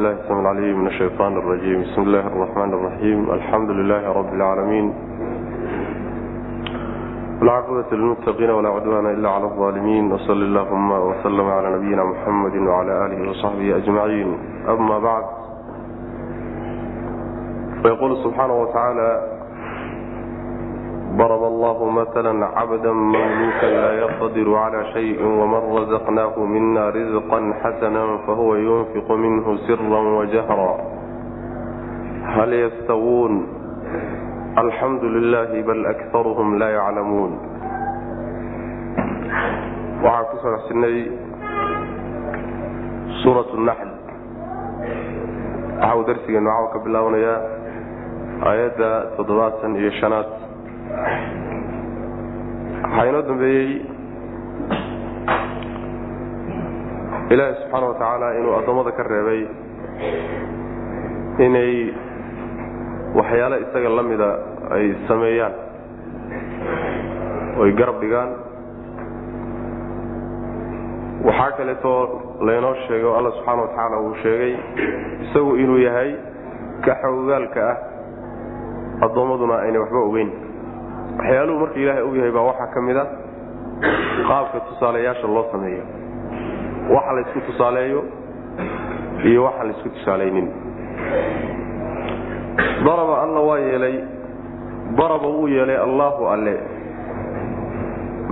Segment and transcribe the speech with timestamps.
[0.00, 4.86] billahi sami alcaliim min ashaytaan alrajiim bismi illahi araxmaan araxiim alxamdu lilaahi rabbi alcaalamiin
[7.40, 13.28] walcaaqibatu lilmuttaqiina walaa cudwaana ila cala alظaalimiin wsali allahuma wslama cala nabiyina muxamadi wcala aalihi
[13.30, 14.30] wasaxbihi ajmaciin
[14.72, 15.28] ama bacd
[17.82, 18.66] fayaqulu subxaana wa
[21.18, 22.04] darb allah mla
[22.54, 30.00] cabda mamluka laa yqtadir cla shayi wman razaqnahu mina rizqa xasna fahuwa yunfiqu minhu sira
[30.18, 30.72] wajahra
[32.34, 33.34] hal ystawuun
[34.62, 37.32] alxamdu lilah bal akarhm la yaclamuun
[40.04, 40.96] waxaan ku socodsinay
[43.22, 43.90] suura naxl
[45.80, 47.38] waxau darsigeenu caaw ka bilaabanayaa
[48.48, 50.49] aayadda toddobaatan iyo shanaad
[52.82, 53.70] waxaa inoo dambeeyey
[57.34, 59.42] ilaahi subxaana wa tacaala inuu addoommada ka reebay
[61.46, 61.74] inay
[63.18, 64.30] waxyaale isaga la mida
[64.76, 65.54] ay sameeyaan
[67.62, 68.30] oy garab dhigaan.
[71.28, 72.00] Waxaa kaleetoo
[72.48, 74.52] laynoo sheegay oo alla subxaana wa tacaala uu sheegay
[75.24, 76.10] isagu inuu yahay
[76.84, 77.76] ka xogogaalka ah
[79.06, 80.30] addoommaduna aynay waxba ogeyn
[81.20, 83.04] waxyaaluhu marka ilaahay og yahay baa waxaa ka mid a
[84.28, 85.84] qaabka tusaaleyaasha loo sameeyo.
[86.94, 88.00] Waxa laysku tusaaleeyo
[89.28, 90.48] iyo waxaan laysku tusaalaynin
[92.86, 93.96] daraba alla waa yeelay
[94.98, 96.54] daraba wuu yeelay allaahu alle.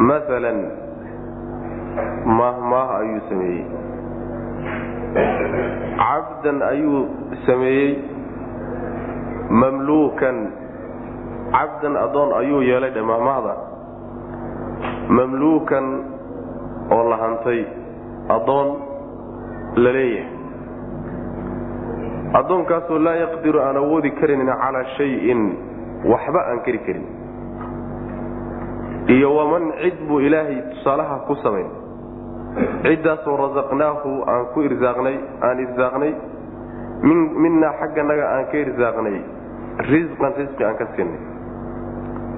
[0.09, 0.59] Maalan
[2.39, 3.65] maahmaah ayuu sameeyey.
[5.99, 7.01] Cabdan ayuu
[7.47, 7.99] sameeyey
[9.51, 10.37] mamluukan
[11.53, 13.55] cabdan addoon ayuu yeelay dhe mahmahda
[15.09, 15.87] mamluukan
[16.93, 17.61] oo la hantay
[18.37, 18.69] addoon
[19.83, 20.37] la leeyahay.
[22.41, 25.41] Addoonkaasoo laa yaqdiru aan awoodi karinin calaa shayin
[26.05, 27.07] waxba aan keri karin.
[29.09, 31.69] Iyo waman cid buu ilaahay tusaalaha ku samayn
[32.85, 36.13] ciddaasoo rasaqnaahu aan ku irsaaqnay aan irsaaqnay.
[37.43, 39.17] Minnaa xagganaga aan ka irsaaqnay
[39.89, 41.21] risqan risqi aan ka siinay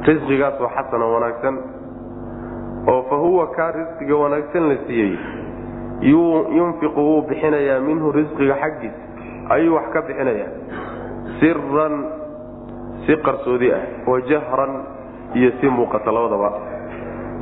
[0.08, 1.56] risqigaasoo xasanan wanaagsan
[2.92, 5.12] oo fa huwa kaa risqiga wanaagsan la siiyey
[6.58, 8.96] yunfiqu wuu bixinayaa minhu risqiga xaggiis
[9.54, 10.50] ayuu wax ka bixinayaa.
[11.40, 11.94] Siran
[13.06, 14.72] si qarsoodi ah wa jahran
[15.34, 16.50] iyo si muuqata labadaba.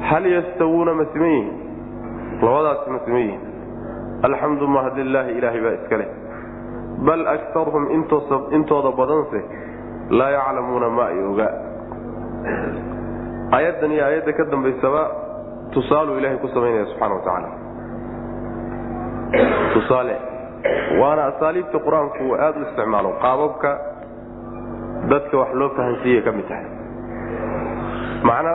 [0.08, 1.54] Hal yastawuuna ma siman yihiin
[2.42, 3.42] labadaasi ma siman yihiin
[4.26, 6.08] alxamdu mahad lilaahi ilaahay baa iska leh.
[7.06, 7.84] Bal akarhum
[8.56, 9.40] intooda badanse
[10.10, 11.52] laa yaclamuuna ma ay ogaa
[13.56, 15.02] aayaddan iyo aayadda ka dambaysaba
[15.74, 17.48] tusaaluu ilahay ku samaynaya subxana wa tacaala.
[19.74, 20.16] Tusaale
[21.00, 23.70] waana asaaliibta qur'aanku uu aada u isticmaalo qaababka
[25.12, 26.66] dadka wax loo fahansiiyay ka mid tahay.
[28.28, 28.52] Macna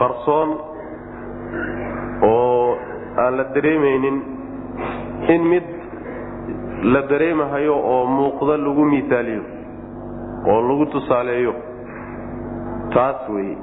[0.00, 0.50] qarsoon
[2.22, 2.78] oo
[3.22, 4.16] aan la dareemaynin
[5.34, 5.66] in mid
[6.94, 9.42] la dareemahayo oo muuqda lagu misaaliyo
[10.50, 11.52] oo lagu tusaaleeyo
[12.96, 13.56] taas weeye.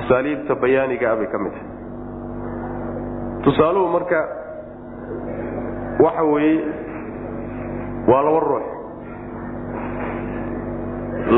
[0.00, 1.70] Asaaliibta bayaaniga ah bay ka mid tahay.
[3.44, 4.20] Tusaaluhu marka
[6.04, 6.60] waxa weeye
[8.10, 8.66] waa laba ruux.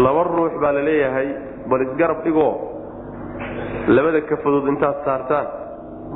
[0.04, 1.28] Laba ruux baa la leeyahay
[1.70, 2.52] bal isgarab dhigoo
[3.96, 5.46] labada kafadood intaad saartaan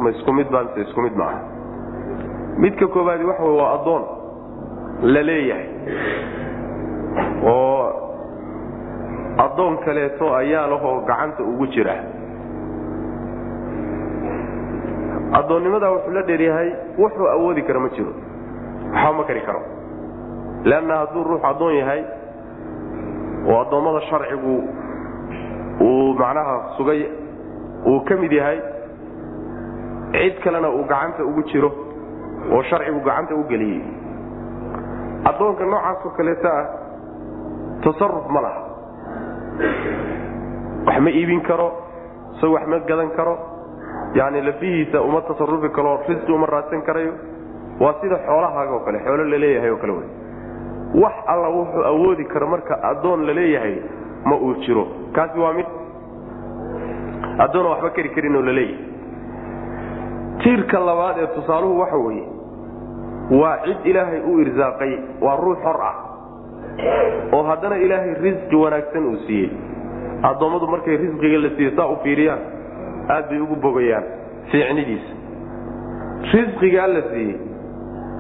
[0.03, 1.41] ma isku mid baa mise isku mid maaha.
[2.63, 4.05] Midka koobaadi waxa wey waa addoon
[5.15, 5.69] la leeyahay
[7.53, 8.04] oo
[9.45, 11.95] addoon kaleeto ayaa lahoo gacanta ugu jira.
[15.39, 16.69] Addoonnimadaa wuxuu la dheeryahay
[16.99, 18.13] wuxuu awoodi kara ma jiro.
[18.93, 19.63] Waxba ma kari karo.
[20.65, 22.03] Leanna hadduu ruux addoon yahay
[23.51, 24.55] oo addoommada sharcigu
[25.87, 27.01] uu macnaha sugay
[27.87, 28.59] uu ka mid yahay
[30.15, 31.71] cid kalena uu gacanta ugu jiro
[32.53, 33.83] oo sharcigu gacanta u geliyey
[35.31, 36.65] addoonka noocaasoo kaleeto ah
[37.85, 38.63] tasaruf ma laha
[40.87, 41.69] wax ma iibin karo
[42.37, 43.35] isaga wax ma gadan karo.
[44.15, 47.13] Yani lafihiisa uma tasarufi karo risqi uma raadsan karayo.
[47.81, 50.09] Waa sida xoolahaaga oo kale xoolo la leeyahay oo kale wey.
[51.03, 53.77] Wax alla wuxuu awoodi karo marka addoon la leeyahay
[54.25, 54.87] ma uu jiro.
[55.13, 55.67] Kaasi waa mid
[57.39, 58.85] addoona waxba keri karin oo la leeyahay
[60.43, 62.27] tiirka labaad ee tusaaluhu waxa weeye
[63.41, 65.95] waa cid ilaahay u irsaaqay waa ruux xor ah
[67.33, 69.51] oo haddana ilaahay risqi wanaagsan uu siiyey.
[70.31, 72.41] Addoommadu markay risqiga la siiye saa u fiiriyaan
[73.15, 74.05] aad bay ugu bogayaan
[74.51, 75.13] fiicnidiisa.
[76.35, 77.37] Risqigaa la siiyey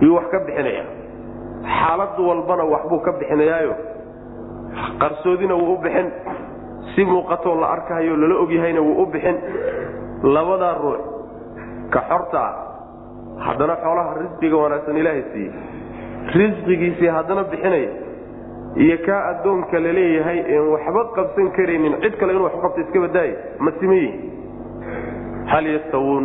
[0.05, 0.85] yuu wax ka bixinaya.
[1.79, 3.75] Xaalad walbana waxbuu ka bixinayaayo.
[5.01, 6.09] Qarsoodina wuu u bixin.
[6.95, 9.37] Si muuqatoo la arkahayo lala ogyahayna wuu u bixin.
[10.35, 11.01] Labadaa ruux
[11.93, 12.55] ka xorta ah
[13.47, 15.53] haddana xoolaha risqiga wanaagsan ilaahay siiyey.
[16.39, 17.91] Risqigiisii haddana bixinaya
[18.77, 21.95] iyo kaa addoonka la leeyahay een waxba qabsan karaynin.
[22.03, 24.31] Cid kale inuu wax qabta iska badaaya ma siman yihiin
[25.53, 26.25] hal yastawuun.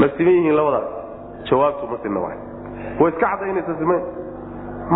[0.00, 0.88] Ma siman yihiin labadaas
[1.50, 2.38] jawaabtu ma sinna waay.
[3.00, 4.02] Way iska caddaynaysa simayn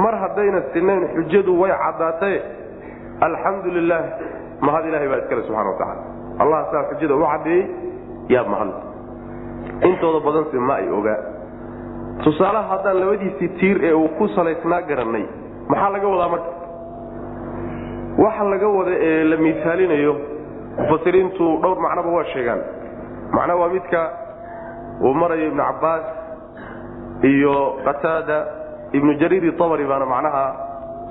[0.04, 2.40] mar haddayna sinayn xujadu way caddaataye
[3.26, 4.04] alxamdu lilaah
[4.66, 6.02] mahad ilahay baa iskale subxana watacaala
[6.42, 7.64] allah saa xujada u caddeeyey
[8.34, 8.70] yaa mahad
[9.88, 11.20] intooda badanse ma ay ogaa.
[12.24, 15.24] Tusaalaha haddaan labadiisii tiir ee uu ku salaysnaa garannay
[15.70, 16.50] maxaa laga wadaa marka?
[18.22, 20.12] Waxa laga wada ee la miisaalinayo
[20.78, 22.60] mufasiriintu dhowr macnoba waa sheegaan.
[23.36, 24.00] Macna waa midka
[25.06, 26.04] uu marayo ibnu cabbaas
[27.30, 27.54] iyo
[27.86, 28.38] qataada
[28.96, 30.44] ibnu jariiri abari baana macnaha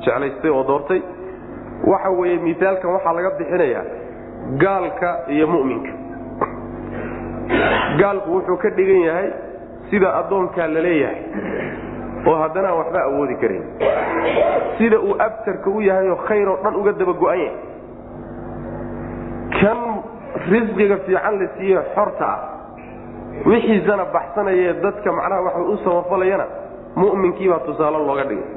[0.06, 1.01] jeclaystay oo doortay.
[1.92, 3.83] Waxa weeye miaalkan waxaa laga bixinayaa
[4.63, 5.92] gaalka iyo mu'minka.
[8.00, 9.30] Gaalku wuxuu ka dhigan yahay
[9.89, 11.19] sida addoonkaa la leeyahay
[12.25, 13.64] oo haddana aan waxba awoodi karan
[14.78, 17.56] sida uu abtarka u yahay oo khayr oo dhan uga daba go-an yahay
[19.62, 19.78] kan
[20.52, 22.40] risqiga fiican la siiye xorta ah
[23.46, 26.46] wixiisana baxsanayee dadka macnaha waxa u samafalayana
[26.96, 28.48] mu'minkiibaa tusaale looga dhigay.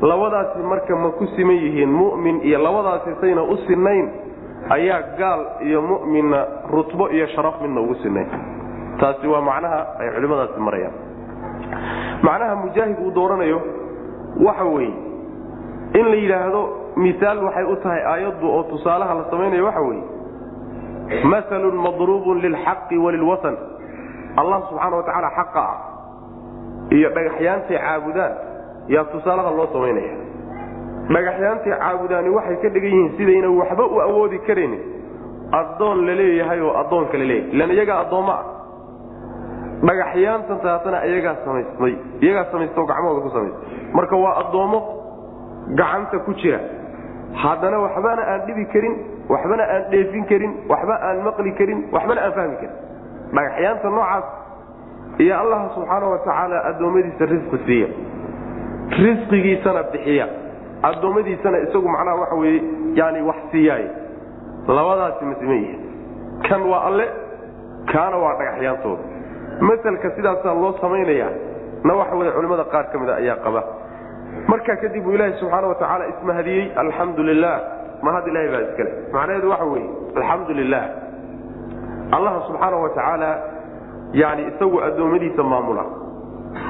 [0.00, 4.06] Labadaasi marka ma ku siman yihiin mu'min iyo labadaasi sayna u sinayn
[4.70, 6.40] ayaa gaal iyo mu'minna
[6.72, 8.28] rutbo iyo sharaf midna ugu sinayn.
[9.00, 10.94] Taasi waa macnaha ay culimmadaasi marayaan
[12.22, 13.60] macnaha mujaahid uu dooranayo
[14.46, 14.94] waxa weeye.
[15.98, 16.60] In la yidhaahdo
[16.96, 20.04] miaal waxay u tahay aayaddu oo tusaalaha la samaynayo waxa weeye.
[21.24, 23.56] Masalun madruubun lilxaqi walilwasan
[24.40, 25.76] allah subxaana wa tacaala xaqa ah
[26.96, 28.32] iyo dhagaxyaantay caabudaan
[28.94, 30.14] yaa tusaalaha loo samaynaya.
[31.14, 34.82] Dhagaxyaantay caabudaani waxay ka dhigan yihiin sidayna waxba u awoodi karaynin.
[35.60, 37.50] Addoon la leeyahay oo addoonka la leeyahay.
[37.54, 38.44] Ilan iyagaa addoommo ah
[39.88, 41.94] dhagaxyaantan taasana iyagaa samaysmay
[42.24, 43.92] iyagaa samaystaoo gacmahooda ku samaystay.
[43.96, 44.78] Marka waa addoommo
[45.78, 46.60] gacanta ku jira.
[47.42, 48.94] Haddana waxbana aan dhibi karin
[49.32, 52.76] waxbana aan dheefin karin waxba aan maqli karin waxbana aan fahmi karin.
[53.36, 54.26] Dhagaxyaanta noocaas
[55.24, 57.88] iyo allah subxaana wa tacaala addoommadiisa risqi siiya.
[59.04, 60.26] Risqigiisana bixiya.
[60.88, 62.60] Addoommadiisana isagu macnaha waxa weye
[63.00, 63.84] yani wax siiyaay
[64.76, 65.80] labadaasi ma siman yihiin
[66.48, 67.06] kan waa alle
[67.92, 69.02] kaana waa dhagaxyaantooda
[69.68, 71.30] masalka sidaasaa loo samaynayaa
[71.84, 73.60] na waxa weye culimmada qaar ka mida ayaa qaba.
[74.50, 77.56] Markaa kadib uu ilaahi subxaana wa tacaala ismahadiyey alxamdu lilah
[78.06, 78.90] mahad ilahay baa iskale.
[79.14, 80.84] Macnaheedu waxa weeye alxamdu lilah
[82.16, 83.30] allah subxaana wa tacaala
[84.22, 85.84] yani isagu addoommadiisa maamula.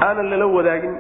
[0.07, 0.95] Aanan lala wadaagin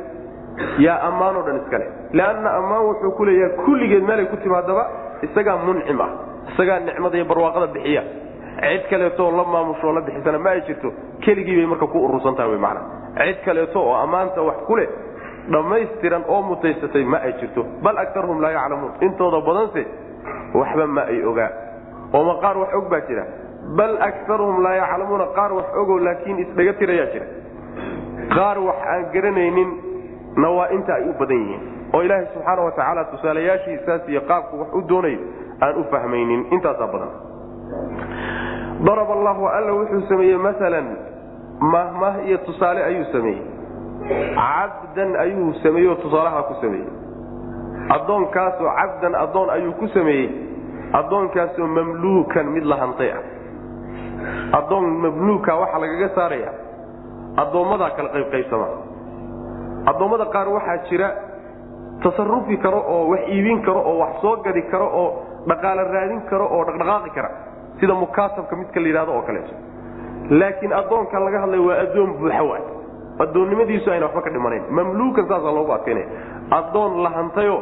[0.87, 1.87] yaa ammaanoo dhan iskale.
[2.19, 4.85] Leanna ammaan wuxuu ku leeyahay kulligeed meelay ku timaadaba
[5.27, 6.11] isagaa muncim ah
[6.53, 8.03] isagaa nicmada iyo barwaaqada bixiya
[8.59, 10.93] cid kaleeto la maamushoo la bixisana ma ay jirto.
[11.21, 12.81] Keligii bay marka ku urursantaha wy mana
[13.17, 14.89] cid kaleeto oo ammaanta wax ku leh
[15.51, 17.65] dhammaystiran oo mutaysatay ma ay jirto.
[17.83, 18.93] Bal akarhum laa yaclamuun.
[19.01, 19.87] Intooda badanse
[20.55, 21.51] waxba ma ay ogaa
[22.13, 23.25] ooma qaar wax og baa jira.
[23.77, 27.27] Bal akaruhum laa yaclamuuna qaar wax ogo laakiin isdhaga tirayaa jira.
[28.35, 29.71] Qaar wax aan garanaynin
[30.37, 31.63] na waa inta ay u badan yihiin.
[31.95, 35.19] Oo ilaahay subxaana wa tacaala tusaalayaashiisaas iyo qaabku wax u doonayo
[35.61, 36.47] aan u fahmaynin.
[36.51, 37.11] Intaasaa badan
[38.87, 40.87] darab allahu alla wuxuu sameeyey maalan
[41.73, 43.43] mahmah iyo tusaale ayuu sameeyey.
[44.37, 46.89] Cabdan ayuu sameeyey oo tusaalaha ku sameeyey.
[47.97, 50.29] Addoonkaasoo cabdan addoon ayuu ku sameeyey.
[50.93, 53.23] Addoonkaasoo mamluukan mid la hantay ah.
[54.59, 56.51] Addoon mamluuka waxaa lagaga saaraya.
[57.43, 58.69] Addoommadaa kala qaybqaybsama
[59.91, 61.09] addoommada qaar waxaa jira
[62.03, 65.09] tasarufi karo oo wax iibin karo oo wax soo gadi karo oo
[65.49, 67.31] dhaqaalo raadin karo oo dhaqdhaqaaqi kara
[67.81, 69.55] sida mukaatabka midka la yidhahdo oo kaleeto
[70.41, 72.63] laakiin addoonkan laga hadlay waa addoon buuxa waay
[73.25, 74.63] addoonnimadiisu ayna waxba ka dhimanayn.
[74.77, 76.07] Mamluukan saasaa loogu adkaynaya
[76.59, 77.57] addoon la hantayo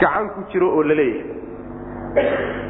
[0.00, 2.66] gacan ku jiro oo la leeyahay.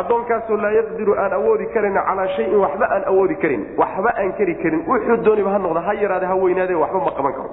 [0.00, 4.54] Addoonkaasoo laa yaqdiru aan awoodi karan calaa shayin waxba aan awoodi karin waxba aan keri
[4.62, 4.82] karin.
[4.88, 7.50] Wuxuu dooniba ha noqda ha yaraade ha weynaade waxba ma qaban karo.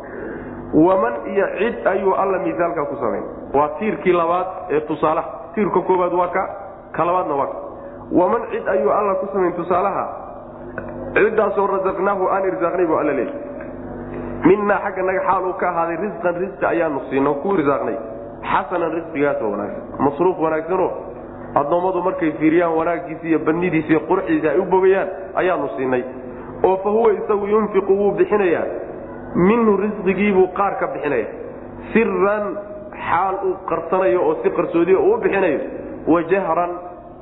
[0.85, 5.29] Waman iyo cid ayuu alla miisaalkaa ku samayn waa tiirkii labaad ee tusaalaha.
[5.55, 6.43] Tiirka koobaad waa ka
[6.95, 7.57] ka labaadna waa ka
[8.19, 10.05] waman cid ayuu alla ku samayn tusaalaha?
[11.15, 13.39] Ciddaasoo rasaqnaahu aan irsaaqnay buu alla leeyahy
[14.49, 17.97] minnaa xagga naga xaaluu ka ahaaday risqan risqi ayaanu siino ku irsaaqnay.
[18.51, 19.83] Xasanan risqigaasoo wanaagsan.
[20.05, 20.89] Masruuf wanaagsanoo
[21.61, 25.09] addoommadu markay fiiriyaan wanaaggiisa iyo badnidiisa iyo qurxiisa ay u bogayaan
[25.41, 26.03] ayaanu siinay
[26.67, 28.65] oo fa huwa isagu yunfiqu wuu bixinayaa.
[29.49, 31.27] Minhu risqigiibuu qaar ka bixinaya
[31.93, 32.45] siran
[33.09, 35.59] xaal uu qarsanayo oo si qarsoodiya uu bixinayo.
[36.13, 36.71] Wajahran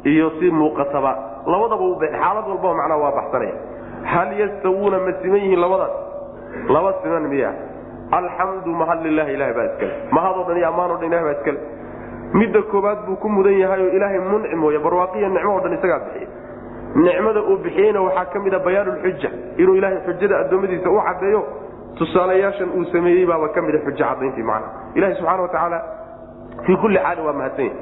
[0.03, 1.11] iyo si muuqataba.
[1.45, 1.83] Labadaba
[2.21, 3.53] xaalad walbaba macnaa waa baxsanaya
[4.13, 5.91] hal yastawuuna ma siman yihiin labadaas?
[6.69, 7.51] Laba siman miya.
[8.11, 9.93] Alxamdu mahad lilahi ilahay baa iskale.
[10.11, 11.59] Mahadoo dhan iyo ammaanoo dhan ilahay baa iskale.
[12.33, 15.99] Midda koobaad buu ku mudan yahay oo ilaahay muncim wey barwaaqiya nicmo o dhan isagaa
[16.05, 16.27] bixiya
[16.95, 19.29] nicmada uu bixiyeyna waxaa ka mid bayaanulxuja
[19.61, 21.41] inuu ilaahay xujada addoommadiisa u caddeeyo
[21.99, 25.79] tusaalayaashan uu sameeyey baaba ka mida xujo cadayntii macnaha ilahi subxana watacaala
[26.65, 27.75] fii kulli xaalin waa mahadsan yahy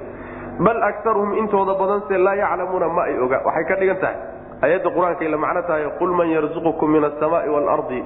[0.59, 4.17] bal akaruhum intooda badanse laa yaclamuuna ma ay oga waxay ka dhigan tahay.
[4.61, 8.01] Ayadda qur'aanka ila macno tahay qul man yarzuqukum min asamaai waalardi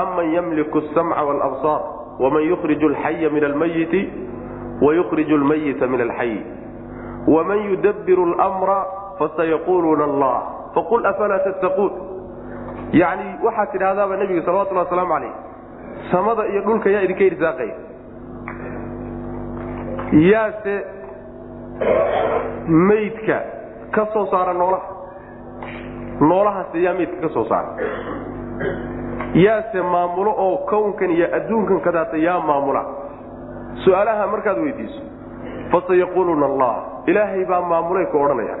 [0.00, 1.80] am man yamliku asamca waalabsaar
[2.20, 4.02] waman yukhriju alxaya min almayiti
[4.84, 6.40] wayukhriju almayita min alxayi
[7.26, 8.78] waman yudabbiru lmra
[9.18, 10.36] fasayaquluuna allah.
[10.74, 11.92] Faqul afalaa tattaquun?
[12.92, 15.32] Yani waxaad tidhahdaaba nebiga salawatullah wasalaamu calayh
[16.12, 17.74] samada iyo dhulka yaa idinka irsaaqaya
[20.12, 20.74] yaase
[22.68, 23.36] maydka
[23.94, 24.88] ka soo saara noolaha.
[26.20, 27.68] Noolahaase yaa maydka ka soo saara.
[29.34, 32.82] Yaase maamulo oo kownkan iyo adduunkan kadaata yaa maamula.
[33.84, 35.00] Su'aalaha markaad weydiiso
[35.72, 36.74] fasayaquuluuna allah.
[37.06, 38.56] Ilaahay baa maamulay ku odhanaya.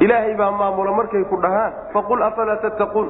[0.00, 3.08] Ilaahay baa maamula markay ku dhahaan faqul afalaa tattaquun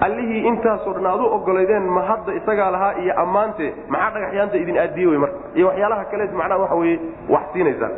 [0.00, 4.78] allihii intaasoo dhan aad u ogolaydeen ma hadda isagaa lahaa iyo ammaante maxaa dhagaxyaanta idin
[4.78, 5.38] aadiye wey marka?
[5.54, 6.96] Iyo waxyaalaha kale macnaha waxa weye
[7.28, 7.90] wax siinaysaa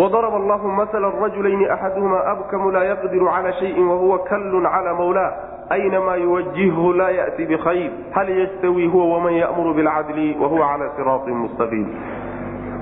[0.00, 5.30] wadaraba allahu maala rajulayni axaduhuma abkamu laa yaqdiru cala shayin wahuwa kallun cala mawlaah
[5.76, 11.86] aynamaa yuwajihhu laa ya'ti bikhayr hal yastawi huwa waman ya'muru bilcadli wahuwa cala siraatin mustaqiim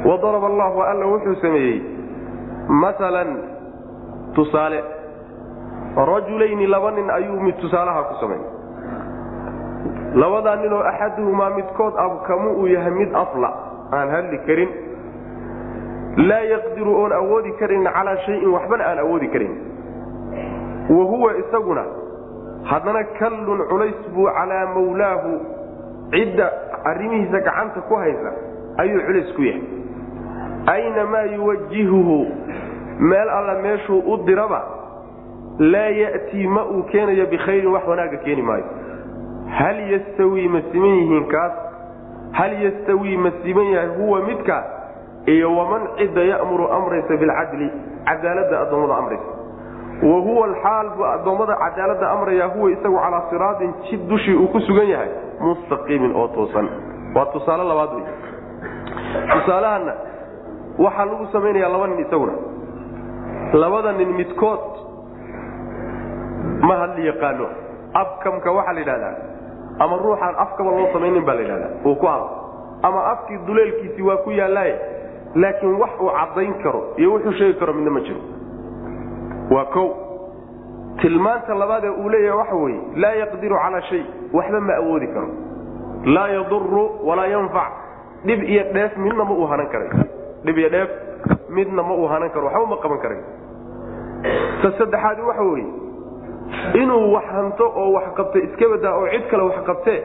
[0.05, 1.83] wadaraba allahu alla wuxuu sameeyey
[2.69, 3.31] maalan
[4.35, 4.85] tusaale
[5.97, 8.41] rajulayni laba nin ayuu mid tusaalaha ku samay
[10.15, 13.51] labadaa ninoo axaduhumaa midkood abkamu uu yahay mid afla
[13.93, 14.69] aan hadli karin
[16.27, 19.55] laa yaqdiru oon awoodi karin calaa shayin waxbana aan awoodi karin.
[20.91, 21.85] Wa huwa isaguna
[22.71, 25.33] haddana kallun culays buu calaa mawlaahu
[26.11, 26.51] cidda
[26.85, 28.33] arrimihiisa gacanta ku haysa
[28.79, 29.63] ayuu culays ku yahay.
[30.67, 32.19] Aynamaa yuwajihuhu
[32.99, 34.63] meel alla meeshuu u diraba
[35.59, 38.65] laa ya'tii ma uu keenayo bikhayrin wax wanaagga keeni maayo.
[39.59, 41.53] Hal yastawii ma siman yihiin kaas?
[42.33, 43.89] Hal yastawii ma siman yahay?
[43.97, 44.67] Huwa midkaas
[45.35, 47.69] iyo waman cidda ya'muru amraysa bilcadli
[48.09, 49.31] cadaaladda addoommada amraysa.
[50.09, 54.61] Wa huwa alxaal buu addoommada cadaaladda amraya huwa isagu calaa siraatin jid dushii uu ku
[54.61, 56.69] sugan yahay mustaqiimin oo toosan.
[57.15, 58.05] Waa tusaale labaad wey
[59.33, 59.93] tusaalahanna
[60.79, 62.33] waxaa lagu samaynayaa laba nin isaguna.
[63.53, 64.65] Labada nin midkood
[66.69, 67.47] ma hadli yaqaano.
[67.95, 69.17] Abkamka waxaa la yidhahdaa
[69.79, 72.29] ama ruuxaan afkaba loo samaynin baa la yidhahdaa uu ku hadlo.
[72.83, 74.75] Ama afkii duleelkiisii waa ku yaallaaye
[75.35, 78.21] laakiin wax uu caddayn karo iyo wuxuu sheegi karo midna ma jiro.
[79.51, 79.89] Waa kow.
[81.01, 85.29] Tilmaanta labaadee uu leeyahay waxa weeye laa yaqdiru calaa shay waxba ma awoodi karo.
[86.15, 87.73] Laa yaduru walaa yanfac.
[88.27, 89.89] Dhib iyo dheef midna ma uu hanan karay
[90.45, 90.91] dhib iyo dheef
[91.57, 93.21] midna ma uu hanan karo waxba ma qaban karay
[94.63, 95.67] ta saddexaadi waxa weeye
[96.83, 99.99] inuu wax hanto oo wax qabta iska badaa oo cid kale wax qabtee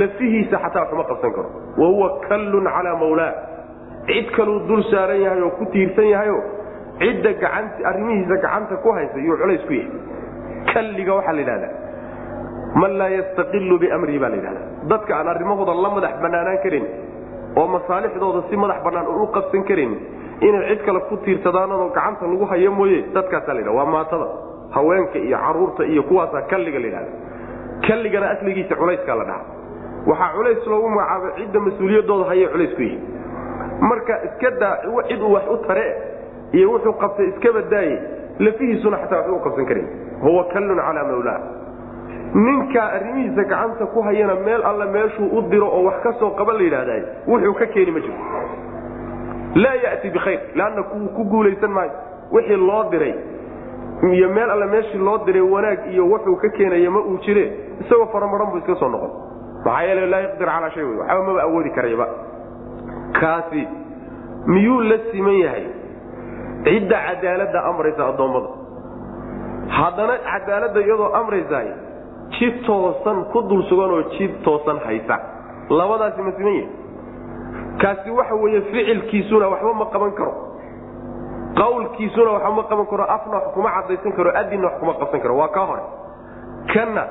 [0.00, 1.48] lafihiisa xataa waxuma qabsan karo.
[1.78, 3.32] Wa huwa kallun calaa mawlaa
[4.08, 6.38] cid kaluu dul saaran yahay oo ku tiirsan yahayo
[7.02, 9.90] cidda gacan arrimihiisa gacanta ku haysa yuu culays ku yahay.
[10.72, 11.72] Kalliga waxaa la yidhahdaa
[12.80, 14.66] man laa yastaqilu biamrihi baa la yidhahdaa.
[14.90, 16.86] Dadka aan arrimahooda la madax bannaanaan karin
[17.60, 19.92] oo masaalixdooda si madax bannaan u qabsan karin
[20.46, 24.26] inay cid kale ku tiirsadaanoo gacanta lagu hayo mooye dadkaasaa la yidhahda waa maatada
[24.76, 27.12] haweenka iyo carruurta iyo kuwaasaa kalliga la yidhahda
[27.88, 29.42] kalligana asligiisa culayskaa la dhaha
[30.10, 32.98] waxaa culays loogu magacaabay cidda mas'uuliyadooda hayay culays ku yihi
[33.88, 34.76] marka iska daa
[35.08, 35.86] cid uu wax u tare
[36.52, 37.96] iyo wuxuu qabtay iska badaaye
[38.38, 39.86] lafihiisuna xataa waxba qabsan karin.
[40.22, 41.40] Huwa kallun calaa mawlaa.
[42.34, 46.56] Ninkaa arrimihiisa gacanta ku hayana meel alle meeshuu u diro oo wax ka soo qaban
[46.56, 48.14] la yidhahday wuxuu ka keeni ma jiro.
[49.54, 50.82] Laa yati bikhayr leanna
[51.16, 51.90] ku guulaysan maayo.
[52.32, 53.14] Wixii loo diray
[54.12, 57.44] iyo meel alle meeshii loo diray wanaag iyo wuxuu ka keenaya ma uu jire
[57.80, 59.10] isagoo faramaran buu iska soo noqon.
[59.64, 62.06] Maxaa yeele laa yaqdir calaa shay waxba maba awoodi karayba
[63.18, 63.62] kaasi
[64.46, 65.66] miyuu la siman yahay?
[66.64, 68.48] Cidda cadaaladda amraysa addoommada
[69.78, 71.68] haddana cadaaladda iyadoo amraysaay
[72.38, 75.16] jid toosan ku dul sugan oo jid toosan haysa.
[75.70, 76.68] Labadaasi ma siman yahay.
[77.80, 80.32] Kaasi waxa weeye ficilkiisuna waxba ma qaban karo.
[81.60, 83.04] Qawlkiisuna waxba ma qaban karo.
[83.16, 84.30] Afna wax kuma cadaysan karo.
[84.40, 85.34] Adinna wax kuma qabsan karo.
[85.40, 85.82] Waa kaa hore.
[86.74, 87.04] Kanna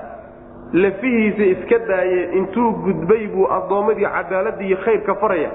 [0.74, 5.50] lafihiisa iska daaye intuu gudbay buu addoommadii cadaaladda khayrka faraya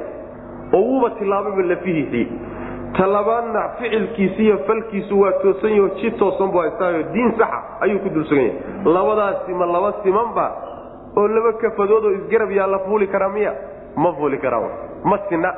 [0.72, 2.28] oo wuuba tilaabayba lafihiisii.
[2.96, 8.08] Talabaadna ficilkiisi iyo falkiisu waa toosan yaho ji toosan bu haystaayo diin saxa ayuu ku
[8.14, 8.60] dulsugan yahay.
[8.84, 10.46] Labadaasi ma laba simanba
[11.16, 13.52] oo laba kafadood oo isgarab yaalla fuuli karaa miya?
[13.96, 14.68] Ma fuuli karaa
[15.04, 15.54] ma sina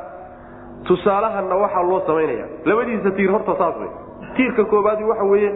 [0.84, 3.88] tusaalahanna waxaa loo samaynaya labadiisa tiir horta saas wey
[4.36, 5.52] tiirka koobaadi waxa weeye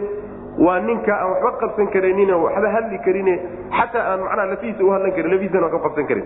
[0.59, 3.39] waa ninka aan waxba qabsan karaynin waxba hadli karine
[3.77, 6.25] xataa aan macnaha lafihiisa u karin lafihiisana waxba qabsan karin.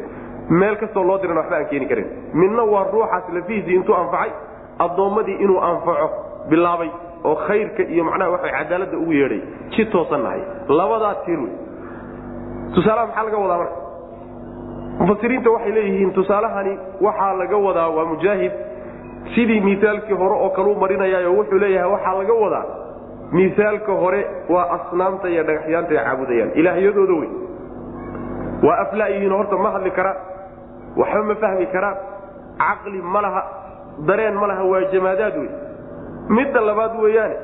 [0.49, 2.07] Meel kastoo loo dirana waxba aan keeni karin.
[2.33, 4.31] Midna waa ruuxaas lafihiisii intuu anfacay
[4.79, 6.07] addoommadii inuu anfaco
[6.49, 6.89] bilaabay
[7.23, 10.41] oo khayrka iyo macnaha waxa cadaaladda ugu yeedhay ji toosan nahay.
[10.67, 11.53] Labadaa tiir wey.
[12.75, 13.77] Tusaalaha maxaa laga wadaa marka?
[14.99, 18.51] Mufasiriinta waxay leeyihiin tusaalahani waxaa laga wadaa waa mujaahid.
[19.35, 22.65] Sidii miaalkii hore oo kaleu marinayaayo wuxuu leeyahay waxaa laga wadaa
[23.31, 26.51] miaalka hore waa asnaamta iyo dhagaxyaanta ay caabudayaan.
[26.55, 27.29] Ilaahyadooda wey
[28.63, 30.17] waa aflaa yihiin horta ma hadli karaan
[30.97, 31.97] waxba ma fahmi karaan
[32.59, 33.43] caqli ma laha.
[34.07, 34.63] Dareen ma laha.
[34.63, 35.49] Waa jamaadaad wey
[36.29, 37.35] midda labaad weeyaane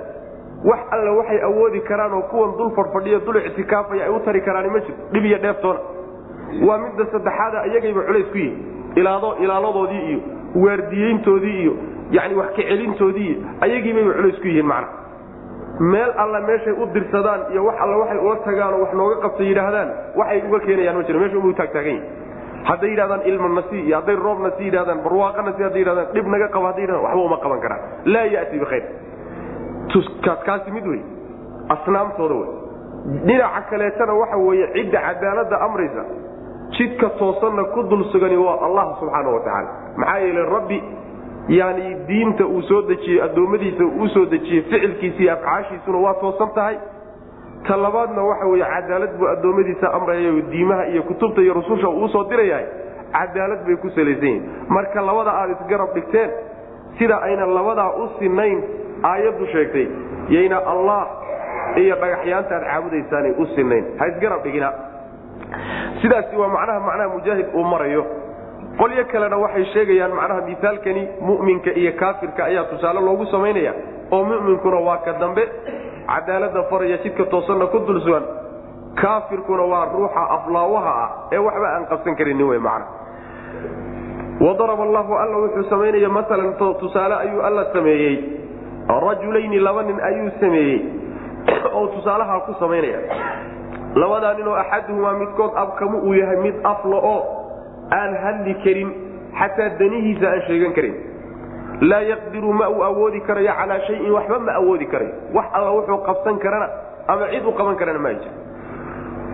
[0.69, 4.69] wax alle waxay awoodi karaan oo kuwan dul fadhfadhiyo dul ictikaafaya ay u tari karaan
[4.71, 5.79] ma jirto dhib iyo dheeftoona
[6.67, 8.57] waa midda saddexaada iyagayba culays ku yihiin
[8.95, 10.19] ilaado ilaaladoodii iyo
[10.63, 11.73] waardiyeyntoodii iyo
[12.11, 14.87] yani wax kacelintoodii iyo ayagiibayba culays ku yihiin macna
[15.81, 19.89] meel alla meeshay u dirsadaan iyo wax alla waxay ula tagaanoo wax nooga qabta yidhaahdaan
[20.19, 21.19] waxay uga keenayaan ma jiro.
[21.19, 22.05] Mesha umu taagtaagan yihiin
[22.69, 26.47] hadday yidhahdaan ilma nasi iyo hadday roob nasi yidhahdaan barwaaqa nasi hadday yidhahdaan dhib naga
[26.55, 27.81] qaba hadday yidhahdaan waxba uma qaban karaan.
[28.13, 28.85] Laa ya'ti bikhayr
[30.45, 31.01] kaasi mid wey.
[31.75, 32.49] Asnaamtooda wey.
[33.27, 36.03] Dhinaca kaleetana waxa weeye cidda cadaaladda amraysa
[36.77, 40.77] jidka toosanna ku dul sugani waa allah subxaana wa tacaala maxaa yeele rabbi
[41.49, 46.77] yani diinta uu soo dejiyey addoommadiisa uu soo dejiyey ficilkiisa iyo afcaashiisuna waa toosan tahay
[47.67, 52.09] ta labaadna waxa weye cadaalad buu addoommadiisa amraya diimaha iyo kutubta iyo rususha uu u
[52.09, 52.65] soo dirayahay.
[53.11, 56.29] Cadaalad bay ku salaysan yihiin marka labada aad isgarab dhigteen
[56.99, 58.63] sida ayna labadaa u sinayn
[59.03, 59.87] aayaddu sheegtay
[60.29, 61.01] yayna allah
[61.75, 63.85] iyo dhagaxyaanta aad caabudaysaanay u sinayn.
[63.99, 64.71] Ha isgarab dhigina.
[66.01, 68.05] Sidaasi waa macnaha macnaha mujaahid uu marayo
[68.77, 73.73] qolyo kalena waxay sheegayaan macnaha misaalkani mu'minka iyo kaafirka ayaa tusaale loogu samaynaya
[74.11, 75.47] oo mu'minkuna waa ka dambe.
[76.07, 78.23] Cadaalada faraya jidka toosanna ku dul sugan
[78.95, 82.83] kaafirkuna waa ruuxa aflaawaha ah ee waxba aan qabsan karini w man
[84.41, 88.17] wadaraba allahu alla wuxuu samaynaya maalan tusaale ayuu alla sameeyey.
[88.87, 90.81] Rajulayni laba nin ayuu sameeyey
[91.75, 92.99] oo tusaalahaa ku samaynaya
[93.95, 97.40] labadaa ninoo axaduhumaa midkood abkamu uu yahay mid afla oo
[97.91, 98.89] aan hadli karin
[99.39, 100.95] xataa danihiisa aan sheegan karin.
[101.81, 105.97] Laa yaqdiru ma uu awoodi karayo calaa shayin waxba ma awoodi karayo wax alla wuxuu
[106.05, 106.67] qabsan karana
[107.07, 108.33] ama cid u qaban karana ma jir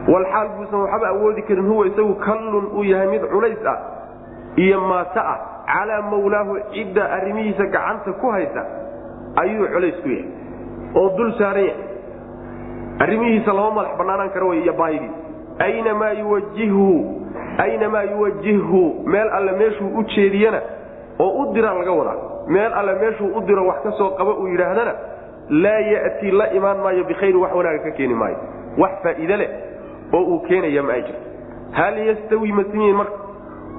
[0.07, 3.79] buusan waxba awoodi karin huwa isagu kallun uu yahay mid culays ah
[4.55, 5.39] iyo maato ah.
[5.67, 8.63] Calaa mawlaahu cidda arrimihiisa gacanta ku haysa
[9.43, 10.31] ayuu culays ku yahay.
[10.95, 11.87] Oo dul saaran yahay
[13.03, 15.11] arrimihiisa lama madax banaanaan kara wey iyo baahidii
[15.59, 16.87] aynamaa yuwajihhu
[17.65, 20.61] aynamaa yuwajihhu meel alle meeshuu u jeediyana
[21.19, 22.15] oo u dira laga wadaa
[22.47, 24.93] meel alle meeshuu u diro wax ka soo qaba uu yidhaahdana
[25.49, 28.37] laa ya'tii la imaan maayo bikhayrin wax wanaaga ka keeni maayo.
[28.77, 29.49] Wax faa'iide leh
[30.13, 31.21] oo uu keenaya ma ay jirto.
[31.71, 33.17] Hal yastawi masimiin marka?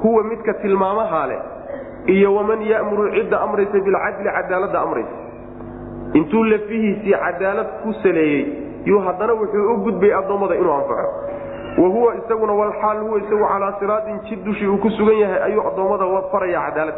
[0.02, 1.38] Huwa midka tilmaamahaa leh
[2.06, 5.16] iyo waman ya'muru cidda amraysa bilcadli cadaaladda amraysa.
[6.14, 8.44] Intuu lafihiisii cadaalad ku saleeyey
[8.84, 11.12] yuu haddana wuxuu u gudbay addoommada inuu anfaco
[11.82, 15.62] wa huwa isaguna walxaal huwa isagu calaa siraatin jid dushii uu ku sugan yahay ayuu
[15.68, 16.94] addoommada faraya cadaalad.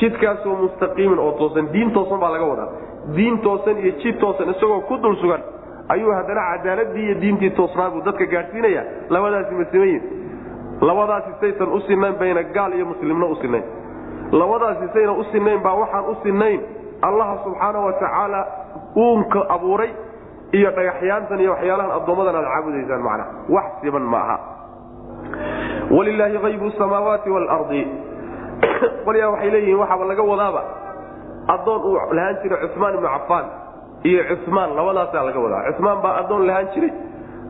[0.00, 2.68] Jidkaasoo mustaqiimin oo toosan diin toosan baa laga wadaa.
[3.16, 5.42] Diin toosan iyo jid toosan isagoo ku dul sugan
[5.88, 10.02] ayuu haddana cadaaladii iyo diintii toosnaabuu dadka gaadhsiinaya labadaasi masimayin
[10.80, 13.64] labadaasi saysan u sinayn bayna gaal iyo muslimna u sinayn
[14.32, 16.60] labadaasi sayna u sinayn baa waxaan u sinayn
[17.08, 18.40] allaha subxaana wa tacaala
[18.96, 19.90] uunka abuuray
[20.52, 24.38] iyo dhagaxyaantan iyo waxyaalahan addoommadan aad caabudaysaan macnaha wax siban ma aha
[25.90, 27.86] walilaahi haybu samaawaati waalardi
[29.04, 30.62] qolyaa waxay leeyihiin waxaaba laga wadaaba
[31.54, 33.46] addoon uu lahaan jiray cumaan ibnu cafaan
[34.04, 35.72] iyo cumaan labadaasaa laga wadaa.
[35.76, 36.92] Cumaan baa addoon lahaan jiray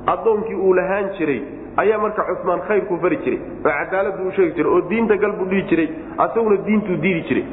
[0.06, 1.42] addoonkii uu lahaan jiray
[1.76, 5.62] ayaa marka cumaan khayrku fari jiray oo cadaaladu u sheegi jiray oo diinta galbuu dhihi
[5.70, 5.88] jiray
[6.24, 7.44] asaguna diintuu diidi jiray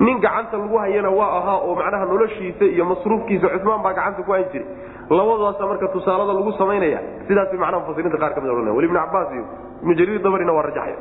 [0.00, 4.32] nin gacanta lagu hayana waa ahaa oo macnaha noloshiisa iyo masruufkiisa cumaan baa gacanta ku
[4.32, 4.66] hayn jiray.
[5.10, 9.28] Labadaasa marka tusaalada lagu samaynaya sidaas macnaha mufasiriinta qaar ka mid ohanaya wali ibn cabaas
[9.34, 9.44] iyo
[9.82, 10.98] ibnu jariir dabarina waa rajaxaya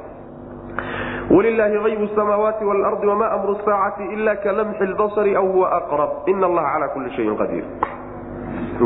[1.36, 6.10] walilaahi haybu samaawaati waalardi wama amru saacati ila kalamxi lbasari aw huwa aqrab.
[6.31, 7.65] Ina allaha calaa kulli shayin qadiir.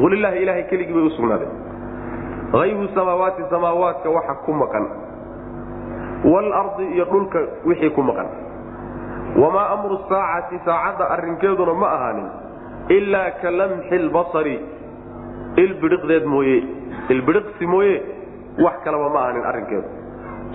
[0.04, 1.48] Walilahi ilahay keligii bay usugnaaday
[2.52, 4.86] haybu samaawaati samaawaadka waxa ku maqan.
[6.26, 8.26] Waalardi iyo dhulka wixii ku maqan
[9.40, 12.30] wamaa amru saacati saacadda arrinkeeduna ma ahaanin
[12.98, 14.60] ilaa ka lamxi lbasari
[15.64, 16.58] ilbidhiqdeed mooye
[17.10, 17.96] ilbidhiqsi mooye
[18.66, 19.88] wax kalaba ma ahaanin arrinkeedu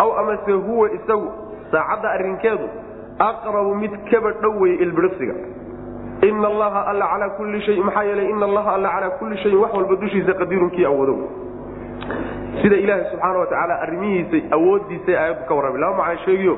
[0.04, 1.28] aw amase huwa isagu
[1.72, 2.66] saacadda arrinkeedu
[3.28, 5.34] aqrabu mid kaba dhow weye ilbidhiqsiga
[6.28, 9.72] ina allaha alla calaa kulli shay maxaa yeelay ina allaha alla calaa kulli shayin wax
[9.78, 11.18] walba dushiisa qadiirunkii awoodow
[12.62, 16.54] sida ilaahay subxaana wa tacaala arrimihiisa awoodiisay aayaddu ka warramay laba macaan sheegiyo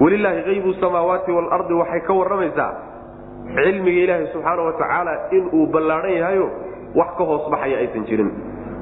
[0.00, 2.70] welilaahi haybu samaawaati waalardi waxay ka warramaysaa
[3.56, 6.46] cilmiga ilaahay subxaana wa tacaala inuu ballaadhan yahayo
[6.98, 8.30] wax ka hoos baxaya aysan jirin.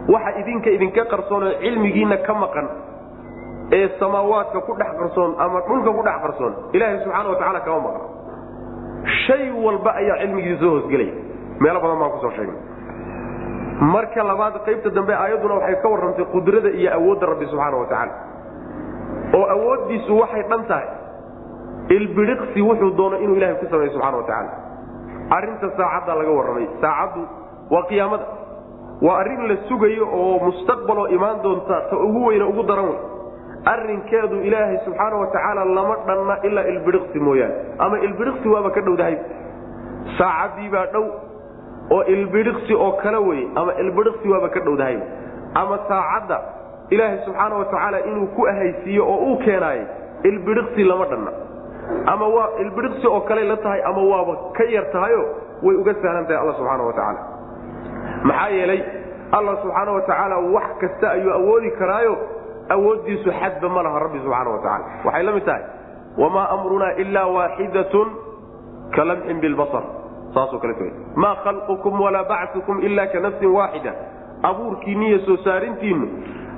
[0.09, 2.67] Waxa idinka idinka qarsoonoo cilmigiinna ka maqan
[3.79, 7.81] ee samaawaadka ku dhex qarsoon ama dhulka ku dhex qarsoon ilaahay subxaana wa tacala kama
[7.87, 8.03] maqan.
[9.27, 11.15] Shay walba ayaa cilmigiisa soo hoosgelaya
[11.63, 12.61] meelo badan baan ku soo sheegnay.
[13.95, 18.13] Marka labaad qaybta dambe aayadduna waxay ka warramtay qudrada iyo awoodda rabbi subxaana wa tacaala.
[19.39, 20.87] Oo awooddiisu waxay dhan tahay
[21.89, 24.51] ilbidhiqsi wuxuu doono inuu ilahay ku sameeyo subxana wa tacaala.
[25.37, 26.67] Arrinta saacadda laga warramay.
[26.81, 27.23] Saacaddu
[27.71, 28.25] waa qiyaamada.
[29.03, 32.99] Waa arrin la sugayo oo mustaqbaloo imaan doonta ta ugu weyne ugu daran wey
[33.73, 37.55] arrinkeedu ilaahay subxaana wa tacaala lama dhanna ilaa ilbidhiqsi mooyaane.
[37.79, 39.17] Ama ilbidhiqsi waaba ka dhowdahay
[40.19, 41.05] saacadii baa dhow
[41.97, 44.97] oo ilbidhiqsi oo kale weye ama ilbidhiqsi waaba ka dhowdahay
[45.61, 46.39] ama saacadda
[46.95, 49.85] ilaahay subxaana wa tacaala inuu ku ahaysiiyo oo uu keenaayo
[50.31, 51.33] ilbidhiqsi lama dhanna
[52.07, 55.23] ama waa ilbidhiqsi oo kale la tahay ama waaba ka yar tahayo
[55.63, 57.21] way uga sahlan tahay alla subxaana wa tacaala
[58.25, 58.81] maxaa yeelay
[59.33, 62.15] alla subxaana wa tacaala wax kasta ayuu awoodi karaayo
[62.77, 65.65] awooddiisu xadba ma laha rabbi subxaana wa tacala waxay la mid tahay
[66.19, 68.09] wamaa amrunaa ilaa waaxidatun
[68.95, 69.05] ka
[69.41, 69.83] bilbasar
[70.35, 73.93] saasoo kale t maa khalqukum walaa bactukum ila ka nafsin waaxida
[74.43, 76.09] abuurkiinni soo saarintiinnu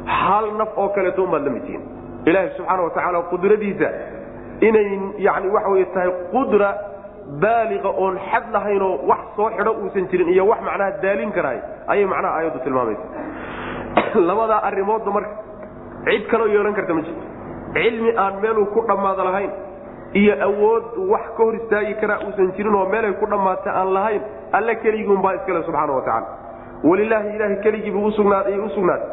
[0.04, 1.82] hal naf oo kaleeto unbaad la mid tihiin
[2.26, 3.88] ilaahay subxaana wa tacaala qudradiisa
[4.60, 6.70] inay yani waxa wey tahay qudra
[7.40, 12.06] baaliqa oon xad lahaynoo wax soo xidho uusan jirin iyo wax macnaha daalin karaay ayay
[12.06, 13.06] macnaha aayaddu tilmaamaysa.
[14.28, 15.30] Labadaa arrimoodba marka
[16.04, 17.24] cid kaloo yeelan karta ma jirto.
[17.74, 19.50] Cilmi aan meeluu ku dhammaada lahayn
[20.14, 24.22] iyo awood wax ka hor istaagi karaa uusan jirin oo meelay ku dhammaata aan lahayn
[24.52, 26.28] alle keligiunbaa iskale subxaana wa tacala
[26.84, 29.08] walilaahi ilahay keligiibu usugnaaday u sugnaatay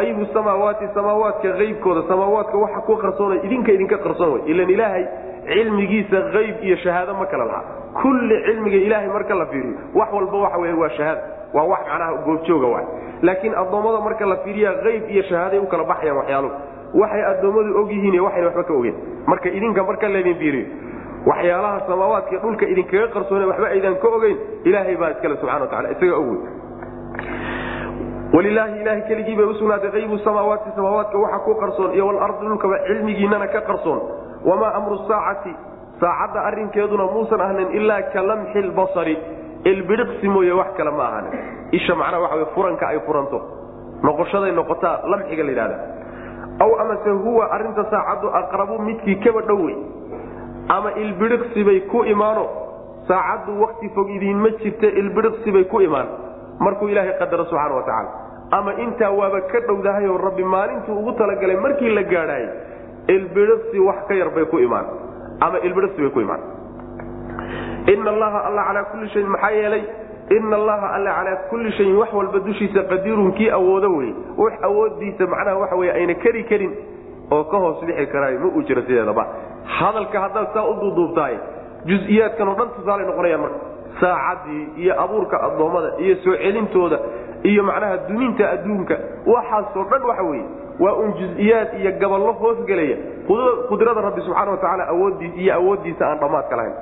[0.00, 5.04] aybu samaawaati samaawaadka aybkooda samaawaadka waxa ku qarsoona idinka idinka qarsoon ilan ilaahay
[5.52, 7.62] cilmigiisa ayb iyo shahaado ma kala laha
[8.02, 11.22] kulli cilmiga ilaahay marka la fiiriyo wax walba waxa wey waa shahaada
[11.54, 12.80] waa wax macnaha goobjooga wa
[13.22, 16.54] laakiin addoommada marka la fiiriya ayb iyo shahaaday u kala baxayaan waxyaaluhu
[17.02, 18.94] waxay addoommadu og yihiin waxayna waxba ka ogeen
[19.26, 20.66] marka idinka marka laydin fiiriyo
[21.30, 25.90] waxyaalaha samaawaadka dhulka idinkaga qarsoona waxba aydan ka ogeyn ilaahay baa iskale subxana wa tacala
[25.94, 26.38] isaga og
[28.36, 33.46] walilaahi ilahay keligii bay usugnaatay aybu samaawaati samaawaadka waxa ku qarsoon iyo walardi dhulkaba cilmigiinana
[33.54, 34.00] ka qarsoon.
[34.48, 35.52] Wamaa amru saacati?
[36.00, 39.14] Saacadda arrinkeeduna muusan ahnin ilaa ka lamxi lbasari
[39.70, 41.32] ilbidhiqsi mooye wax kale ma ahanin
[41.78, 43.38] isha macnaha waxa furanka ay furanto.
[44.06, 45.76] Noqoshaday noqotaa lamxiga la yidhahda
[46.64, 49.76] aw amase huwa arrinta saacaddu aqrabu midkii kaba dhowey
[50.76, 52.44] ama ilbidhiqsibay ku imaano?
[53.08, 56.08] Saacaddu wakti fog idiinma jirta ilbidhiqsibay ku imaan.
[56.60, 58.10] Markuu ilaahay qadaro subxaana wa tacaala
[58.50, 62.48] ama intaa waaba ka dhowdahayoo rabbi maalintuu ugu talagalay markii la gaadhaayay
[63.08, 64.86] ilbidhiqsi wax ka yar bay ku imaan.
[65.40, 66.40] Ama ilbidhiqsi bay ku imaan.
[67.86, 69.82] Ina allaha alla calaa kulli shayin maxaa yeelay
[70.36, 75.26] ina allaha alla calaa kulli shayin wax walba dushiisa qadiirun kii awoodo wey wax awoodiisa
[75.26, 76.72] macnaha waxa wey ayna keri karin
[77.30, 79.26] oo ka hoos bixi karaayo ma uu jiro sideedaba.
[79.78, 81.36] Hadalka haddaad saa u duuduubtahay
[81.86, 83.58] jus-iyaadkan oo dhan tusaalay noqonayaan marka.
[84.00, 86.98] Saacadii iyo abuurka addoommada iyo soo celintooda
[87.42, 88.96] iyo macnaha duninta adduunka
[89.26, 90.44] waxaasoo dhan waxa weye
[90.80, 92.96] waa un jus-iyaad iyo gaballo hoosgelaya
[93.68, 96.74] qudrada rabbi subxaana wa tacaala awoodiis iyo awooddiisa aan dhammaadka lahayn.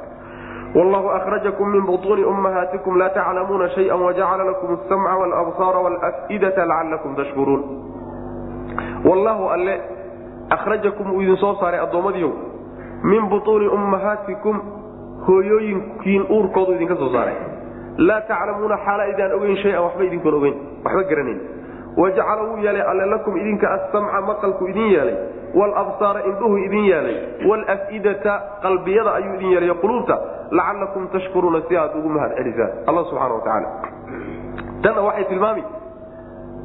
[0.74, 7.62] Wallahu akhrajakum min butuuni ummahaatikum laa taclamuuna shaya wajacala lakum asamca walabsaara walaf'idata lacalakum tashkuruun.
[9.04, 9.80] Wallahu alle
[10.50, 12.32] akhrajakum uu idin soo saaray addoommadiiow
[13.04, 14.60] min butuuni ummahaatikum
[15.26, 17.34] hooyooyinkiin uurkoodu idinka soo saaray
[17.98, 21.40] laa taclamuuna xaala idaan ogeyn shayan waxba idinkoon ogeyn waxba garanayn.
[21.96, 25.16] Wajacala wuu yeelay alle lakum idinka assamca maqalku idin yeelay
[25.54, 27.16] walabsaara indhuhu idin yeelay
[27.48, 28.33] walaf'idata
[28.64, 30.16] qalbiyada ayuu idin yeelay quluubta
[30.50, 33.68] lacalakum tashkuruuna si aad ugu mahad celisaan alla subxana wa tacaala.
[34.83, 35.62] Tanna waxay tilmaami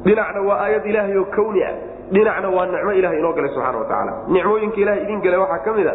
[0.04, 1.74] dhinacna waa aayad ilaahay oo kawni ah.
[2.14, 4.12] Dhinacna waa nicmo ilahay inoo galay subxana wa tacaala.
[4.34, 5.94] Nicmooyinka ilahay idin galay waxaa ka mid a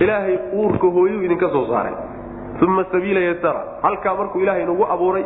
[0.00, 1.92] ilaahay uurka hooyuu idinka soo saaray
[2.64, 5.24] uma sabiila yasara halkaa markuu ilaahay nagu abuuray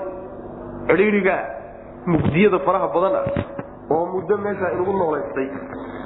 [0.90, 1.40] cidhiidhigaa
[2.12, 3.14] mugdiyada faraha badan
[3.94, 5.48] oo muddo meeshaa inugu noolaystay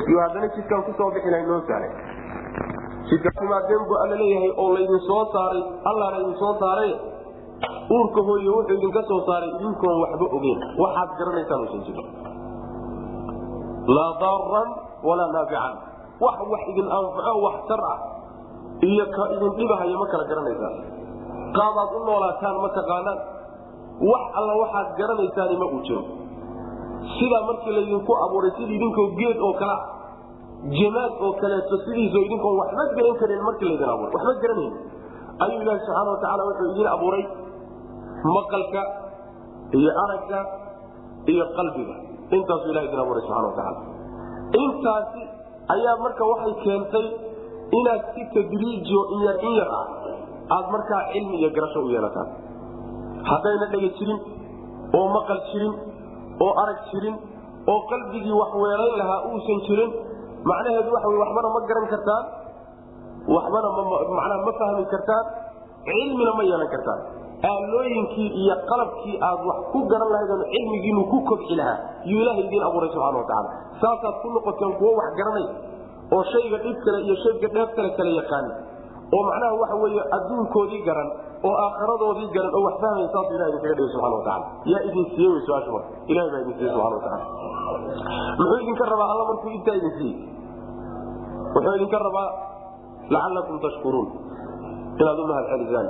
[0.09, 1.91] iyo haddana jidkaan ku soo bixi lahay noo saaray
[3.11, 6.91] jidkaasimaadeen bu alla leeyahay oo laydin soo saaray allaana idin soo saaray
[7.97, 12.05] uurka hooye wuxuu idinka soo saaray idinkoon waxba ogeyn waxaad garanaysaan usan jiro
[13.97, 14.69] laa daaran
[15.09, 15.75] walaa naafican
[16.25, 17.99] wax wax idin anfaco wax tar ah
[18.91, 20.75] iyo ka idin dhibahayo ma kala garanaysaan
[21.59, 23.19] qaabaad u noolaataan ma taqaanaan.
[24.11, 26.03] Wax alla waxaad garanaysaani ma uu jiro.
[27.17, 29.83] Sidaa markii laydinku abuuray sida idinkoo geed oo kale ah
[30.79, 34.12] jamaad oo kaleeto sidiisoo idinkoon waxba garan karin markii laydin abuuray.
[34.17, 34.75] Waxba garanayn.
[35.45, 37.25] Ayuu ilaahi subxaana wa tacaala wuxuu idin abuuray
[38.37, 38.83] maqalka
[39.79, 40.40] iyo aragga
[41.33, 41.95] iyo qalbiga.
[42.37, 43.81] Intaasuu ilaha idin abuuray subxana wa tacaala.
[44.64, 45.23] Intaasi
[45.75, 47.07] ayaa marka waxay keentay
[47.79, 49.87] inaad si tadriijo inyar in yar ah
[50.51, 52.29] aada markaa cilmi iyo garasho u yeelataan.
[53.31, 54.19] Haddayna dhega jirin
[54.99, 55.75] oo maqal jirin
[56.45, 57.17] oo arag jirin
[57.73, 59.91] oo qalbigii wax weelayn lahaa uusan jirin
[60.51, 62.25] macnaheedu waxa wy waxbana ma garan kartaan
[63.37, 63.69] waxbana
[64.19, 65.25] manaa ma fahmi kartaan
[65.89, 67.01] cilmina ma yeelan kartaan.
[67.49, 71.79] Aalooyinkii iyo qalabkii aad wax ku garan lahaydn cilmigiinu ku kobci lahaa
[72.11, 73.51] yuu ilaha idiin abuuray subxana watacaala
[73.83, 75.47] saasaad ku noqoteen kuwo wax garanay
[76.15, 78.51] oo shayga dhib kale iyo shayga dheef kale kala yaqaana
[79.12, 81.09] oo macnaha waxa wey adduunkoodii garan
[81.49, 85.29] oo aakhiradoodii garan oo wax fahmay saasu ilah idinkaga dhigay subana wataala yaa idin siiye
[85.35, 85.90] wy su'aashu marka.
[86.12, 87.25] Ilahay baa idin siiye subana wataala
[88.38, 90.17] muxuu idinka rabaa alla markuu intaa idin siiyey?
[91.55, 92.29] Wuxuu idinka rabaa
[93.14, 94.09] lacalakum tashkuruun.
[95.01, 95.88] Inaad u mahad celisaan.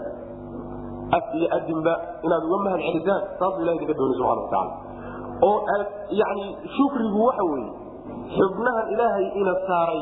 [1.18, 1.92] Af iyo adinba
[2.26, 4.72] inaad uga mahad celisaan saasuu ilah idinka dooni subana wataala
[5.46, 5.58] oo
[6.20, 6.44] yani
[6.76, 7.70] shukrigu waxa weeye
[8.36, 10.00] xubnahan ilaahay ina saaray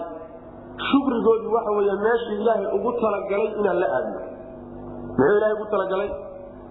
[0.89, 4.19] shukrigoodii waxa wey meeshii ilaahay ugu talagalay inaan la aadno.
[5.17, 6.11] Muxuu ilahay ugu talagalay?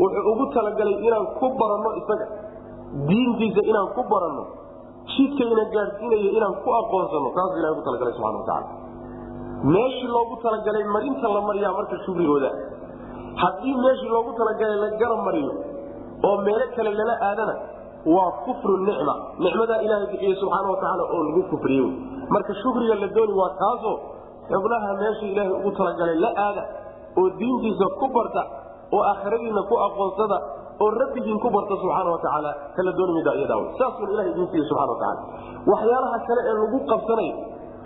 [0.01, 2.27] Wuxuu ugu talagalay inaan ku baranno isaga.
[3.09, 4.43] Diintiisa inaan ku baranno.
[5.13, 8.67] Jidkayna gaadhsiinayo inaan ku aqoonsano saasuu ilahay ugu talagalay subana wataala
[9.73, 12.49] meeshii loogu talagalay marinta la mariyaa marka shukrigooda
[13.41, 15.51] haddii meeshii loogu talagalay la garab mariyo
[16.29, 17.53] oo meelo kale lala aadana
[18.05, 19.13] waa kufru nicma.
[19.43, 21.85] Nicmadaa ilaahay bixiye subxaana watacaala oo lagu kufriye
[22.33, 23.95] marka shukriga la dooni waa kaasoo
[24.51, 26.63] xubnaha meesha ilaahay ugu talagalay la aada
[27.21, 28.41] oo diintiisa ku barta
[28.95, 30.37] oo aakhiradiina ku aqoonsada
[30.83, 34.91] oo rabbigiin ku barta subxaana watacaala kala dooni mida iyadaw saasuuna ilaha idin siiye subxana
[34.93, 35.21] watacaala
[35.73, 37.35] waxyaalaha kale ee lagu qabsanayo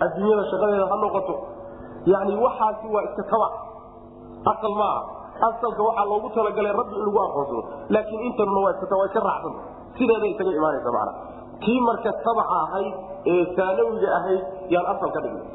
[0.04, 1.34] adduunyada shaqadeeda ha noqoto.
[2.12, 3.52] Yani waxaasi waa iska tabac
[4.52, 5.02] asal ma aha
[5.48, 7.62] asalka waxaa loogu talagalay rabbi in lagu aqoonsado.
[7.94, 9.60] Laakiin intanuna waa iska waa iska raacsanta
[9.98, 11.12] sideeda isaga imaanaysa macna?
[11.64, 12.94] Tii marka tabaca ahayd
[13.34, 14.42] ee saanawiga ahayd
[14.74, 15.46] yaan asal ka dhignay.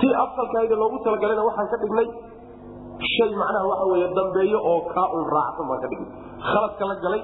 [0.00, 2.08] Tii asalkahayd ee loogu talagalayna waxaan ka dhignay
[3.14, 6.10] shay macnaha waxa wey dambeeyo oo kaa un raacsan baan ka dhignay.
[6.50, 7.22] Khaladka la galay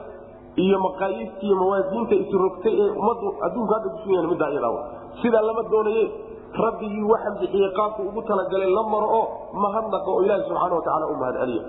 [0.64, 4.82] iyo maqaayiista iyo mawaasiinta isrogtay ee ummaddu adduunka hadda kusugan middaa iyadaa
[5.22, 6.04] sidaa lama doonaye
[6.64, 9.24] rabbigii waxaan bixiyey qaabku ugu talagalay la maro oo
[9.64, 11.62] mahadnaqa oo ilaahi subxaana watacaala u mahad celiya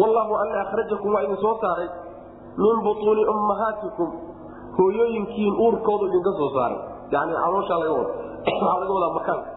[0.00, 1.88] wallahu alla akhrajakum waa idin soo saaray
[2.60, 4.08] min butuuni ummahaatikum
[4.78, 6.78] hooyooyinkiin uurkoodu idinka soo saaray.
[7.14, 8.12] Yani calooshaa laga wada
[8.46, 9.50] waxaa laga wadaa makaanka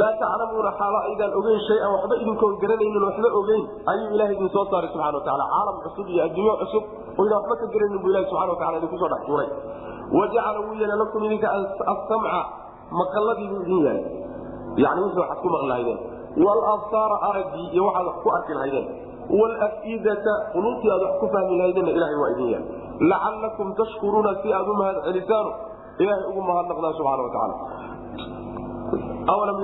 [0.00, 3.62] laa taclamuuna xaalo aydaan ogeyn shay-an waxba idinkoon garanaynin waxba ogeyn.
[3.90, 6.84] Ayuu ilaha idin soo saaray subxana wataala caalam cusub iyo adduunyo cusub
[7.18, 9.48] oo idaan waxba ka garanaynin buu ilahi subxana watacala idinkusoo dhex tuuray
[10.18, 11.48] wajacala wuu yeela lakum idinka
[11.92, 12.40] asamca
[13.00, 14.00] maqaladiibuu idin yeelay
[14.84, 16.00] yani wixii waxaad ku maqli lahaydeen
[16.46, 18.86] walabsaara aragii iyo waxaad wax ku arki lahaydeen
[19.30, 22.68] walafidata quluubtii aad wax ku fahmi lahaydeenna ilahay waa idin yeelay
[23.12, 25.50] lacalakum tashkuruuna si aad u mahad celisaano
[26.04, 27.56] ilahay ugu mahadnaqdaan subxana watacaala
[29.28, 29.58] alam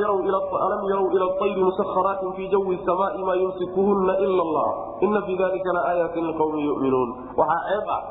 [0.93, 4.69] yarow ila ayri musaharaati fi jawi samaai maa yumsikuhuna ila allah
[5.01, 8.03] ina fi dalika laaayatin liqawmin yuminuun waxaa ceeb ah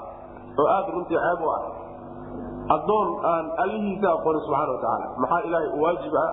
[0.60, 1.62] oo aada runtii ceeb u ah
[2.76, 6.30] addoon aan allihiisa aqoonin subxana watacaala maxaa ilaahay u waajib ah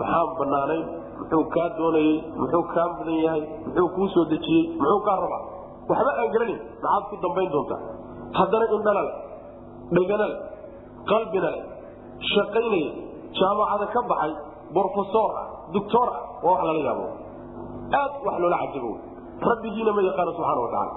[0.00, 0.84] maxaan banaanayn
[1.20, 5.42] muxuu kaa doonayey muxuu kaa mudan yahay muxuu kuu soo dejiyey muxuu kaa rabaa?
[5.90, 7.80] Waxba aan garanayn maxaad ku dambayn doontaa?
[8.38, 9.16] Haddana indhala leh
[9.96, 10.38] dhegana leh
[11.10, 11.62] qalbina leh
[12.32, 12.90] shaqaynaya
[13.38, 14.32] jaamacada ka baxay
[14.74, 17.06] brofesor ah doctor ah waa wax lala yaabo
[18.00, 18.90] aad wax loola cajabo
[19.50, 20.94] rabbigiina ma yaqaano subxana watacaala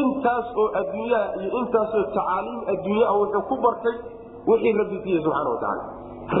[0.00, 3.96] intaas oo adduunyaha iyo intaasoo tacaaliim adduunyaa wuxuu ku bartay
[4.50, 5.84] wixii rabbi siiyey subxana watacaala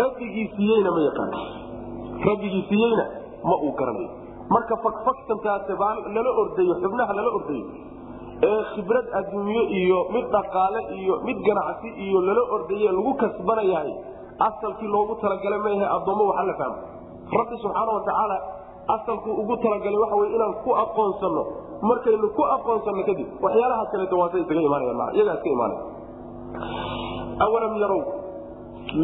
[0.00, 1.38] rabbigii siiyeyna ma yaqaano
[2.28, 3.04] rabbigii siiyeyna
[3.48, 4.10] ma uu garanayo.
[4.54, 7.64] Marka fakfaktantaase baa lala ordayo xubnaha lala ordayo
[8.48, 13.92] ee khibrad adduunyo iyo mid dhaqaale iyo mid ganacsi iyo lala ordaye lagu kasbanayahay
[14.48, 16.78] asalkii loogu talagalay maahe addoommo waxa la fahmo
[17.38, 18.36] rabbi subxaana watacaala
[18.96, 21.42] asalku ugu talagalay waxa wey inaan ku aqoonsano.
[21.88, 25.82] Markaynu ku aqoonsano kadib waxyaalahaas kaleeto waasa isaga imaanaya iyagaa iska imaanaya.
[27.46, 28.02] Awalam yarow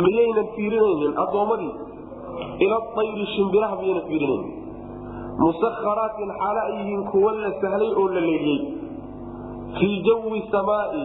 [0.05, 1.72] miyaynan fiirinaynin addoommadii
[2.66, 4.53] ila ayri shimbiraha miyaynan fiirinaynin
[5.42, 8.61] musakharaatin xaalo ay yihiin kuwa la sahlay oo la leeliyey
[9.79, 11.05] fii jawi samaai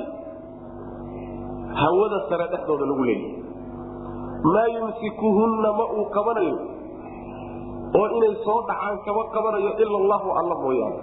[1.82, 3.36] hawada sare dhexdooda lagu leeliyey
[4.54, 6.58] maa yumsikuhunna ma uu qabanayo
[8.00, 11.00] oo inay soo dhacaan kama qabanayo ila allahu alla mooyaane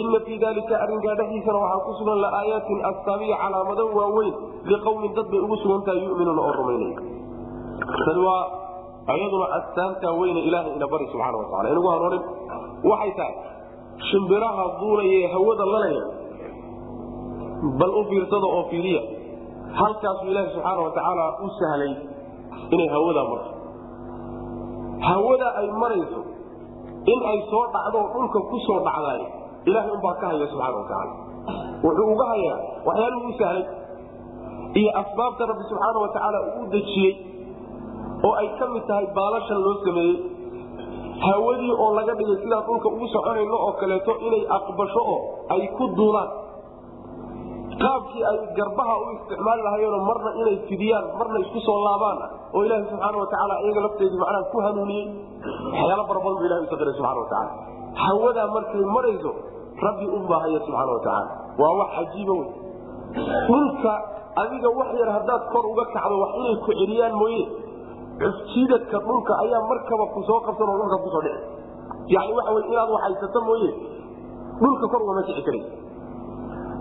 [0.00, 4.34] ina fii dalika arrinkaa dhexdiisana waxaa ku sugan laaayaatin astaamiya calaamado waaweyn
[4.72, 7.00] liqawmin dad bay ugu sugan tahay yuminuuna oo rumaynaya
[9.14, 12.22] ayaduna astaantaa weyne ilaahay ina bari subxaana watacala inagu hanoonin
[12.90, 13.34] waxay tahay
[14.10, 16.04] shimbiraha duulaya hawada lalaya
[17.80, 19.02] bal u fiirsada oo fiiriya
[19.80, 21.92] halkaasuu ilaahi subxaana watacaala u sahlay
[22.74, 23.50] inay hawadaa marto.
[25.08, 26.20] Hawada ay marayso
[27.12, 29.22] in ay soo dhacdo dhulka ku soo dhacdaay
[29.70, 31.12] ilahay umbaa ka haya subxaana watacaala
[31.84, 33.64] wuxuu uga hayaa waxyaaluhu u sahlay
[34.80, 37.12] iyo asbaabta rabbi subxaana watacaala uu dejiyey
[38.26, 40.16] oo ay ka mid tahay baalashan loo sameeyey
[41.26, 45.18] hawadii oo laga dhigay sidaan dhulka ugu soconayno oo kaleeto inay aqbasho oo
[45.54, 46.30] ay ku duulaan.
[47.76, 52.18] Qaabkii ay garbaha u isticmaali lahayeenoo marna inay fidiyaan marna isku soo laabaan
[52.56, 55.06] oo ilaaha subxaana watacaala iyaga lafteedii macnaha ku hanuuniyey
[55.72, 57.52] waxyaala fara badan bu ilahi usaqiray subxana watacaala
[58.04, 59.30] hawadaa markay marayso
[59.86, 62.48] rabbi unbaahaya subxaana watacaala waa wax cajiiba wey
[63.48, 63.92] dhulka
[64.42, 67.42] adiga wax yar haddaad kor uga kacdo wax inay ku celiyaan mooye
[68.20, 71.42] cufjiidadka dhulka ayaa markaba ku qabsan oo dhulka ku soo dhici
[72.14, 73.70] yani waxa wey inaad waxaysato mooye
[74.62, 75.64] dhulka kor ugama kici karay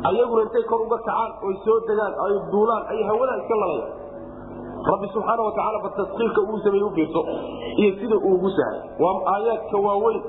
[0.10, 3.88] ayaguna intay kor uga kacaan oy soo degaan ay duulaan ay hawadaa iska lalaya
[4.86, 7.22] rabbi subxaana watacaala ba taskiirka uu sameeye ufiirso
[7.82, 8.80] iyo sida uu ugu sahay.
[9.02, 10.22] Waa aayaadka waaweyn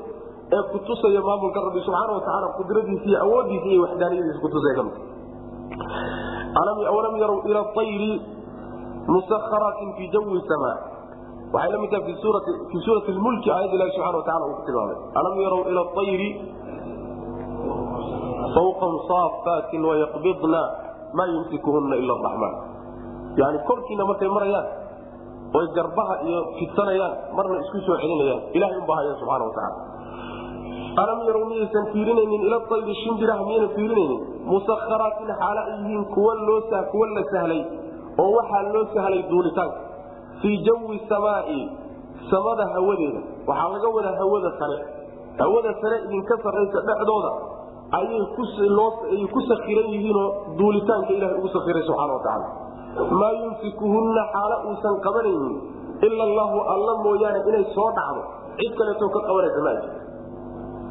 [0.57, 4.97] ee kutusaya maamulka rabbi subxaana watacaala qudradiisa iyo awoodiisa iyo waxdaaniyadiisa kutusaya ka mid
[6.57, 8.13] alam yarow ila ayri
[9.13, 10.73] musakharaatin fii jawi sama
[11.55, 12.05] waxay la mid tahay
[12.71, 14.97] fii suurati lmulki aayad ilahi subxana watacala uu ku tilmaamay.
[15.21, 16.29] Alam yarow ila ayri
[18.55, 20.63] fawqahum saafaatin wayaqbidna
[21.19, 22.55] maa yumsikuhuna ila araxmaan
[23.41, 24.67] yani korkiina markay marayaan
[25.59, 29.79] oy garbaha iyo fidsanayaan marna isku soo celinayaan ilahay unbaa haya subxana watacaala
[31.03, 34.21] alam yarow miyaysan fiirinaynin ila ayri shimbiraha miyayna fiirinaynin?
[34.53, 36.61] Musakharaatin xaalo ay yihiin kuwa loo
[36.93, 37.63] kuwa la sahlay
[38.23, 39.86] oo waxaa loo sahlay duulitaanka
[40.43, 41.61] fii jawi samaai
[42.31, 43.21] samada hawadeeda.
[43.49, 44.79] Waxaa laga wadaa hawada sare.
[45.41, 47.31] Hawada sare idinka sarraysa dhexdooda
[47.99, 48.23] ayay
[49.35, 52.47] ku sakiran yihiinoo duulitaanka ilahay ugu sakiray subxana watacaala
[53.21, 55.55] maa yumsikuhunna xaalo uusan qabanaynin
[56.07, 58.23] ila allahu alla mooyaane inay soo dhacdo.
[58.59, 59.73] Cid kaleetoo ka qabanaysa ma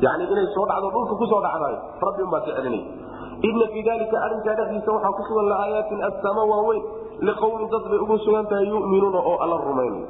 [0.05, 2.83] yani inay soo dhacdo dhulka ku soo dhacdaay rabbi unbaa ka celinay
[3.49, 6.83] ina fii dalika arrinkaa dhexdiisa waxaa ku sugan laayaatin astaama waaweyn
[7.21, 10.03] liqowmin dad bay ugu sugan tahay yuminuuna oo alla rumaynay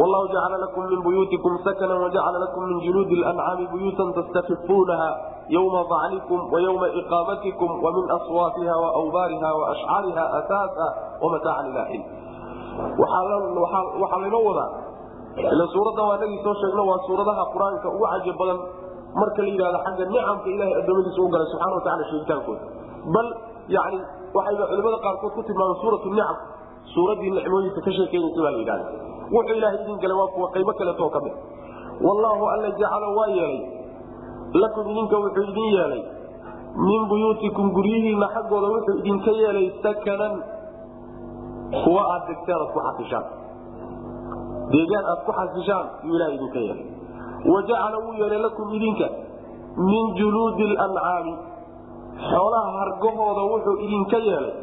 [0.00, 5.08] wallahu jacala lakum min buyuutikum sakana wajacala lakum min juluudi lancaami buyuutan tastakifuunaha
[5.56, 10.86] ywma dacnikum wayowma iqaamatikum wamin aswaafiha waawbaariha waashcaariha asaasa
[11.22, 12.02] wamataacan ila xin
[12.98, 14.70] waxaa laynoo wadaa
[15.52, 18.58] ila suuradda waa nagii soo sheegno waa suuradaha qur'aanka ugu cajab badan
[19.20, 22.64] marka la yidhahdo xagga nicamka ilahay adoomadiisa u galay subxana watacala sheegitaankooda
[23.14, 23.26] bal
[23.76, 23.98] yani
[24.36, 26.36] waxayba culimada qaarkood ku tilmaameen suuratu nicam
[26.94, 28.86] suuraddii nicmooyinka ka sheekeynaysa baa la yidhahda
[29.34, 31.34] wuxuu ilaahay idin galay waa kuwa qaybo kaleetoo ka mid.
[32.06, 33.60] Wallaahu alla jacala waa yeelay.
[34.62, 36.02] Lakum idinka wuxuu idin yeelay.
[36.88, 40.34] Min buyuutikum guryihiina xaggooda wuxuu idinka yeelay sakanan.
[41.84, 43.26] Kuwa aad degteen aad ku xasishaan.
[44.72, 46.86] Deegaan aad ku xasishaan yuu ilaha idinka yeelay.
[47.52, 49.06] Wajacala wuu yeelay lakum idinka
[49.90, 51.34] min juluudi lancaami
[52.18, 54.54] xoolaha hargahooda wuxuu idinka yeelay.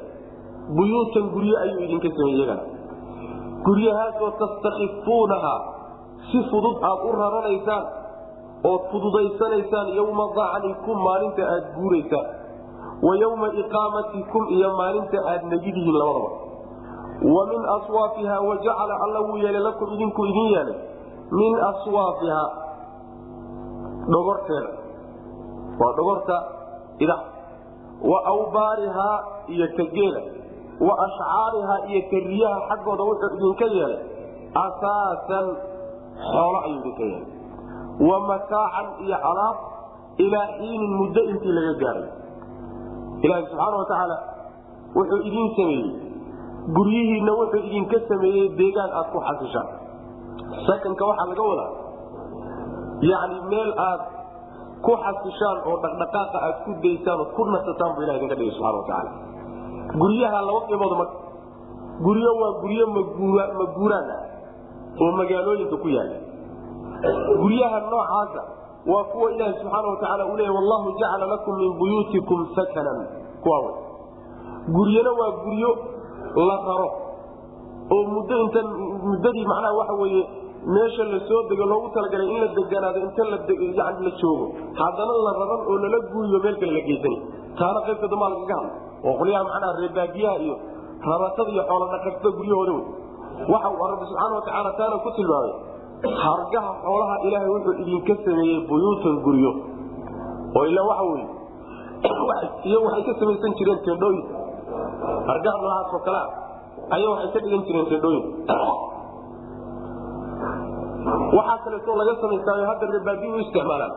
[0.77, 2.63] Buyuutan guryo ayuu idinka sameeyey iyagana
[3.65, 5.53] guryahaasoo tastakifuunaha
[6.31, 7.85] si fudud aad u raranaysaan
[8.71, 12.27] ood fududaysanaysaan yowma dacnikum maalinta aad guuraysaan.
[13.07, 16.29] Wa yowma iqaamatikum iyo maalinta aad negidihiin labadaba.
[17.35, 20.77] Wa min aswaafiha wajacala alla wuu yeelay lakum idinku idin yeelay.
[21.31, 22.43] Min aswaafiha
[24.13, 24.71] dhogorteeda.
[25.79, 26.35] Waa dhogorta
[26.99, 27.23] idaha
[28.11, 29.17] wa awbaarihaa
[29.53, 30.21] iyo kageela
[30.87, 33.99] wa ashcaarihaa iyo kariyaha xaggooda wuxuu idinka yeelay
[34.65, 35.47] asaasan
[36.31, 37.25] xoolo ayuu idinka yeelay.
[38.09, 39.57] Wa mataacan iyo alaab
[40.23, 42.07] ilaa xiinin muddo intii laga gaaray.
[43.23, 44.17] Ilaahi subxaana wa tacaala
[44.95, 45.89] wuxuu idin sameeyey
[46.77, 49.67] guryihiinna wuxuu idinka sameeyey deegaan aad ku xasishaan
[50.67, 51.71] sakanka waxaa laga wadaa
[53.11, 54.01] yacni meel aad
[54.85, 58.77] ku xasishaan oo dhaqdhaqaaqa aad ku daysaan ood ku nasataan buu ilah idinka dhigay subxana
[58.79, 59.11] watacaala
[60.01, 61.17] guryaha laba qeybood marka
[62.05, 62.85] guryo waa guryo
[63.59, 64.21] maguuraan ah
[65.03, 66.17] oo magaalooyinka ku yaalla
[67.43, 68.41] guryaha noocaasa
[68.91, 72.99] waa kuwa ilaahi subxaana watacaala uu leeya wallahu jacala lakum min buyuutikum sakanan.
[73.43, 73.75] Kuwaa wey
[74.75, 75.71] guryana waa guryo
[76.47, 76.89] la raro
[77.95, 78.61] oo muddo inta
[79.07, 80.23] muddadii macnaha waxa weeye
[80.65, 83.23] meesha la soo dego loogu talagalay in la deganaado inta
[84.05, 84.45] la joogo
[84.81, 87.17] haddana la raran oo lala guuriyo meel kale la geysana
[87.59, 88.73] taana qaybta dambaa lagaga hadla
[89.07, 90.55] oo qolyaha macnaha reebaagiyaha iyo
[91.09, 92.85] raratada iyo xoola dhaqatada guryahooda wey.
[93.51, 95.53] Waxa uu rabbi subxaana watacaala taana ku tilmaamay
[96.23, 99.51] hargaha xoolaha ilaahay wuxuu idinka sameeyey buyuutan guryo.
[100.57, 101.27] Oo ila waxa weye
[102.69, 104.23] iyo waxay ka samaysan jireen tendhooyin
[105.29, 106.29] hargaha noocaas oo kale ah
[106.95, 108.23] ayaa waxay ka dhigan jireen tendhooyin
[111.37, 113.93] waxaa kaleeto laga samaystaayo hadda reebaabi u isticmaalaan.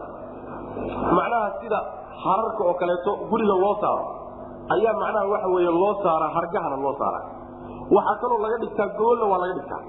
[1.16, 1.78] Macnaha sida
[2.24, 4.04] hararka oo kaleeto guriga loo saaro
[4.74, 7.24] ayaa macnaha waxa wey loo saaraa hargahana loo saaraa
[7.96, 9.82] waxaa kaloo laga dhigtaa gogolna waa laga dhigtaa.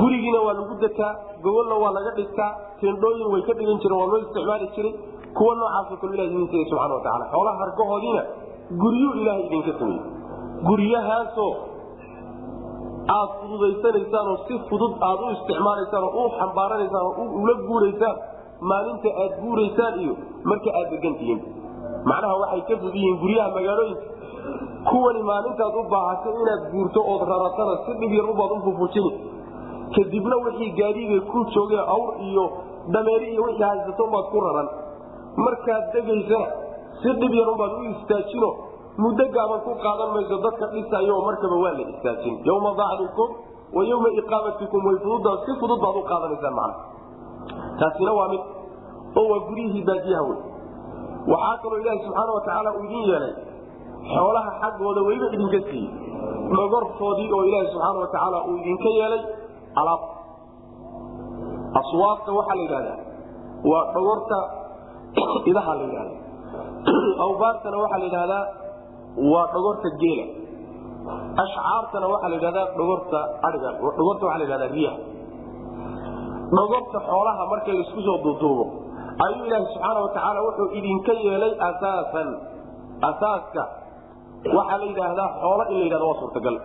[0.00, 1.12] Gurigiina waa lagu dekaa
[1.44, 2.50] gogolna waa laga dhigtaa.
[2.80, 4.94] Tendhooyin way ka dhigan jireen waa loo isticmaali jiray.
[5.38, 8.22] Kuwa noocaasoo kale ilah idin siiyey subxana watacaala xoolaha hargahoodiina
[8.82, 10.04] guryu ilaahay idinka sameeyey.
[10.68, 11.50] Guryahaasoo
[13.16, 18.16] aad fududaysanaysaan oo si fudud aad u isticmaalaysaan oo u xambaaranaysaan oo ula guuraysaan
[18.70, 20.14] maalinta aad guuraysaan iyo
[20.50, 21.40] marka aad degan tihiin.
[22.08, 24.04] Macnaha waxay ka fud yihiin guryaha magaalooyinka.
[24.88, 28.60] Kuwani maalintaad u baahato inaad guurto ood raratana si dhib yar ubaad u
[29.94, 32.44] kadibna wixii gaadiiga ku joogee awr iyo
[32.94, 34.68] dameeri iyo wixii haysatonbaad ku raran.
[35.44, 36.46] Markaad degaysana
[37.02, 38.50] si dhib yar ubaad u istaajino
[38.98, 43.28] muddo gaaban ku qaadan mayso dadka dhisayo markaba waa la istaajin yma dacnikum
[43.70, 46.76] wa yma iqaamatikum way fududa si fudud baad u qaadanaysaan macna.
[47.78, 48.42] Taasina waa mid
[49.14, 50.40] oo waa guryihii baadiyaha wey
[51.30, 53.34] waxaa kaloo ilaahi subxaana watacaala uu idin yeelay
[54.10, 55.90] xoolaha xaggooda weliba idinka siiyey
[56.56, 59.22] dhogortoodii oo ilaahi subxaana watacaala uu idinka yeelay
[59.80, 60.02] alaab.
[61.80, 62.98] Aswaabta waxaa la yidhahdaa
[63.70, 64.38] waa dhogorta
[65.50, 66.16] idaha la yidhahda
[67.26, 68.44] awbaartana waxaa la yidhahdaa
[69.32, 70.24] waa dhogorta geela.
[71.42, 74.92] Ashcaartana waxaa la yidhahdaa dhogorta aiga dhogorta waxaa la yidhahdaa riya
[76.56, 78.64] dhogorta xoolaha marka la isku soo duuduubo
[79.24, 82.28] ayuu ilaahi subxaana watacaala wuxuu idinka yeelay asaasan.
[83.10, 83.62] Asaaska
[84.56, 86.56] waxaa la yidhaahdaa xoolo in la yidhahda waa suurtagal.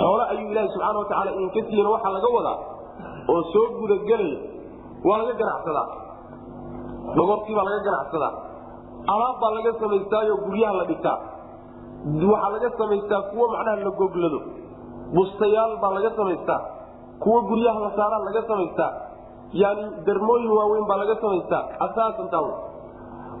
[0.00, 2.56] Xoolo ayuu ilaahi subxaana watacaala idinka siiyena waxaa laga wadaa
[3.32, 4.38] oo soo gudagelaya
[5.08, 5.86] waa laga ganacsadaa.
[7.16, 8.32] Dhogortii baa laga ganacsadaa.
[9.12, 11.16] Alaab baa laga samaystaayo guryaha la dhigtaa
[12.02, 14.40] waxaa laga samaystaa kuwo macnaha la goglado
[15.14, 16.60] bustayaal baa laga samaystaa
[17.22, 18.90] kuwo guryaha la saaraan laga samaystaa
[19.62, 22.42] yani darmooyin waaweyn baa laga samaystaa asaasan taa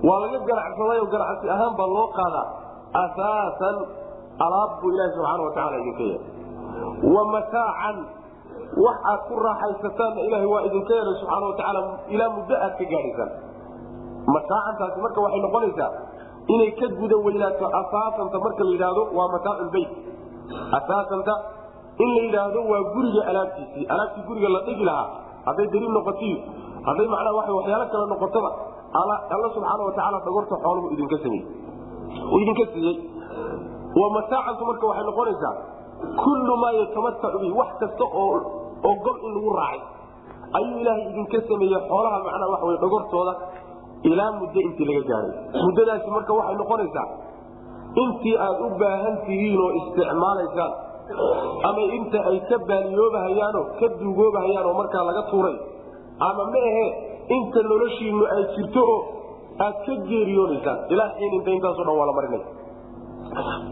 [0.08, 2.46] waa laga ganacsadayoo ganacsi ahaan baa loo qaadaa
[3.04, 3.76] asaasan
[4.46, 6.22] alaab buu ilaahi subxaana watacaala idinka yeelay
[7.14, 7.96] wa mataacan
[8.84, 11.80] wax aad ku raaxaysataanna ilaahay waa idinka yeelay subxaana watacaala
[12.14, 13.30] ilaa muddo aad ka gaadhaysaan
[14.36, 15.90] mataacantaasi marka waxay noqonaysaa
[16.48, 19.90] inay ka guda weynaato asaasanta marka la yidhaahdo waa mataaculbeyt
[20.78, 21.34] asaasanta
[22.02, 25.08] in la yidhaahdo waa guriga alaabtiisii alaabtii guriga la dhigi lahaa.
[25.46, 26.38] Hadday daliil noqotiyo
[26.86, 28.50] hadday macnaa wa waxyaalo kale noqotoba
[29.00, 31.42] alla subxaana watacaala dhagorta xooluhu idinka samey
[32.42, 32.96] idinka siiyey.
[34.00, 35.54] Wa mataacantu marka waxay noqonaysaa
[36.22, 38.36] kullu maa yatamatacu bihi wax kasta oo
[38.86, 39.80] oo gol in lagu raacay.
[40.58, 43.32] Ayuu ilaahay idinka sameeyey xoolaha macnaa waxa wey dhagortooda
[44.10, 45.32] ilaa muddo intii laga gaaray.
[45.66, 47.06] Muddadaasi marka waxay noqonaysaa
[48.02, 50.72] intii aad u baahan tihiin oo isticmaalaysaan
[51.68, 55.56] ama inta ay ka baaniyoobahayaanoo ka duugoobahayaanoo markaa laga tuuray
[56.28, 56.86] ama ma ahe
[57.36, 58.98] inta noloshiinu ay jirto oo
[59.66, 62.42] aad ka geeriyoonaysaan ilaa xiin inta intaaso dhan waa la marinay.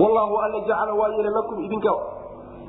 [0.02, 1.92] Wallaahu alla jacala waa yeelay lakum idinka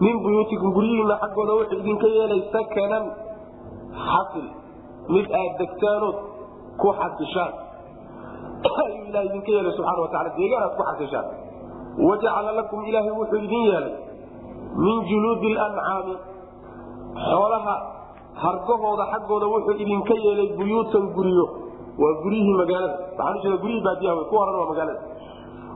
[0.05, 3.03] min buyuutikum guryihiina xaggooda wuxuu idinka yeelay sakanan
[4.07, 4.47] xasil.
[5.15, 6.17] Mid aad degtaanood
[6.77, 7.53] ku xasishaan
[8.83, 11.27] ayuu ilaha idinka yeelay subxana wataala deegaan aad ku xasishaan
[12.07, 13.95] wajacala lakum ilaahay wuxuu idin yeelay
[14.85, 16.15] min juluudi lancaami
[17.29, 17.75] xoolaha
[18.43, 21.45] hargahooda xaggooda wuxuu idinka yeelay buyuutan guryo
[22.01, 22.97] waa guryihii magaalada.
[23.17, 25.01] Waxaan ujeeda guryihii baadiyaha ku horan waa magaalada.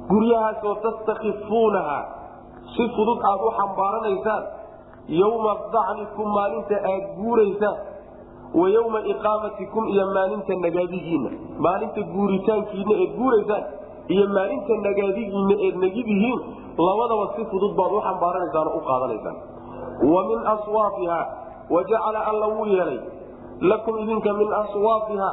[0.09, 1.97] Guryahaasoo tastakifuunaha
[2.75, 4.43] si fudud aad u xambaaranaysaan.
[5.21, 7.77] Yowma dacnikum maalinta aad guuraysaan
[8.59, 11.29] wa yowma iqaamatikum iyo maalinta nagaadigiinna
[11.65, 13.63] maalinta guuritaankiina eed guuraysaan
[14.13, 16.39] iyo maalinta nagaadigiinna eed nagidihiin
[16.87, 19.37] labadaba si fudud baad u xambaaranaysaan oo u qaadanaysaan.
[20.13, 21.19] Wa min aswaafiha
[21.75, 22.99] wajacala alla wuu yeelay.
[23.71, 25.29] Lakum idinka min aswaafiha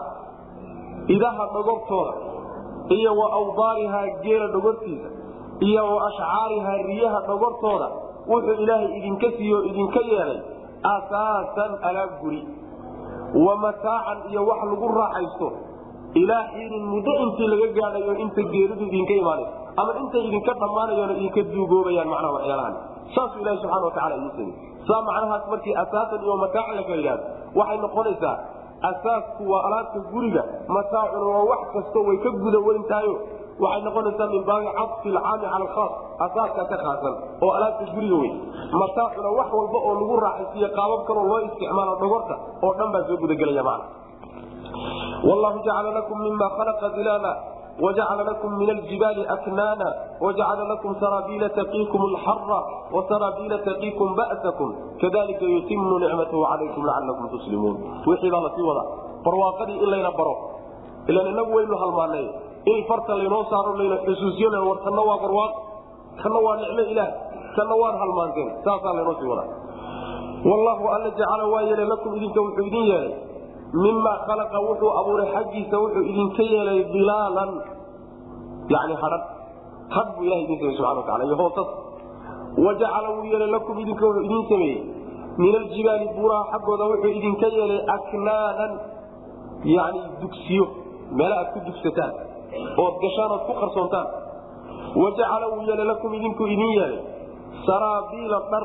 [1.16, 2.12] idaha dhogortooda
[2.96, 5.08] iyo wa awdaarihaa geela dhogortiisa
[5.68, 7.88] iyo wa ashcaarihaa riyaha dhogortooda
[8.30, 10.40] wuxuu ilaahay idinka siiyo idinka yeelay.
[10.94, 12.42] Asaasan alaab guri
[13.34, 15.48] wa mataacan iyo wax lagu raaxaysto
[16.20, 21.40] ilaa xiinin muddo intii laga gaadhayo inta geeridu idinka imaanayso ama intay idinka dhammaanayoona idinka
[21.54, 22.74] duugoobayaan macnaha waxyaalahan.
[23.14, 24.52] Saasuu ilahi subxana watacala idin samey
[24.88, 27.14] saa macnahaas markii asaasan iyo mataacan la kala
[27.58, 28.36] waxay noqonaysaa
[28.90, 32.82] asaasku waa alaabta guriga mataacuna waa wax kasto way ka guda weyn
[33.62, 35.92] waxay noqonaysaa min baabi cadfi alcaami cala alkhaas
[36.26, 38.32] asaaska ka khaasan oo alaabta guriga wey
[38.82, 42.34] mataacuna wax walba oo lagu raaxaysiiyo qaabab kaloo loo isticmaalo dhogorta
[42.66, 43.86] oo dhan baa soo gudagelaya macna.
[45.28, 47.32] Wallahu jacala lakum mima khalaqa zilaala
[47.84, 49.88] wajacala lakum min aljibaali aknaana
[50.24, 52.58] wajacala lakum saraabiila taqiikum alxara
[52.96, 54.68] wasaraabiila taqiikum ba'sakum
[55.02, 57.76] kadalika yutimu nicmatahu calaykum lacalakum tuslimuun.
[58.10, 58.88] Wixii baa la sii wadaa.
[59.24, 60.34] Barwaaqadii in layna baro
[61.10, 62.26] ilan inagu waynu halmaanay
[62.70, 65.52] in farta laynoo saaro layna xusuusiyo war tanna waa barwaaq
[66.22, 67.10] tanna waa nicmo ilaah
[67.56, 69.50] tanna waan halmaanteen saasaa laynoo sii wadaa.
[70.50, 73.12] Wallahu alla jacala waa yeelay lakum idinka wuxuu idin yeelay.
[73.84, 77.50] Mima khalaqa wuxuu abuuray xaggiisa wuxuu idinka yeelay dilaalan
[78.74, 79.22] yani hadhan
[79.94, 81.68] had buu ilaha idin samey subana wataala iyo hoosas
[82.66, 84.80] wajacala wuu yeelay lakum idinka wuxuu idin sameeyey.
[85.42, 88.72] Min aljibaali buuraha xaggooda wuxuu idinka yeelay aknaanan
[89.76, 90.66] yani dugsiyo
[91.18, 92.12] meela aad ku dugsataan
[92.84, 94.08] ood gashaan ku qarsoontaan.
[95.02, 97.00] Wajacala wuu yeelay lakum idinku idin yeelay.
[97.66, 98.64] Saraabiila dhar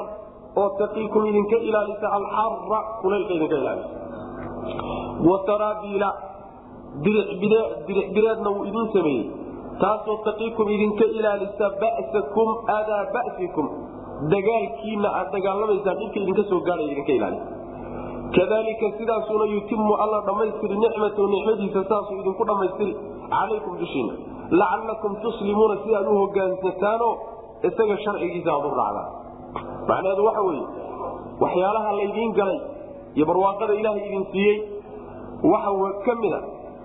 [0.61, 3.95] oo taqiikum idinka ilaalisa alxara kulaylka idinka ilaalisa
[5.29, 6.09] wasaraabiila
[7.87, 9.25] diricbireedna wuu idin sameeyey.
[9.81, 13.65] Taasoo taqiikum idinka ilaalisa ba'sakum adaa ba'sikum.
[14.33, 17.39] Dagaalkiina aad dagaalamaysaan dhibka idinka soo gaadhay idinka ilaali
[18.35, 22.93] kadalika sidaasuna yutimu alla dhammaystiri nicmatahu nicmadiisa saasuu idinku dhammaystiri
[23.33, 24.13] calaykum dushiina
[24.61, 27.13] lacalakum tuslimuuna si aad u hogaansataanoo
[27.69, 29.09] isaga sharcigiisa aad u raacdaan
[29.89, 30.65] macnaheedu waxa weeye
[31.43, 32.59] waxyaalaha laydiin galay
[33.15, 34.57] iyo barwaaqada ilaahay idin siiyey
[35.53, 35.71] waxa
[36.05, 36.39] ka mida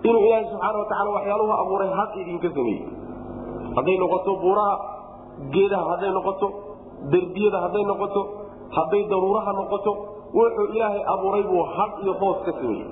[0.09, 2.82] inuu ilaahay subxaana watacaala waxyaaluhu abuuray had idinka sameeyey
[3.76, 4.74] hadday noqoto buuraha
[5.55, 6.47] geedaha hadday noqoto
[7.12, 8.22] derbiyada hadday noqoto
[8.76, 9.93] hadday daruuraha noqoto
[10.38, 12.86] wuxuu ilaahay abuuray buu had iyo hoos ka sameeyey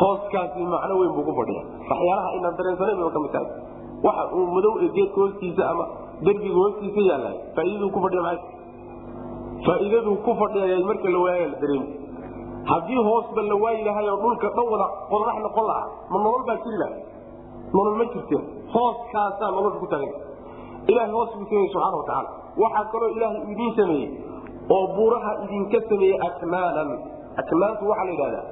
[0.00, 1.62] hooskaasi macno weyn buu ku fadhiya.
[1.90, 3.48] Waxyaalaha inaan dareensanayn ba ka mid tahay.
[4.06, 5.84] Waxa uu madow ee geedka hoostiisa ama
[6.26, 8.36] derbiga hoostiisa yaalahay faaidaduu ku fadhiya maa
[9.66, 11.88] faa'iidaduu ku fadhiya marka la waaya la dareemi
[12.70, 16.56] haddii hoosba la waayi lahay oo dhulka dhan wada qodax noqon lahaa ma nolol baa
[16.64, 16.96] jiri laha
[17.76, 18.36] nolol ma jirte
[18.74, 20.14] hooskaasaa nolosha ku taagan.
[20.90, 22.30] Ilahay hoos buu sameeye subxana watacaala
[22.62, 24.08] waxaa kaloo ilaahay idiin sameeyey
[24.76, 26.90] oo buuraha idinka sameeyey aknaanan
[27.42, 28.44] aknaantu waxaa la yidhahdaa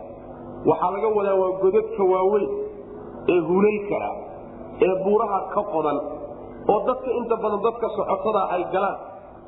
[0.71, 2.49] waxaa laga wadaa waa godadka waaweyn
[3.35, 4.15] ee hulalka ah
[4.87, 5.99] ee buuraha ka qodan
[6.73, 8.97] oo dadka inta badan dadka socotada ay galaan.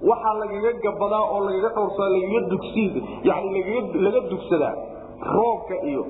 [0.09, 2.11] Waxaa lagaga gabadaa oo lagaga dhowrsadaa
[4.05, 4.75] lagaga dugsadaa
[5.37, 6.03] roobka iyo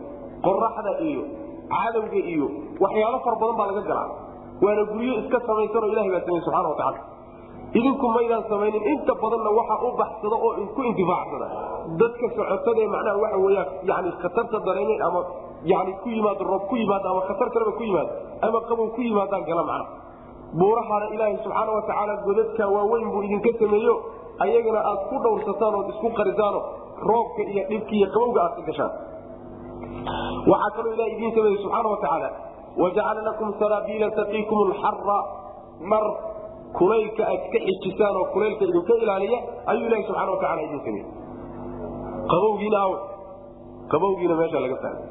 [0.47, 1.23] qoraxda iyo
[1.75, 2.47] cadowga iyo
[2.85, 4.09] waxyaalo fara badan baa laga galaa.
[4.65, 7.01] Waana guryo iska samaysanoo ilahay baa samey subxana watacaala
[7.79, 8.83] idinku maydaan samaynin.
[8.93, 11.47] Inta badanna waxa u baxsada oo ku intifaacsada
[12.01, 15.21] dadka socotada ee macnaha waxa weyaan yani khatarta dareemay ama
[15.73, 18.11] yani ku yimaado roob ku yimaado ama khatar kaleba ku yimaado
[18.47, 19.95] ama qabow ku yimaadaan gala macnaha
[20.61, 23.95] buurahana ilaahay subxaana watacaala godadka waaweyn buu idinka sameeyo.
[24.45, 26.61] Ayagana aad ku dhowrsataan ood isku qarisaano
[27.11, 28.93] roobka iyo dhibka iyo qabowga aad ka gashaan.
[30.51, 32.29] Waxaa kaloo ilaha idiin sameeye subxaana watacaala
[32.83, 35.19] wajacala lakum saraabiila taqiikum lxara
[35.91, 36.05] dhar
[36.79, 39.39] kulaylka aad ka xijisaan oo kulaylka idinka ilaaliya
[39.73, 41.07] ayuu ilahi subxana wataala idin sameeye
[42.33, 42.93] qabowgiina aw
[43.93, 45.05] qabowgiina meesha laga taagay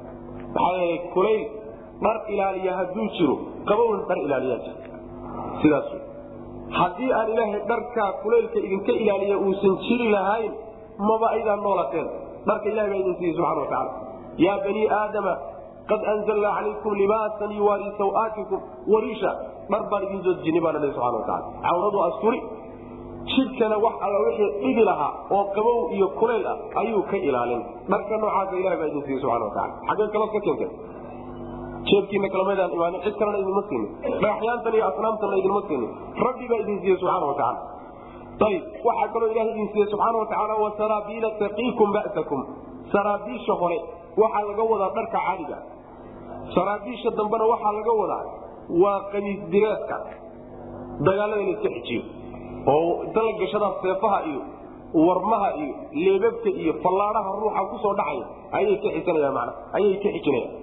[0.55, 1.43] maxaa yeelay kulayl
[2.05, 3.35] dhar ilaaliya hadduu jiro
[3.69, 4.77] qabowna dhar ilaaliyaa jira.
[5.61, 5.87] Sidaas
[6.79, 10.53] haddii aan ilaahay dharkaa kulaylka idinka ilaaliya uusan jiri lahayn
[11.09, 12.07] maba aydaan noolateen.
[12.47, 13.91] Dharka ilahay baa idin siiyey subxana watacaala
[14.45, 15.33] yaa banii aadama
[15.89, 18.59] qad anzalnaa calaykum libaasan yuwaari sawaatikum
[18.93, 19.31] wariisha
[19.71, 22.39] baan idin soo dejinay baa nabi subxana wataala cawradu asturi
[23.33, 27.61] jidhkana wax alla wixii dhibi lahaa oo qabow iyo kulayl ah ayuu ka ilaalin.
[27.91, 30.71] Dharka noocaasa ilahay baa idin siiyey subxana wataala xaggee kalood ka keenteen.
[31.89, 33.89] Jeebkiina kalamaydaan imaanin cid kalena idinma siinin.
[34.23, 35.89] Dhagaxyaantan iyo asnaamtanna idinma siinin.
[36.27, 37.59] Rabbi baa idin siiyey subxana watacaala
[38.47, 42.39] ayib waxaa kaloo ilaha idin siiyey subxaana watacaala wasaraabiila taqiikum ba'sakum.
[42.93, 43.77] Saraabiisha hore
[44.21, 45.57] waxaa laga wadaa dharka caadiga.
[46.55, 48.23] Saraabiisha dambena waxaa laga wadaa
[48.69, 49.97] waa qamiis direedka
[51.07, 52.03] dagaalada la iska xijiyo.
[52.73, 54.41] Oo inta la gashadaas seefaha iyo
[55.07, 58.25] warmaha iyo leebabka iyo fallaadaha ruuxa ku soo dhacaya
[58.57, 60.53] ayay ka xisanayaan ayay ka xijinayaan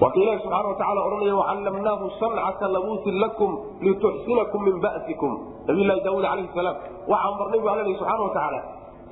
[0.00, 3.50] waa ka ilahi subxaana watacaala odhanaya wacallamnaahu sancata labuusin lakum
[3.86, 5.32] lituxsinakum min ba'sikum.
[5.68, 6.76] Nabiylahi daawuud calayhi salaam.
[7.08, 8.60] Waxaan barnay bu alla subxana watacaala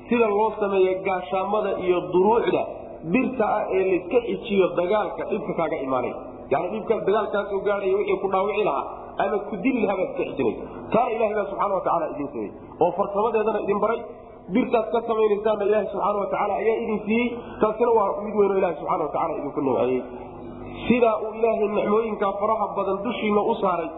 [0.09, 2.63] sida loo sameeya gaashaamada iyo duruucda
[3.13, 6.13] birta ah ee layska xijiyo dagaalka dhibka kaaga imaanay
[6.53, 8.85] yani dhibka dagaalkaasoo gaadhaya wixii ku dhaawici lahaa
[9.25, 10.55] ama ku dili lahaa iska xijinay
[10.95, 12.53] taana ilahi baa subxana watacaala idin sameeyey
[12.85, 14.01] oo farsamadeedana idin baray.
[14.55, 17.29] Birtaad ka samaynaysaana ilaahi subxaana watacaala ayaa idin siiyey.
[17.61, 20.01] Taasina waa mid weynoo ilahi subxana watacaala idinku nimceeyey
[20.89, 23.89] sidaa uu ilaahay nicmooyinkaa faraha badan dushiina u saaray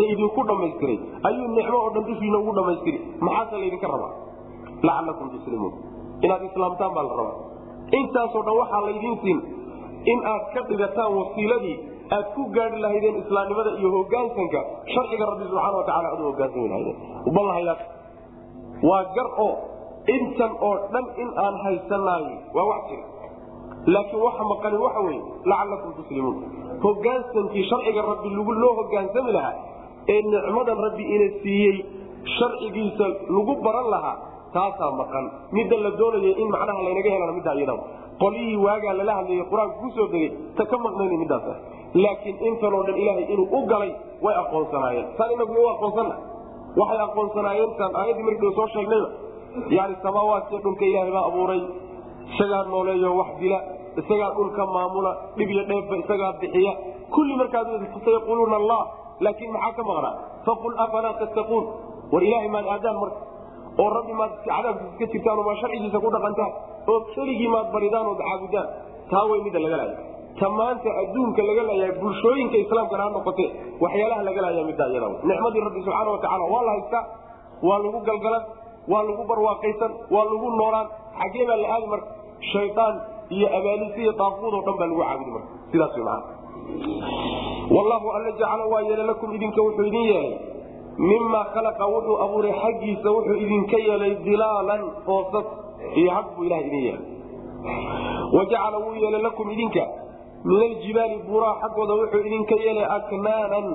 [0.00, 0.98] ee idinku dhammaystiray
[1.28, 4.12] ayuu nicmo oo dhan dushiina ugu dhammaystiri maxaase laydinka rabaa?
[4.88, 5.74] Lacalakum tuslimuun
[6.26, 7.36] inaad islaamtaan baa la rabaa.
[8.00, 9.38] Intaasoo dhan waxaa laydin siin
[10.12, 11.76] in aad ka dhigataan wasiiladii
[12.16, 14.60] aad ku gaari lahaydeen islaamnimada iyo hogaansanka
[14.94, 16.92] sharciga rabbi subxaana wataala lahaydeen
[17.30, 17.76] uballahayaa
[18.90, 19.52] waa gar oo
[20.16, 22.24] intan oo dhan in aan haysanaay
[22.56, 23.04] waa wax jira
[23.94, 26.36] laakiin waxa maqani waxa weye lacalakum tuslimuun.
[26.84, 28.28] Hogaansankii sharciga rabbi
[28.62, 29.54] loo hogaansami lahaa
[30.14, 31.76] ee nicmadan rabbi ina siiyey
[32.36, 33.06] sharcigiisa
[33.36, 34.16] lagu baran lahaa
[34.56, 35.24] taasaa maqan.
[35.56, 37.74] Midda la doonaya in macnaha laynaga helana middaa iyada
[38.22, 41.46] qolyihii waagaa lala hadlayay qur'aanka ku soo degay ta ka maqnayn midaas
[42.04, 43.90] laakiin intanoo dhan ilaahay inuu u galay
[44.24, 45.06] way aqoonsanaayeen.
[45.18, 46.14] Saan inagu u aqoonsana?
[46.80, 49.08] Waxay aqoonsanaayeen saan aayaddii markii soo sheegnayba
[49.76, 51.60] yani samaawaadkiyo dhulka ilaahay baa abuuray.
[52.32, 53.58] Isagaa nooleeyo wax dila
[54.00, 56.72] isagaa dhulka maamula dhib iyo dheefba isagaa bixiya.
[57.14, 57.66] Kulli markaad
[58.06, 58.80] sayaquluuna allah
[59.24, 60.14] laakiin maxaa ka maqnaa?
[60.46, 61.64] Faqul afalaa tattaquun?
[62.12, 63.18] War ilaahay maad aadaan marka
[63.82, 66.52] oo rabbi maad cadaabkiisa ka jirtaan oo maad sharcigiisa ku dhaqantaan
[66.90, 68.68] oo keligii maad baridaan ood caabudaan
[69.12, 69.96] taa way midda laga laaya
[70.40, 73.48] ta maanta adduunka laga laayahay bulshooyinka islaamkana ha noqotee
[73.84, 77.04] waxyaalaha laga laaya middaa iyada nicmadii rabbi subxaana watacaala waa la haystaa
[77.68, 78.44] waa lagu galgalan
[78.92, 80.88] waa lagu barwaaqaysan waa lagu noolaan
[81.20, 82.08] xaggee baa la aadi marka
[82.52, 82.94] shaydaan
[83.36, 86.40] iyo abaalisi iyo daafuud oo dhan baa lagu caabudi marka sidaas way macana
[87.76, 90.32] wallahu alla jacala waa yeelay lakum idinka wuxuu idin yeelay.
[91.10, 95.46] Mimaa khalaqa wuxuu abuuray xaggiisa wuxuu idinka yeelay dilaalan foosas
[96.00, 97.06] iyo hag buu ilaha idin yeelay.
[98.36, 99.84] Wa jacala wuu yeelay lakum idinka.
[100.44, 103.66] Min aljibaali buuraha xaggooda wuxuu idinka yeelay aknaanan.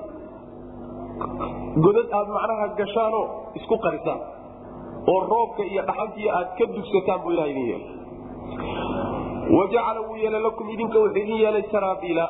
[1.83, 3.25] Godad aad macnaha gashaanoo
[3.59, 4.19] isku qarisaan.
[5.11, 7.91] Oo roobka iyo dhaxantiiyo aad ka dugsataan buu ilaha idin yeelay.
[9.57, 12.25] Wa jacala wuu yeelay lakum idinka wuxuu idin yeelay saraabiila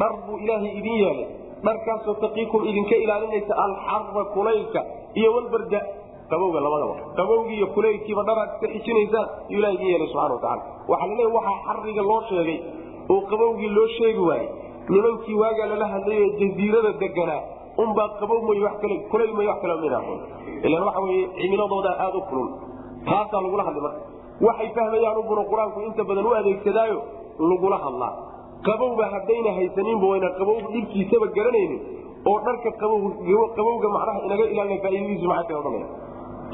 [0.00, 1.28] dhar buu ilaahay idin yeelay.
[1.66, 4.80] Dharkaasoo taqiikum idinka ilaalinaysa alxara kulaylka.
[5.14, 5.80] Iyo walbarda
[6.30, 6.94] qabowga labadaba.
[7.18, 11.58] Qabowgii iyo kulaylkiiba dharaad iska xijinaysaan yuu ilaha idin yeelay subxana watacala waxaa laleeya waxaa
[11.66, 12.58] xariga loo sheegay
[13.12, 14.48] oo qabowgii loo sheegi waayey.
[14.92, 17.40] Nimankii waagaa lala hadlayo jaziirada deganaa
[17.82, 19.98] unbaa qabow may wa kale kulayl may wax kale mina
[20.68, 22.48] ilan waxa weye cimiladoodaa aada u kulul.
[23.08, 24.00] Taasaa lagula hadlay marka.
[24.46, 26.98] Waxay fahmayaan ubuna qur'aanku inta badan u adeegsadaayo
[27.50, 28.12] lagula hadlaa.
[28.66, 31.80] Qabowba haddayna haysaninba wayna qabow dhibkiisaba garanaynin
[32.30, 32.70] oo dharka
[33.56, 35.86] qabowga macnaha inaga ilaalina faaidadiisu maxay tahay odhanaya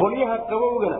[0.00, 0.98] qolyaha qabowgana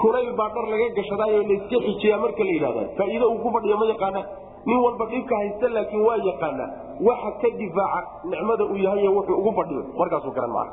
[0.00, 3.86] kulayl baa dhar laga gashadaayo layska xijiyaa marka la yidhahda faa'iido uu ku fadhiya ma
[3.92, 4.24] yaqaanaa
[4.68, 6.68] nin walba dhibka haysta laakiin waa yaqaanaa
[7.08, 8.00] waxa ka difaaca
[8.32, 9.82] nicmada uu yahay wuxuu ugu fadhiyo.
[10.00, 10.72] Markaasuu garan maaha.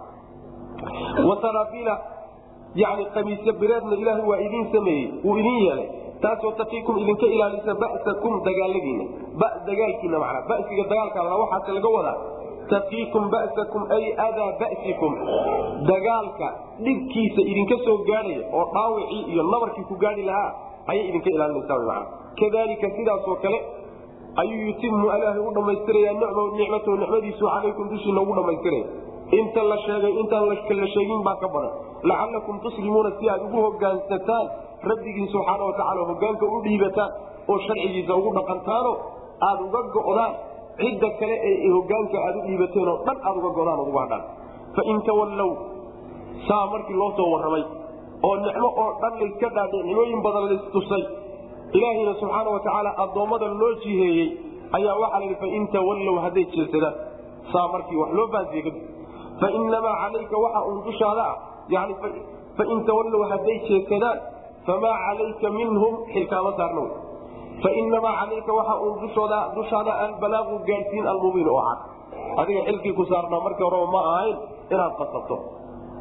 [1.30, 1.96] Wasaraafiila
[2.76, 5.88] yani qamiisyo bireedna ilaahay waa idiin sameeyey wuu idin yeelay.
[6.24, 9.06] Taasoo taqiikum idinka ilaalisa ba'sakum dagaaladiina
[9.42, 12.16] ba dagaalkiina macnaa basiga dagaalka waxaase laga wadaa
[12.74, 15.12] taqiikum ba'sakum ay adaa ba'sikum
[15.92, 16.48] dagaalka
[16.86, 20.50] dhibkiisa idinka soo gaadhaya oo dhaawicii iyo nabarkii ku gaadhi lahaa
[20.92, 22.02] ayay idinka ilaalinaysaa
[22.40, 23.60] kadalika sidaasoo kale
[24.42, 26.12] ayuu yutimu ilaahay u dhammaystiraya
[26.60, 28.86] nicmatahu nicmadiisu calaykum dushiina ugu dhammaystiraya
[29.40, 30.56] inta la sheegay intaan la
[30.96, 31.74] sheegin baa ka badan
[32.12, 34.46] lacalakum tuslimuuna si aad ugu hogaansataan
[34.92, 37.12] rabbigiin subxaana watacaala hogaanka u dhiibataan
[37.52, 38.92] oo sharcigiisa ugu dhaqantaano
[39.50, 40.34] aad uga go'daan
[40.82, 44.24] cidda kale ee hogaanka aad u dhiibateen oo dhan aad uga godaan uga hadhaan
[44.78, 45.52] fain tawallow
[46.48, 47.64] saa markii loo soo warramay
[48.28, 51.04] oo nicmo oo dhan layska dhaadhe nicmooyin badan laystusay
[51.78, 54.30] ilaahayna subxaana watacaala addoommada loo jiheeyey
[54.78, 56.96] ayaa waxaa layihi fain tawallow hadday jeedsadaan
[57.54, 58.84] saa markii wax loo baasiye kadib.
[59.42, 61.36] Fainamaa calayka waxa uun dushaada ah
[61.76, 61.94] yani
[62.58, 64.18] fain tawallow hadday jeedsadaan
[64.68, 66.84] famaa calayka minhum xilkaama saarna
[67.64, 68.96] fainamaa calayka waxa uun
[69.58, 71.80] dushaada albalaaqu gaadhsiin almubiin oo cad.
[72.42, 74.38] Adiga xilkii ku saarnaa markii horeba ma ahayn
[74.74, 75.36] inaad qasabto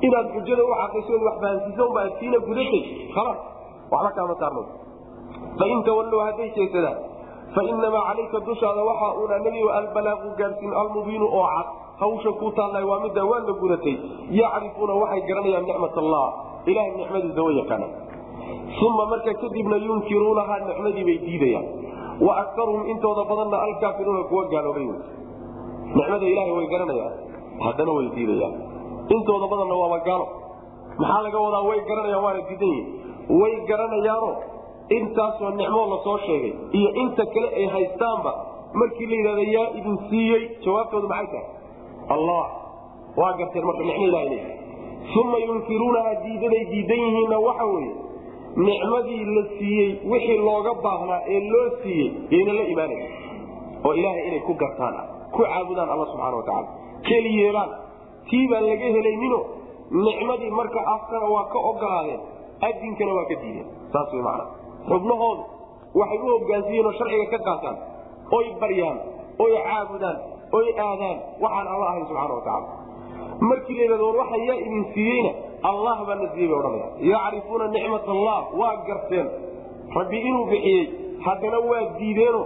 [0.06, 2.82] inaad xujada u caqayso wax fahansiisa unba adkiina gudatay
[3.16, 3.38] khalaas
[3.92, 4.62] waxba kaama saarna
[5.60, 6.98] fain tawallow hadday jeedsadaan
[7.56, 11.68] fainamaa calayka dushaada waxa uun anagi albalaaqu gaadhsiin almubiinu oo cad.
[11.98, 13.94] Hawsha ku taallay waa midda waa la gudatay.
[14.40, 16.26] Yacrifuuna waxay garanayaan nicmat allah.
[16.70, 17.92] Ilahay nicmadiisa way yaqaanaan
[18.86, 21.66] uma marka kadibna yunkiruunahaa nicmadii bay diidayaan.
[22.26, 24.86] Wa akaruhum intooda badanna alkaafiruuna kuwa gaaloobay.
[25.96, 27.14] Nicmada ilahay way garanayaan
[27.64, 28.54] haddana way diidayaan.
[29.16, 30.26] Intooda badanna waaba gaalo.
[30.98, 32.86] Maxaa laga wadaa way garanayaan waana diidan yihiin
[33.40, 34.30] way garanayaano
[34.98, 38.32] intaasoo nicmoo la soo sheegay iyo inta kale ay haystaanba
[38.80, 41.46] markii la yidhahda yaa idin siiyey jawaabtoodu maxay tahay?
[42.14, 42.44] Allah.
[43.20, 44.56] Waa garteen marka nicmo ilaha
[45.20, 47.92] uma yunkiruunaha diidaday diidan yihiinna waxa weeye
[48.66, 53.06] nicmadii la siiyey wixii looga baahnaa ee loo siiyey yayna la imaanaya
[53.86, 54.94] oo ilaahay inay ku gartaan
[55.34, 56.68] ku caabudaan alla subxana wa tacala
[57.08, 57.70] keli yeelaan
[58.30, 59.40] tii baan laga helaynino
[60.06, 62.20] nicmadii marka afkana waa ka ogolaadeen
[62.68, 63.66] adinkana waa ka diideen.
[63.92, 64.44] Saas way macana
[64.90, 65.42] xubnahoodu
[66.00, 67.76] waxay u hogaansiiyeenoo sharciga ka qaataan.
[68.36, 68.98] Oy baryaan
[69.44, 70.16] oy caabudaan
[70.58, 72.68] oy aadaan waxaan alla ahayn subxana wa tacala
[73.50, 75.30] markii la yidhahdo war waxa yaa idin siiyeyna
[75.70, 79.26] allah baa na siiyey bay odhanaya yacrifuuna nicmat allah waa garteen.
[79.98, 80.82] Rabbi inuu bixiyey
[81.26, 82.42] haddana waa diideeno.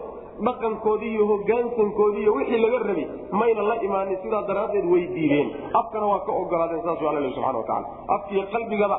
[0.46, 3.06] Dhaqankoodii iyo hogaansankoodii iyo wixii laga rabay
[3.40, 4.16] mayna la imaanin.
[4.22, 5.48] Sidaa daraaddeed way diideen.
[5.80, 7.86] Afkana waa ka ogolaadeen saasuu alla lehi subxana wa tacala
[8.16, 8.96] afkiiyo qalbigaba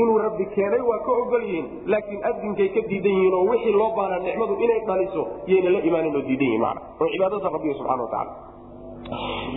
[0.00, 3.90] inuu rabbi keenay waa ka ogol yihiin laakiin adinkay ka diidan yihiin oo wixii loo
[3.96, 8.02] baanaa nicmadu inay dhaliso yayna la imaanin oo diidan yihiin mana oo cibaadada rabbiga subxana
[8.06, 8.32] wa tacala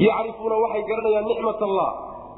[0.07, 1.89] yacrifuuna waxay garanayaan nicmat allah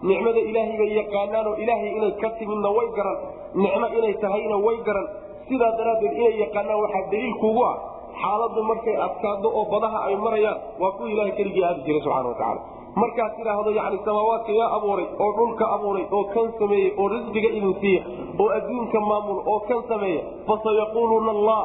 [0.09, 3.17] nicmada ilaahay bay yaqaanaan oo ilaahay inay ka timidna way garan
[3.63, 5.07] nicmo inay tahayna way garan.
[5.49, 7.75] Sidaa daraaddeed inay yaqaanaan waxaa daliil kuugu ah
[8.21, 12.35] xaaladu markay adkaado oo badaha ay marayaan waa kuwa ilaha keligii aadi jiray subxana wa
[12.41, 12.61] tacala
[13.01, 17.73] markaad tidhaahdo yani samaawaadka yaa abuuray oo dhulka abuuray oo kan sameeyey oo risqiga idin
[17.83, 18.01] siiya
[18.41, 21.61] oo adduunka maamul oo kan sameeya fasayaquuluuna allah.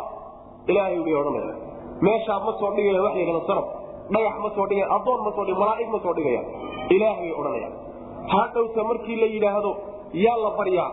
[0.71, 1.55] Ilaahay bay odhanaya
[2.07, 3.67] meeshaa ma soo dhigaya wax yadhada sanab
[4.15, 6.43] dhagax ma soo dhigaya adoon ma soo dhig malaaig ma soo dhigaya
[6.97, 7.69] ilaahay bay odhanaya
[8.35, 9.71] hadhowta markii la yidhaahdo
[10.25, 10.91] yaa la baryaa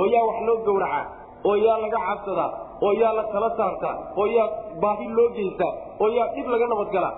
[0.00, 1.02] oo yaa wax loo gowracaa
[1.48, 2.50] oo yaa laga cabsadaa
[2.86, 4.48] oo yaa la tala saartaa oo yaa
[4.82, 5.72] baahi loo geystaa
[6.02, 7.14] oo yaa dhib laga nabadgalaa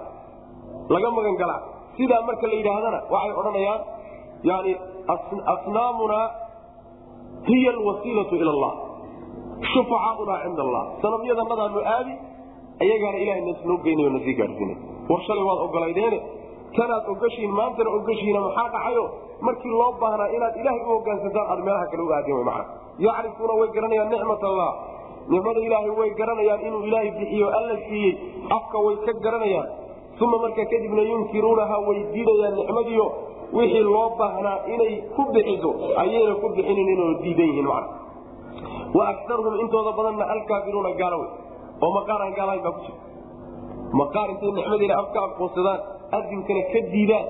[0.94, 1.60] laga magan galaa
[1.98, 3.80] sidaa marka la yidhaahdana waxay odhanayaan
[4.50, 4.72] yani
[5.54, 6.18] asnaamuna
[7.48, 8.72] hiya alwasiilatu ila allah.
[9.72, 10.82] Shufacaaunaa cinda allah.
[11.02, 12.14] Sanamyadanadaanu aadi
[12.84, 14.76] ayagaana ilahay nasnoo geynayo nasii gaadhsiinay.
[15.10, 16.18] War shalay waad ogolaydeene
[16.76, 19.04] tanaad ogashiin maantana ogashiina maxaa dhacayo
[19.40, 22.64] markii loo baahnaa inaad ilaahay u hogaansantaan aad meelaha kale u aadeen mana
[23.06, 24.70] yacrifuuna way garanayaan nicmat allah
[25.28, 28.14] nicmada ilaahay way garanayaan inuu ilaahay bixiyo alla siiyey.
[28.56, 29.68] Afka way ka garanayaan.
[30.20, 33.06] Uma markaa kadibna yunkiruunaha way diidayaan nicmadiio
[33.52, 35.70] wixii loo baahnaa inay ku bixiso
[36.02, 37.84] ayayna ku bixinin inoo diidan yihiin man
[38.96, 41.26] wa akaruhum intooda badanna alkaafiruuna gaalowe
[41.82, 42.96] oo maqaar aan baa ku jira.
[44.00, 45.80] Maqaar intay nicmadiina afka aqoonsadaan
[46.18, 47.26] adinkana ka diidaan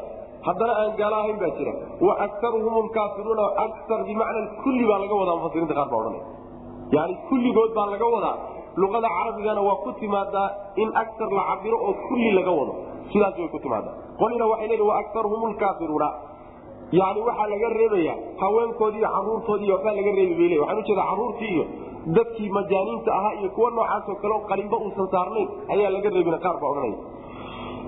[0.47, 1.72] haddana aan gaalo ahayn baa jira.
[2.07, 6.24] Wa akaruhum lkaafiruuna akar bimacna kulli baa laga wadaa mufasiriinta qaar baa odhanaya.
[6.97, 8.37] Yani kulligood baa laga wadaa.
[8.82, 10.49] Luqada carabigana waa ku timaadaa
[10.82, 12.72] in akar la cabiro oo kulli laga wado.
[13.12, 13.95] Sidaas way ku timaadaa.
[14.20, 16.09] Qolina waxay leeyihiin wa akaruhum lkaafiruuna
[17.01, 21.51] yani waxaa laga reebaya haweenkoodii iyo caruurtoodii waxbaa laga reebi bay le waxaan ujeeda caruurtii
[21.55, 21.64] iyo
[22.16, 26.70] dadkii majaaniinta ahaa iyo kuwa noocaasoo kale qalinba uusan saarnayn ayaa laga reebina qaar baa
[26.72, 26.99] odhanaya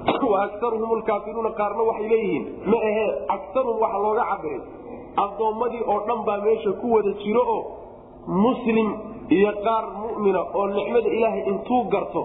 [0.46, 4.60] akaruhum lkaafiruuna qaarna waxay leeyihiin ma ahee akaruhum waxa looga cabiray
[5.24, 7.62] addoommadii oo dhan baa meesha ku wada jiro oo
[8.46, 8.88] muslim
[9.28, 12.22] iyo qaar mumina oo nicmada ilaahay intuu garto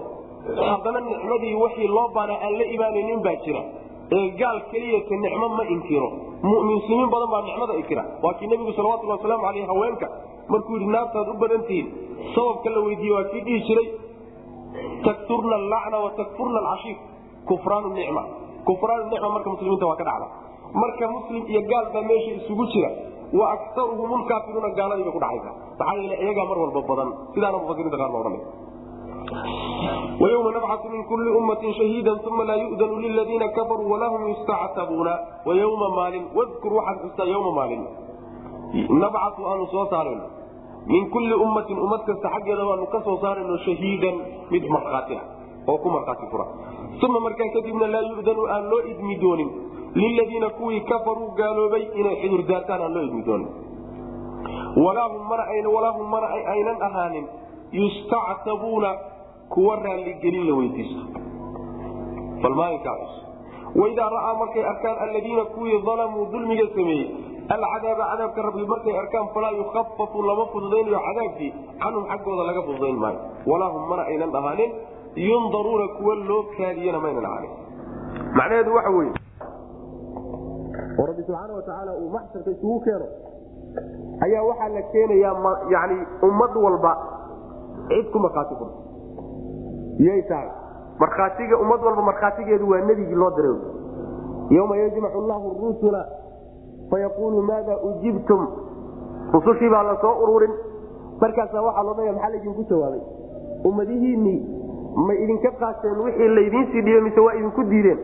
[0.68, 3.62] haddana nicmadii wixii loo baanaa aan la imaanaynin baa jira.
[4.12, 6.08] Ee gaal keliyata nicmo ma inkiro.
[6.42, 8.04] Muminsiimiin badan baa nicmada inkira.
[8.22, 10.08] Waa nebigu salawatulli wasalaamu aleyh haweenka
[10.48, 11.86] markuu yidhi naartaad u badantihiin
[12.34, 13.88] sababka la weydiiye waa kii dhihi jiray
[15.04, 16.60] takturna allacna wa takfurna
[17.49, 18.23] kufraan nicma
[18.69, 20.27] kufraan nicma marka muslimiinta waa ka dhacda
[20.83, 22.89] marka muslim iyo gaal baa meesha isugu jira
[23.39, 27.97] wa akaruhum lkaafiruuna gaaladii bay ku dhacaysa maxaa yeele iyagaa mar walba badan sidaana mufasiriinta
[28.03, 28.43] qaar ba odhanay
[30.21, 35.07] ويوم نبعث من كل أمة شهيدا ثم لا يؤذن للذين كفروا ولا هم يستعتبون
[35.47, 37.71] ويوم مال واذكر واحد حتى يوم مال
[39.03, 40.21] نبعث أن صوصارين
[40.87, 44.11] من كل أمة أمة كستحق يدوى أن كصوصارين شهيدا
[44.51, 45.23] مد مرقاتها
[45.67, 46.72] وكو مرقات الفرع ثم مركا
[47.02, 49.50] uma markaa kadibna laa yudanu aan loo idmi doonin
[49.94, 53.48] liladiina kuwii kafaruu gaaloobay inay xudur daartaan aan loo idmi doonin
[54.84, 57.26] walaahum mana aynan ahaanin
[57.72, 58.90] yustactabuuna
[59.48, 61.02] kuwa raalligelin la weydiisto
[63.80, 67.06] waidaa ra'aa markay arkaan alladiina kuwii dalamuu dulmiga sameeyey
[67.54, 71.50] alcadaaba cadaabka rabbi markay arkaan falaa yukhafafu lama fududaynayo cadaabkii
[71.82, 74.70] canhum xaggooda laga fududayn maayo walaahum mana aynan ahaanin
[75.14, 77.50] yundaruuna kuwa loo kaadiyana maynan ahaanin
[78.34, 79.12] macnaheedu waxa weye
[80.98, 83.06] oo rabbi subxaana watacaala uu maxsharka isugu keeno.
[84.20, 86.92] Ayaa waxaa la keenayaa yani ummad walba
[87.88, 88.78] cid ku markhaati furta
[89.98, 90.48] yay tahay.
[90.98, 93.58] Markhaatiga ummad walba markhaatigeedu waa nebigii loo diray
[94.50, 96.06] yoma yajmacu llahu rusula
[96.90, 98.46] fayaquulu maada ujibtum.
[99.32, 100.52] Rusushii baa la ururin.
[101.20, 103.00] Markaasa waxaa loodhanaya maxaa laydinku jawaabay
[103.64, 104.63] ummadihiinnii
[105.06, 107.98] may idinka qaateen wixii laydiinsii dhiibe mise waa idinku diideen?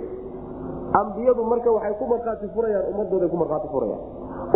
[1.00, 4.00] Ambiyadu marka waxay ku markhaati furayaan ummadooday ku markhaati furayaan.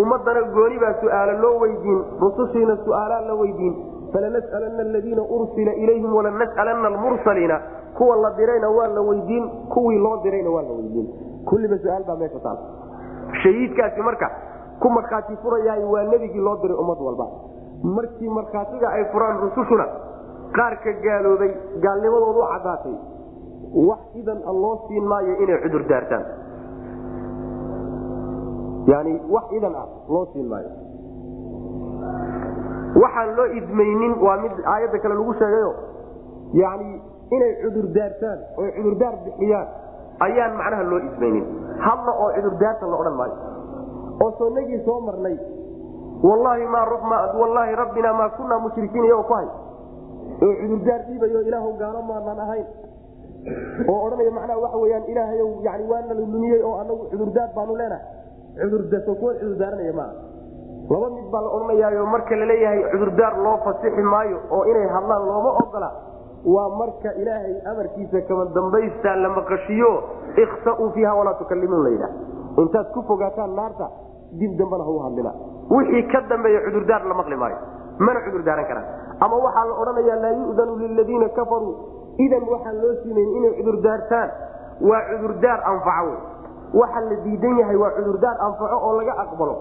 [0.03, 3.75] Ummadana gooni baa su'aalo loo weydiin rusushiina su'aalaa la weydiin.
[4.13, 7.61] Falanas'alanna aladiina ursila ilayhim walanas'alanna almursaliina.
[7.99, 11.07] Kuwa la dirayna waa la weydiin kuwii loo dirayna waa la weydiin.
[11.47, 12.59] Kulliba su'aal baa meesha taal.
[13.43, 14.31] Shahiidkaasi marka
[14.83, 17.27] ku markhaati furayaay waa nebigii loo diray ummad walba.
[17.83, 19.87] Markii markhaatiga ay furaan rusushuna
[20.57, 21.51] qaarka gaaloobay
[21.85, 22.97] gaalnimadoodu caddaatay.
[23.89, 26.25] Wax idan loo siin maayo inay cudur daartaan.
[28.93, 30.71] Yani wax idan ah loo siin maayo.
[33.03, 35.73] Waxaan loo idmaynin waa mid aayadda kale lagu sheegayo.
[36.53, 37.03] Yani
[37.35, 39.69] inay cudur daartaan oy cudurdaar bixiyaan
[40.27, 41.47] ayaan macnaha loo idmaynin
[41.87, 43.37] hadla oo cudurdaarta la odhan maayo.
[44.23, 45.37] Oo soonagii soo marnay
[46.23, 49.49] wallaahi mwallaahi rabbina maa kunaa mushrikiin iyago ku hay
[50.43, 52.67] oo cudurdaar dhiibayo ilaahw gaalo maanaan ahayn.
[53.91, 58.07] Oo odhanaya macnaha waxa weyaan ilaahayow yani waana lumiyey oo anagu cudurdaar baanu leenahay.
[58.63, 60.13] Cudurdaso kuwa cudurdaaranaya maa
[60.91, 65.23] laba mid baa la odhanayaayo marka la leeyahay cudurdaar loo fasixi maayo oo inay hadlaan
[65.29, 65.91] looma ogola
[66.55, 69.91] waa marka ilaahay amarkiisa kama dambaystaa la maqashiyo
[70.45, 72.13] ikhsa'uu fiiha walaa tukalimuun layidhaah
[72.63, 73.87] intaad ku fogaataan naarta
[74.41, 75.33] dib dambana hau hadlina.
[75.75, 77.59] Wixii ka dambeeya cudurdaar la maqli maayo
[77.99, 78.87] mana cudurdaaran karaan.
[79.21, 81.75] Ama waxaa la odhanayaa laa yu'danu liladiina kafaruu.
[82.25, 84.29] Idan waxaan loo siinayn inay cudurdaartaan
[84.89, 86.11] waa cudurdaar anfaco.
[86.11, 86.19] Wey
[86.81, 89.55] waxa la diidan yahay waa cudurdaar anfaco oo laga aqbalo.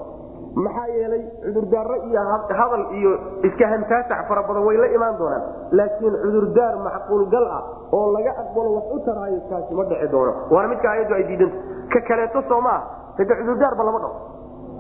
[0.64, 2.20] Maxaa yeelay cudurdaaro iyo
[2.60, 3.12] hadal iyo
[3.48, 5.44] iska hantaasac fara badan way la imaan doonaan.
[5.78, 7.64] Laakiin cudurdaar macquulgal ah
[7.98, 10.34] oo laga aqbalo wax u taraayo kaasi ma dhici doono.
[10.54, 11.58] Waana midka ayaddu ay diidanta
[11.94, 12.80] ka kaleeto soo maa
[13.18, 14.14] hade cudurdaarba lama dhao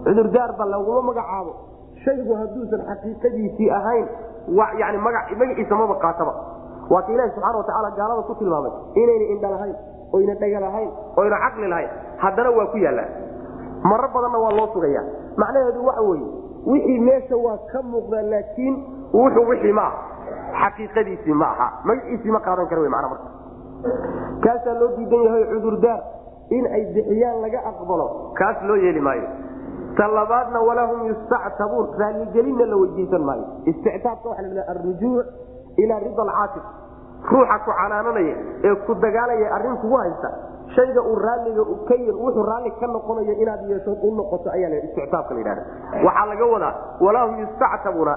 [0.06, 1.52] cudurdaarba laguma magacaabo
[2.06, 4.06] shaygu hadduusan xaqiiqadiisii ahayn
[5.06, 6.34] magaciisa maba qaataba.
[6.90, 8.72] Waa ka ilahi subxana watacaala gaalada ku tilmaamay
[9.02, 9.76] inayna indha lahayn
[10.14, 11.90] oyna dhega lahayn oyna caqli lahayn
[12.24, 13.12] haddana waa ku yaallaan
[13.84, 15.02] maro badanna waa loo sugaya
[15.38, 16.28] macnaheedu waxa weye
[16.72, 18.76] wixii meesha waa ka muuqdaa laakiin
[19.14, 20.00] wuxuu wixii ma aha.
[20.62, 21.68] Xaqiiqadiisii ma aha.
[21.88, 23.30] Magaciisii ma qaadan kara w mana marka.
[24.44, 26.00] Kaasaa loo diidan yahay cudurdaar
[26.52, 28.08] in ay bixiyaan laga aqbalo
[28.40, 29.28] kaas loo yeeli maayo
[29.98, 31.88] ta labaadna walaa hum yustactabuun.
[32.00, 33.46] Raaligelinna la weydiisan maayo.
[33.66, 35.26] Istictaabka waa la arrujuuc
[35.78, 36.64] ilaa rida alcaatif
[37.32, 38.36] ruuxa ku canaananaya
[38.68, 40.30] ee ku dagaalaya arrin kugu haysta
[40.76, 45.34] shayga uu raaliga ka wuxuu raalli ka noqonayo inaad yeeshood u noqoto ayaa la istictaabka
[45.34, 45.64] la yidhahda
[46.06, 46.74] waxaa laga wadaa
[47.06, 48.16] walaa hum yustactabuuna.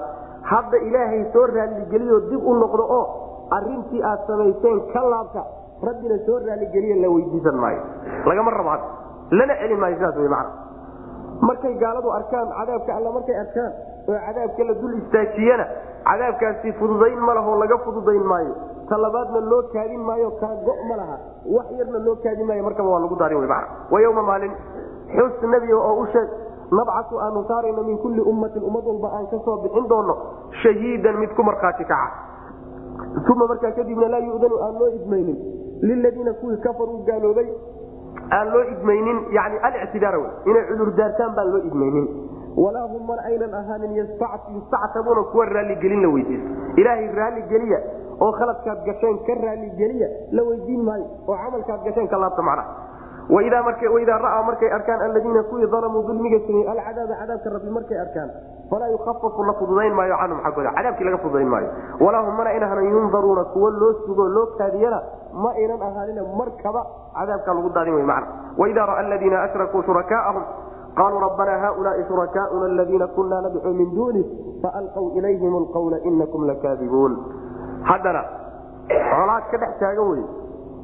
[0.51, 3.05] Hadda ilaahay soo raaligeliyo dib u noqdo oo
[3.57, 5.43] arrintii aad samayseen ka laabta
[5.87, 7.81] rabbina soo raaligeliya la weydiisan maayo.
[8.25, 8.87] Lagama rabo hadda.
[9.31, 10.66] Lana celin maayo sidaas wey macana
[11.41, 13.71] markay gaaladu arkaan cadaabka alla markay arkaan
[14.07, 15.65] oo cadaabka la dul istaajiyana
[16.07, 18.55] cadaabkaasi fududayn ma laho laga fududayn maayo.
[18.89, 21.17] Talabaadna loo kaadin maayo kala go' ma laha.
[21.45, 23.47] Wax yarna loo kaadin maayo markaba waa lagu daarin w
[23.91, 24.51] wa yowma maalin
[25.11, 26.29] xus nebiga oo u sheeg
[26.71, 30.15] nabcasu aanu saarayno min kulli ummatin ummad walba aan ka bixin doono
[30.63, 32.11] shahiidan mid ku markhaati kaca.
[33.31, 35.37] Uma markaa kadibna laa yudanu aan loo idmaynin.
[35.81, 37.47] Liladiina kuwii kafaruu gaaloobay
[38.37, 40.15] aan loo idmaynin yani alictidaar
[40.51, 42.07] inay cudur daartaan baan loo idmaynin.
[42.57, 46.47] Walaa hum man aynan ahaanin yustactabuuna kuwa raalligelin la weydiiso
[46.81, 47.79] ilaahay raalligeliya
[48.25, 52.63] oo khaladkaad gasheen ka raalligeliya la weydiin maayo oo camalkaad gasheen ka laabta macna
[53.29, 58.29] waidaa ra'aa markay arkaan aladiina kuwii dalamuu dulmiga samey alcadaaba cadaabka rabbi markay arkaan
[58.69, 61.69] falaa yukafafu la fududayn maayo canhum xaggooda cadaabkii laga fududayn maayo.
[61.99, 65.01] Walaa hum mana aynan ahaanin yundaruuna kuwo loo sugo loo kaadiyana
[65.43, 66.81] ma aynan ahaanina markaba
[67.19, 68.27] cadaabkaa lagu daadin wey macna.
[68.57, 70.43] Waidaa ra'a aladiina ashrakuu shurakaa'ahum
[70.95, 74.25] qaluu rabbana haulaai shurakaa'una aladiina kunaa nadcuu min duunih
[74.63, 77.13] faalqw ilayhim alqawla inakum lakaadibuun.
[77.83, 78.23] Haddana
[78.87, 80.23] colaad ka dhex taagan wey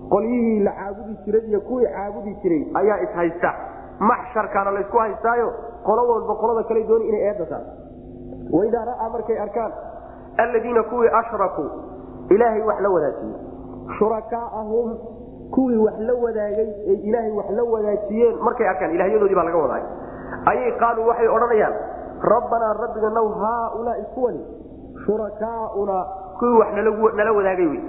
[0.09, 3.53] qolyihii la caabudi jiray iyo kuwii caabudi jiray ayaa ishaysta
[3.99, 5.53] maxsharkaana laysku haystaayo?
[5.85, 7.63] Qolo walba qolada kale dooni inay eedataan
[8.51, 9.71] waidaa ra'aa markay arkaan.
[10.37, 11.69] Aladiina kuwii ashrakuu
[12.29, 13.35] ilaahay wax la wadaajiyey
[13.97, 14.97] shurakaa'ahum
[15.51, 19.83] kuwii wax la wadaagay ay ilaahay wax la wadaajiyeen markay arkaan ilahyadoodii baa laga wadaay
[20.51, 21.73] ayay qaaluu waxay odhanayaan
[22.33, 24.41] rabbanaa rabbiga naw haaulaai kuwani
[25.05, 26.05] shurakaa'una
[26.39, 26.73] kuwii wax
[27.15, 27.81] nala wadaagay wey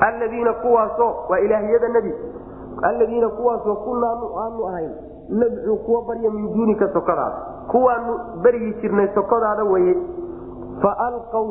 [0.00, 2.14] aladiina kuwaasoo waa ilaahyada nebi
[2.82, 4.90] aladiina kuwaasoo kunaa aanu ahayn.
[5.28, 7.32] Nadcuu kuwa barya min duunika sokadaas
[7.70, 9.96] kuwaanu beryi jirnay sokodaada weye
[10.82, 11.48] faalqaw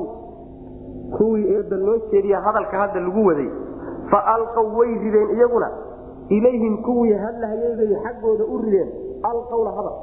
[1.18, 3.50] kuwii eedda loo jeediya hadalka hadda lagu waday.
[4.12, 5.70] Faalqaw way rideen iyaguna.
[6.30, 8.90] Ilayhim kuwii hadlahayeybay xaggooda u rideen.
[9.24, 9.98] Alqawla hadal.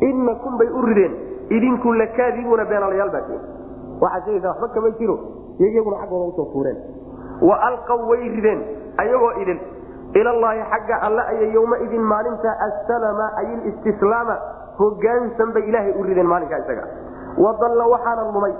[0.00, 1.12] Inakum bay u rideen.
[1.50, 3.40] Idinku lakaadibuuna beenalayaal baatiin
[4.00, 5.18] waxaa sheegaysa waxba kama jiro.
[5.58, 6.76] Iyaguna xaggooda u soo tuureen
[7.40, 8.60] wa alqaw way rideen
[9.02, 9.58] ayagoo idin
[10.20, 14.36] ilallaahi xagga alle ayay yowmaidin maalinta assalama ay listislaama
[14.78, 16.84] hogaansan bay ilaahay u rideen maalinkaa isaga.
[17.44, 18.54] Wadalla waxaana lumay.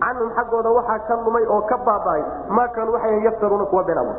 [0.00, 2.22] Canhum xaggooda waxaa ka lumay oo ka baaba'ay
[2.56, 4.16] maa kaanuu waxay yaftaruuna kuwa been abuur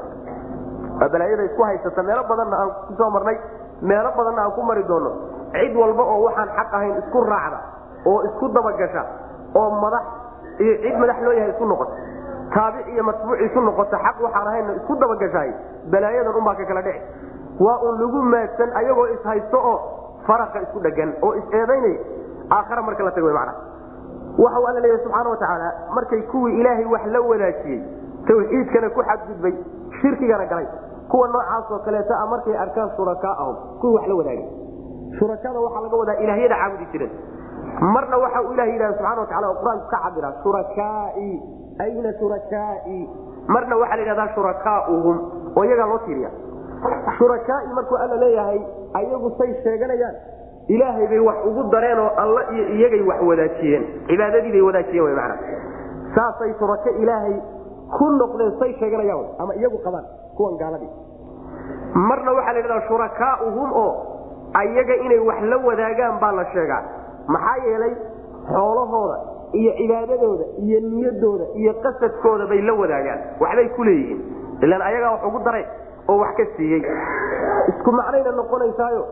[1.02, 3.38] waa balaayada isku haysata meelo badanna aan ku soo marnay
[3.82, 5.12] meelo badanna aan ku mari doono.
[5.54, 7.60] Cid walba oo waxaan xaq ahayn isku raacda
[8.06, 9.04] oo isku dabagasha
[9.56, 10.06] oo madax
[10.64, 11.94] iyo cid madax loo yahay isku noqota
[12.54, 15.52] taabic iyo matbuuc isu noqota xaq waxaan ahayna isku dabagashahay
[15.92, 17.02] balaayadan unbaa ka kala dhici.
[17.60, 19.78] Waa un lagu maadsan ayagoo ishaysto oo
[20.28, 22.00] faraqa isku dhegan oo is-eedaynaya
[22.58, 23.54] aakhara marka la tago mana
[24.44, 27.80] waxau alla leeyahy subxaana wa tacaala markay kuwii ilaahay wax la wadaajiyey
[28.28, 29.54] tawxiidkana ku xadgudbay
[30.02, 30.68] shirkigana galay.
[31.10, 34.48] Kuwa noocaasoo kaleeta a markay arkaan shurakaahum kuwii wax la wadaagay.
[35.20, 37.12] Shurakada waxaa laga wadaa ilaahyada caabudi jireen
[37.94, 41.30] marna waxa uu ilah yidhahda subxana wa tacala oo qur'aanku ka cabira shurakaai
[41.80, 43.00] ayna shurakaai
[43.48, 45.18] marna waxaa la yidhahdaa shurakaauhum
[45.58, 46.30] oo iyagaa loo tiiriya
[47.18, 48.60] shurakaai markuu alla leeyahay
[49.00, 50.16] ayagu say sheeganayaan
[50.76, 55.36] ilaahay bay wax ugu dareenoo alla iyo iyagay wax wadaajiyeen cibaadadii bay wadaajiyeen wy mana
[56.16, 57.36] saasay shurako ilaahay
[57.98, 60.06] ku noqdeen say sheeganayaan ama iyagu qabaan
[60.38, 60.92] kuwan gaaladii
[62.10, 63.92] marna waxaa la yidhahdaa shurakaauhum oo
[64.64, 66.82] ayaga inay wax la wadaagaan baa la sheegaa
[67.36, 67.94] maxaa yeelay
[68.54, 69.18] xoolahooda
[69.62, 73.20] iyo cibaadadooda iyo niyadooda iyo qasadkooda bay la wadaagaan.
[73.44, 74.20] Waxbay ku leeyihiin.
[74.64, 75.66] Ilaan ayagaa wax ugu daray
[76.10, 76.82] oo wax ka siiyey.
[77.72, 79.04] Isku macnayna noqonaysaayo.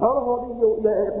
[0.00, 0.68] Xoolahooda iyo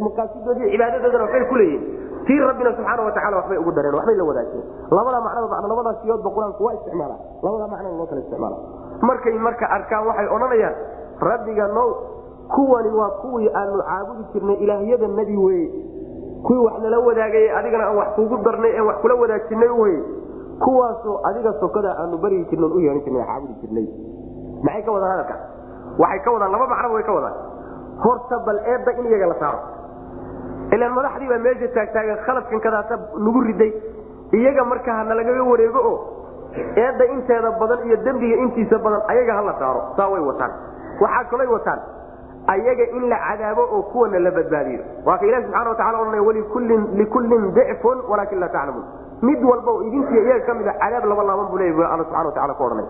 [0.06, 1.84] maqaasidoodi iyo cibaadadoodana waxbay ku leeyihiin.
[2.26, 4.64] Tii rabbina subxaana wa tacala waxbay ugu dareen waxbay la wadaageen.
[4.96, 7.16] Labada macnaba macno labadaas siyoodba qur'aanku waa isticmaala
[7.46, 8.56] labada macnona loo kala isticmaala
[9.08, 10.74] markay marka arkaan waxay odhanayaan
[11.28, 11.88] rabbiga now
[12.54, 15.66] kuwani waa kuwii aanu caabudi jirnay ilaahyadanadii weye
[16.46, 20.00] kuwii wax nala wadaagay adigana aan wax kuugu darnay ee wax kula wadaajinay weye
[20.64, 23.86] kuwaasoo adiga sokada aanu baryi jirn u yeehan jirnay caabudi jirnay.
[24.66, 25.40] Maxay ka wadaan hadalkaas
[26.02, 27.34] waxay ka wadaan laba macnaba way ka wadaan.
[28.04, 29.58] Horta bal eedda in iyaga la saaro.
[30.74, 32.94] Ilaan madaxdii baa meesha taagtaagan khaladkan kadaata
[33.26, 33.70] nagu riday
[34.38, 35.96] iyaga marka hana lagaga wareego oo
[36.82, 39.80] eedda inteeda badan iyo dembiga intiisa badan ayaga hala saaro.
[39.96, 40.52] Saa way wataan.
[41.02, 41.80] Waxaa kalay wataan
[42.54, 44.82] ayaga in la cadaabo oo kuwana la badbaadiyo.
[45.06, 48.84] Waa ka ilahi subxana watacala walikullin likullin dicfun walaakin laa taclamuun.
[49.22, 52.26] Mid walba oo idinkiiyo iyaga ka mid a cadaab laba laaban buu leya alla subxana
[52.30, 52.86] watacala ku odhanay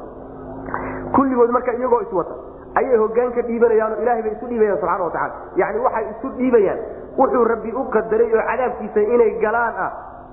[1.16, 2.34] kulligood marka iyagoo iswata
[2.78, 6.78] ayay hogaan ka dhiibanayaan bay isu dhiibayaan subxana wa tacala yacni waxay isu dhiibayaan.
[7.18, 9.90] Wuxuu rabbi u qadaray oo cadaabkiisa inay galaan ah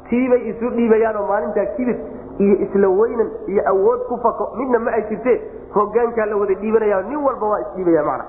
[0.10, 1.98] tiibay isu dhiibayaan maalintaa kibir
[2.46, 5.34] iyo isla weynan iyo awood ku fako midna ma ay jirte
[5.74, 8.26] hogaankaa la wada dhiibanaya nin walba waa isdhiibaya mana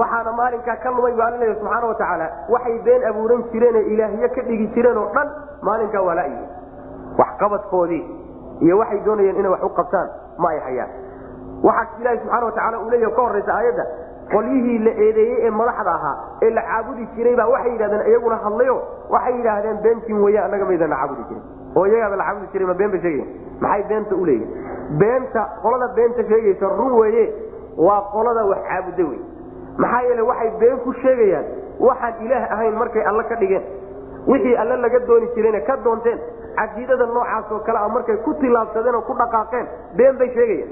[0.00, 4.28] waxaana maalinkaa ka lumay baa alla subxaana wa tacaala waxay been abuuran jireen ee ilaahyo
[4.36, 5.28] ka dhigi jireen oo dhan
[5.68, 6.48] maalinkaa waa la'yihin
[7.20, 8.02] waxqabadkoodii
[8.66, 10.08] iyo waxay doonayeen inay wax u qabtaan
[10.38, 10.90] ma ay hayaan.
[11.66, 13.84] Waxaa ilaahi subxaana watacaala uu leeyahy ka horraysa aayadda
[14.32, 18.76] qolyihii la eedeeyey ee madaxda ahaa ee la caabudi jiray baa waxay yidhahdeen iyaguna hadlayo
[19.14, 21.42] waxay yidhaahdeen beentiin weye annaga maydana caabudi jirin
[21.76, 23.26] oo iyagaaba la caabudi jiray ma been ba sheegaya
[23.64, 27.24] maxay beenta u leeyihiin beenta qolada beenta sheegaysa run weeye
[27.76, 29.20] waa qolada wax caabuda wey
[29.78, 31.44] maxaa yeele waxay been ku sheegayaan
[31.80, 33.62] waxaan ilaah ahayn markay alle ka dhigeen.
[34.26, 36.18] Wixii alle laga dooni jirayna ka doonteen
[36.56, 39.66] caqiidada noocaasoo kale a markay ku tilaabsadeen oo ku dhaqaaqeen
[39.96, 40.70] been bay sheegayaan.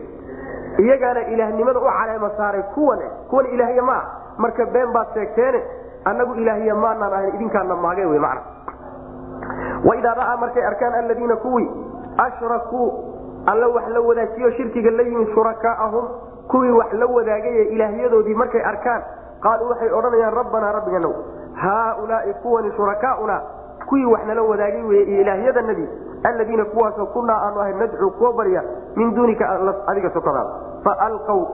[0.78, 3.00] Iyagaana ilaahnimada u caleema saaray kuwan
[3.30, 4.02] kuwan ilaahya maa
[4.38, 5.60] marka been baad sheegteene
[6.04, 8.42] annagu ilaahya maanaan ahayn idinkaana maageen wy macna.
[9.84, 11.68] Waidaa ra'aa markay arkaan alladiina kuwii
[12.16, 12.88] ashrakuu
[13.46, 16.04] alla wax la wadaajiyo shirkiga la yimid shurakaa'ahum
[16.50, 19.02] kuwii wax la wadaagaye ilaahyadoodii markay arkaan
[19.42, 21.12] qaaluu waxay odhanayaan rabbanaa rabbiganow
[21.54, 23.40] haaulaai kuwani shurakaauna
[23.88, 25.88] kuwii wax nala wadaagay weye iyo ilaahyadanadii
[26.24, 28.62] alladiina kuwaasoo kunaa aanu ahay nadcuu kuwa barya
[28.96, 29.50] min duunika
[29.86, 30.50] adiga sokadaada
[30.84, 31.44] faalqaw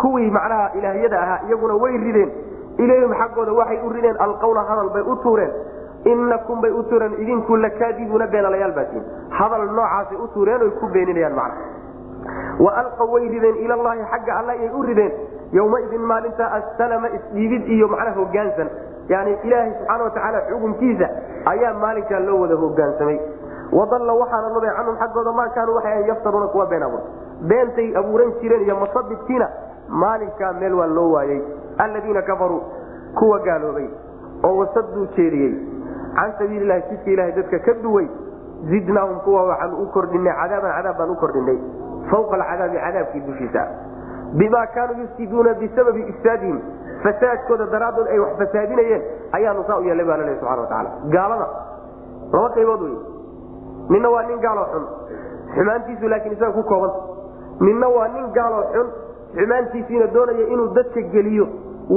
[0.00, 2.30] kuwii macnaha ilaahyada ahaa iyaguna way rideen.
[2.78, 5.50] Ilayhim xaggooda waxay u rideen alqawla hadal bay u tuureen.
[6.04, 11.34] Inakum bay u tuureen idinku lakaadibuuna beenalayaal baatiin hadal noocaasay u tuureen oy ku beeninayaan
[11.34, 11.64] macna
[12.66, 15.12] waalqaw way rideen ilallaahi xagga alla ayay u rideen.
[15.52, 18.68] Yowmaidin maalinta assalama isdhiibid iyo macnaha hogaansan.
[19.08, 21.08] Yani ilaahay subxaana watacaala xukunkiisa
[21.52, 23.18] ayaa maalinkaa loo wada hogaansamay.
[23.78, 27.02] Wadalla waxaana nubay canhum xaggooda maa kaanuu waxay ahan yaftaruuna kuwa been abuur
[27.50, 29.48] beentay abuuran jireen iyo masabidkiina
[29.88, 31.40] maalinkaa meel waa loo waayey
[31.78, 32.62] alladiina kafaruu
[33.18, 33.88] kuwa gaaloobay
[34.44, 35.52] oo wasaduu jeediyey
[36.16, 38.06] can sabiililahi jidka ilahay dadka ka duway
[38.70, 41.58] zidnaahum kuwa waxaan u kordhinay cadaaban cadaab baan u kordhinay
[42.10, 43.62] fawqa alcadaabi cadaabkii dushiisa
[44.40, 46.58] bima kaanuu yufsiduuna bisababi ifsaadihim
[47.04, 49.02] fasaadkooda daraaddood ay wax fasaadinayeen
[49.38, 51.46] ayaanu saa u yeelay baa laleeya subxana watacaala gaalada
[52.32, 52.96] laba qaybood wey
[53.94, 54.84] ninna waa nin gaaloo xun
[55.54, 57.00] xumaantiisu laakiin isaga ku koobanta
[57.68, 58.88] ninna waa nin gaaloo xun
[59.40, 61.46] xumaantiisiina doonaya inuu dadka geliyo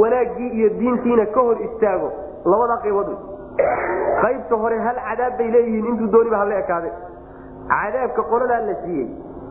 [0.01, 2.10] wanaaggii iyo diintiina ka hor istaago
[2.54, 3.20] labadaa qaybood wey
[4.24, 6.89] qaybta hore hal cadaab bay leeyihiin intuu dooniba hala ekaade
[7.74, 9.08] cadaabka qoladaa la siiyey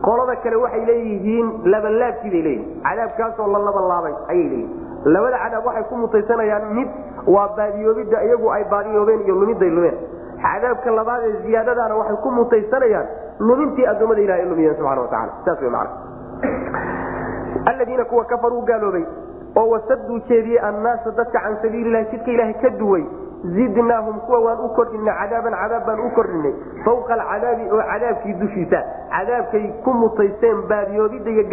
[0.07, 5.83] qolada kale waxay leeyihiin labanlaabkii bay leeyihiin cadaabkaasoo la labanlaabay ayay leeyihiin labada cadaab waxay
[5.91, 6.89] ku mutaysanayaan mid
[7.35, 9.97] waa baadiyoobidda iyagu ay baadiyoobeen iyo lumiday lumeen.
[10.43, 13.07] Cadaabka labaad ee ziyaadadaana waxay ku mutaysanayaan
[13.49, 15.91] lumintii addoommada ilaha ay lumiyeen subxana wataala saas wey macana
[17.71, 19.03] aladiina kuwa kafaruu gaaloobay
[19.55, 23.03] oo wasaduu jeediyey annaasa dadka can sabiililahi jidka ilaahay ka duway
[23.43, 26.53] zidnaahum kuwa waan u kordhinay cadaaban cadaab baan u kordhinay.
[26.85, 28.79] Fawqa alcadaabi oo cadaabkii dushiisa
[29.15, 31.43] cadaabkay ku mutaysteen baadiyoobidda iyo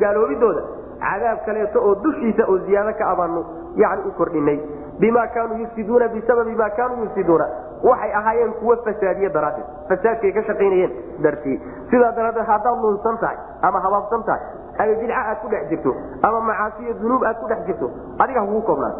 [0.00, 0.62] gaaloobidooda
[1.00, 3.44] cadaab kaleeto oo dushiisa oo ziyaado ka abaanu
[3.76, 4.58] yani u kordhinay.
[5.00, 7.46] Bima kaanuu yufsiduuna bisababi ma kaanuu yufsiduuna.
[7.82, 10.92] Waxay ahaayeen kuwa fasaadiye daraaddeed fasaadkay ka shaqaynayeen
[11.22, 11.56] dartii.
[11.90, 14.42] Sidaa daraaddeed haddaad lunsan tahay ama habaabsan tahay
[14.78, 18.60] ama bidca aad ku dhex jirto ama macaasiyo dunuub aad ku dhex jirto adiga hakugu
[18.68, 18.94] koobnaan.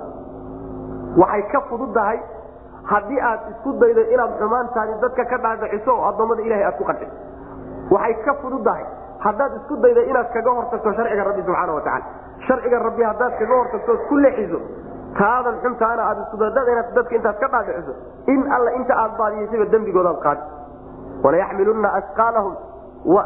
[1.20, 2.18] Waxay ka fududdahay
[2.84, 7.14] haddii aad isku daydo inaad xumaantaadi dadka ka dhaadhiciso oo addoommada ilahay aad ku qanciso
[7.90, 8.84] waxay ka fududdahay
[9.26, 12.04] haddaad isku daydo inaad kaga hortagto sharciga rabbi subxaana watacaala
[12.48, 14.60] sharciga rabbi haddaad kaga hortagto ku lexiso
[15.18, 17.92] taadan xuntaana aad isudadada inaad dadka intaad ka dhaadhiciso
[18.26, 20.42] in alla inta aad baadiyeysaba dembigoodaad qaadi.
[21.24, 22.54] Walayaxmilunna asqaalahum
[23.04, 23.22] wa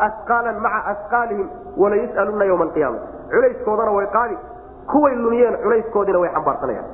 [0.65, 2.99] maca asqaalihim walayus'alunna yowma alqiyaama
[3.31, 4.37] culayskoodana way qaadi
[4.93, 6.87] kuway lumiyeen culayskoodiina way xambaarsanayaan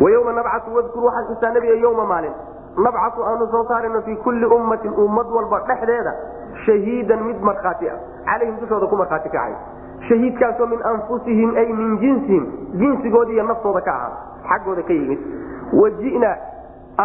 [0.00, 2.34] wayoma nabcatu wadkur waxaad xusaa nebiga yowma maalin
[2.86, 6.12] nabcatu aanu soo saarayno fii kulli ummatin ummad walba dhexdeeda
[6.66, 9.54] shahiidan mid markhaati ah calayhim dushooda ku markhaati kacay
[10.08, 12.44] shahiidkaasoo min anfusihim ay min jinsihim
[12.82, 14.12] jinsigooda iyo naftooda ka ahaa
[14.50, 15.20] xaggooda ka yimid
[15.82, 16.30] wajina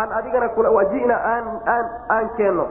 [0.01, 1.15] aan adigana wajina
[2.15, 2.65] aan keenno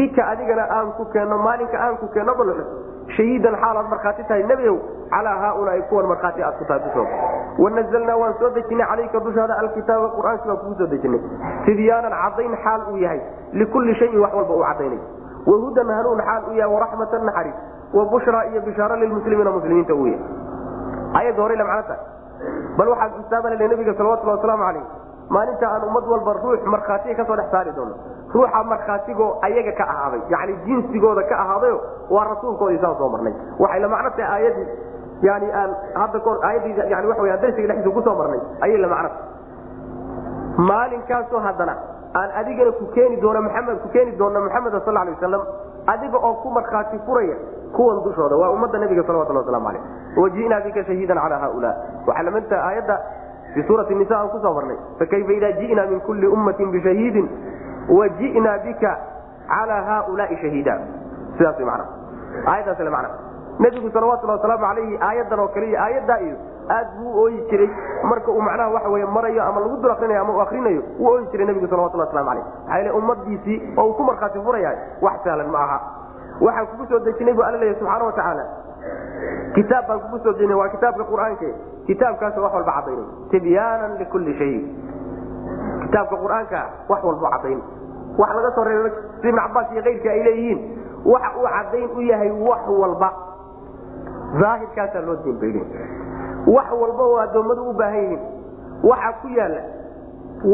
[0.00, 2.68] bika adigana aan ku keenno maalinka aan ku keenno balxus
[3.16, 4.76] shahiidan xaalaad markhaati tahay nebiow
[5.14, 7.10] calaa haaulaai kuwan markhaati aad ku tahay dushooda
[7.64, 11.20] wanazalnaa waan soo dejinay calayka dushaada alkitaaba qur'aanki baan kugu soo dejinay
[11.66, 13.20] tibyaanan cadayn xaal uu yahay
[13.62, 15.00] likulli shayin wax walba uu cadaynay
[15.50, 17.58] wahudan hanuun xaal uu yahay waraxmatan naxariis
[17.98, 20.24] wa bushraa iyo bishaaro lilmuslimiina muslimiinta uu yahay
[21.20, 21.96] ayadda hore macnata
[22.78, 24.84] bal waxaad istaabanale nabiga salawatulhi wasalaamu calayh
[25.36, 27.94] maalinta aan ummad walba ruux markhaatiga ka soo dhex saari doono
[28.34, 31.78] ruuxa markhaatigoo ayaga ka ahaaday yani jinsigooda ka ahaadayo
[32.14, 33.34] waa rasuulkoodii saan soo marnay.
[33.62, 34.66] Waxay la macno tahay aayadii
[35.28, 35.70] yani aan
[36.02, 41.40] hadda kahor aayaddii yani weyaan darsiga dhexdiisa ku soo marnay ayay la macno tahay maalinkaasoo
[41.46, 41.74] haddana
[42.20, 45.42] aan adigana ku keeni doona maxamed ku keeni doona maxameda sal alay wasalam
[45.92, 47.36] adiga oo ku markhaati furaya
[47.76, 49.82] kuwan dushooda waa ummadda nabiga salawatullah waslamu calayh
[50.22, 51.70] waji'naa bika shahiidan calaa haula
[52.06, 52.96] waxay la mid tahay aayadda
[53.54, 54.76] fi suurati nisa aan ku soo marnay.
[54.98, 57.26] Fakayfa idaa ji'naa min kulli ummatin bishahiidin
[57.98, 58.92] waji'naa bika
[59.48, 60.74] calaa haulaai shahiida
[61.38, 61.84] sidaas way macna.
[62.46, 63.10] Aayaddaas le macna.
[63.60, 66.36] Nebigu salawatullahi wasalaamu calayhi aayaddan oo kale iyo aayaddaa iyo
[66.76, 67.68] aad buu u ooyi jiray.
[68.10, 71.26] Marka uu macnaha waxa weye marayo ama lagu dul akrinayo ama uu akrinayo wuu ooyi
[71.32, 75.50] jiray nebigu salawatullah waslamu calayh maxaa yeele ummadiisii oo uu ku markhaati furayahay wax sahlan
[75.50, 75.78] ma aha.
[76.40, 78.44] Waxaan kugu soo dejinay bu alla leeyahy subxaana wa tacaala
[79.54, 81.46] kitaab baan kugu soo dejinay waa kitaabka qur'aanka.
[81.86, 84.54] Kitaabkaasoo wax walba cadaynay tibyaanan likulli shay.
[85.84, 87.60] Kitaabka qur'aanka wax walba cadayn
[88.18, 88.92] wax laga soo reebay
[89.22, 90.60] si ibn cabaas iyo keyrkii ay leeyihiin.
[91.04, 93.10] Waxa uu cadayn u yahay wax walba.
[94.44, 95.56] Aahirkaasaa loo diinbayl
[96.54, 98.20] wax walba oo addoommadu u baahan yihiin.
[98.90, 99.62] Waxa ku yaalla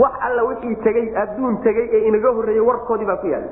[0.02, 3.48] wax alla wixii tegey adduun tegey ee inaga horreeyey warkoodii baa ku yaalla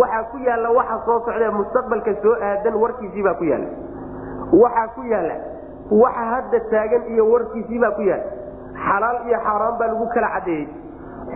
[0.00, 3.68] waxaa ku yaalla waxa soo socdae mustaqbalka soo aadan warkiisii baa ku yaalla
[4.62, 5.34] waxaa ku yaalla
[6.02, 8.28] waxa hadda taagan iyo warkiisii baa ku yaalla
[8.86, 10.66] xalaal iyo xaaraan baa lagu kala cadeeyey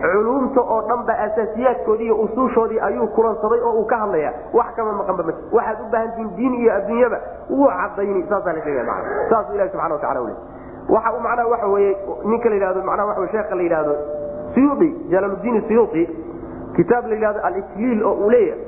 [0.01, 4.91] culuumta oo dhan ba asaasiyaadkoodii iyo usuushoodii ayuu kulansaday oo uu ka hadlaya wax kama
[4.99, 7.19] maqanba ma waxaad u baahantihiin diin iyo adduunyaba.
[7.49, 10.33] Wuu cadayni saasaa la sheegaya maa saasuu ilahi subxana wa tacala ule
[10.89, 13.95] waxa uu macnaha waxa weye ninka la yidhahdo macnaha waxa sheekha la yidhahdo
[14.53, 16.03] suyuudi jalaaludiin suyuudi
[16.75, 18.61] kitaab la yidhahdo alisliil oo uu leeyahay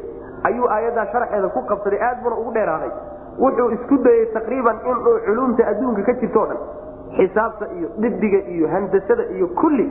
[0.44, 2.00] ayuu aayaddaa sharxeeda ku qabsaday.
[2.08, 2.92] Aad buna ugu dheeraaday.
[3.40, 6.58] Wuxuu isku dayey taqriiban inuu culumta adduunka ka jirto o dhan.
[7.18, 9.88] Xisaabta iyo dibiga iyo handasada iyo kulli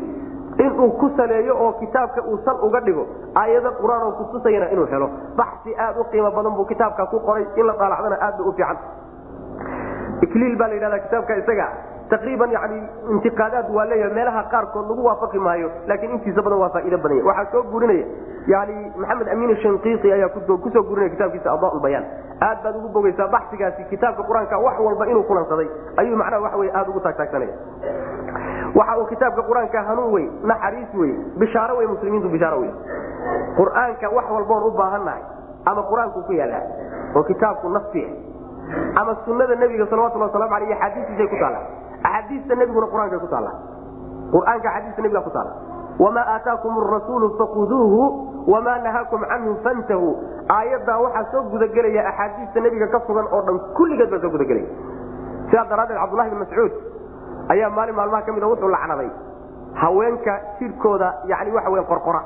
[0.64, 3.04] inuu ku saleeyo oo kitaabka uu sal uga dhigo
[3.34, 5.08] aayado qur'aan kutusayana inuu helo.
[5.36, 8.52] Baxsi aad u qiimo badan buu kitaabka ku qoray in la daalacdana aad ba u
[8.52, 8.76] fiican.
[10.26, 11.66] Ikliil baa la yidhahda kitaabka isaga.
[12.10, 12.78] Taqriiban yani
[13.14, 17.18] intiqaadaad waa leeyahay meelaha qaarkood lagu waafaqi maayo laakiin intiisa badan waa faa'ido badan.
[17.18, 18.06] Yahy waxaa soo gurinaya
[18.52, 22.06] yani maxamed amiin shanqiiqi ayaa ku soo gurinaya kitaabkiisa adaa bayaan.
[22.40, 25.68] Aad baad ugu bogeysaa baxsigaasi kitaabka qur'aanka wax walba inuu kulansaday.
[26.00, 27.54] Ayuu macnaha waxa wey aada ugu taagtaagsanaya
[28.74, 31.12] waxa uu kitaabka qur'aanka hanuun wey naxariis wey
[31.42, 32.72] bishaaro wey muslimiintu bishaaro wey
[33.58, 35.22] qur'aanka wax walboon u baahannahay
[35.70, 36.62] ama qur'aanku ku yaallaa
[37.16, 38.02] oo kitaabku nafsi
[39.00, 41.60] ama sunada nebiga salawatulli waslamu aleyh axaadiistiisay ku taalla
[42.02, 43.52] axaadiista nebiguna qur'aankay ku taalla
[44.34, 45.52] qur'aanka axaadiista nebiga ku taalla
[46.04, 48.02] wamaa aataakum arasuulu fakuduuhu
[48.52, 50.12] wamaa nahaakum canhu fantahuu
[50.58, 54.68] aayaddaa waxaa soo gudagelaya axaadiista nebiga ka sugan oo dhan kulligeed baa soo gudagelaya.
[55.50, 56.72] Sidaa daraaddeed cabdullahi bin mascuud
[57.52, 59.10] ayaa maalin maalmaha ka mid wuxuu lacnaday
[59.82, 62.20] haweenka jidhkooda yani weya qorqora.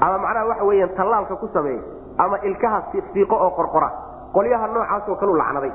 [0.00, 1.82] Ama macnaha waxa weeyaan tallaalka ku sameeya
[2.18, 2.82] ama ilkaha
[3.12, 3.88] siiqo oo qorqora.
[4.34, 5.72] Qolyaha noocaasoo kalu lacnaday.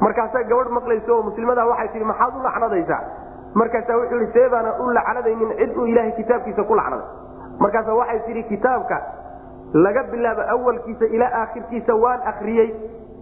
[0.00, 3.00] Markaasaa gabadh maqlaysa oo muslimada waxay tihi maxaad u lacnadaysaa?
[3.54, 7.06] Markaasaa wuxuu ihi see baana u lacnadaynin cid uu ilaahay kitaabkiisa ku lacnaday
[7.58, 8.96] markaasa waxay tihi kitaabka
[9.84, 12.68] laga bilaabo awalkiisa ilaa aakhirkiisa waan akriyey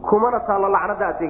[0.08, 1.22] kumana taallo lacnada aad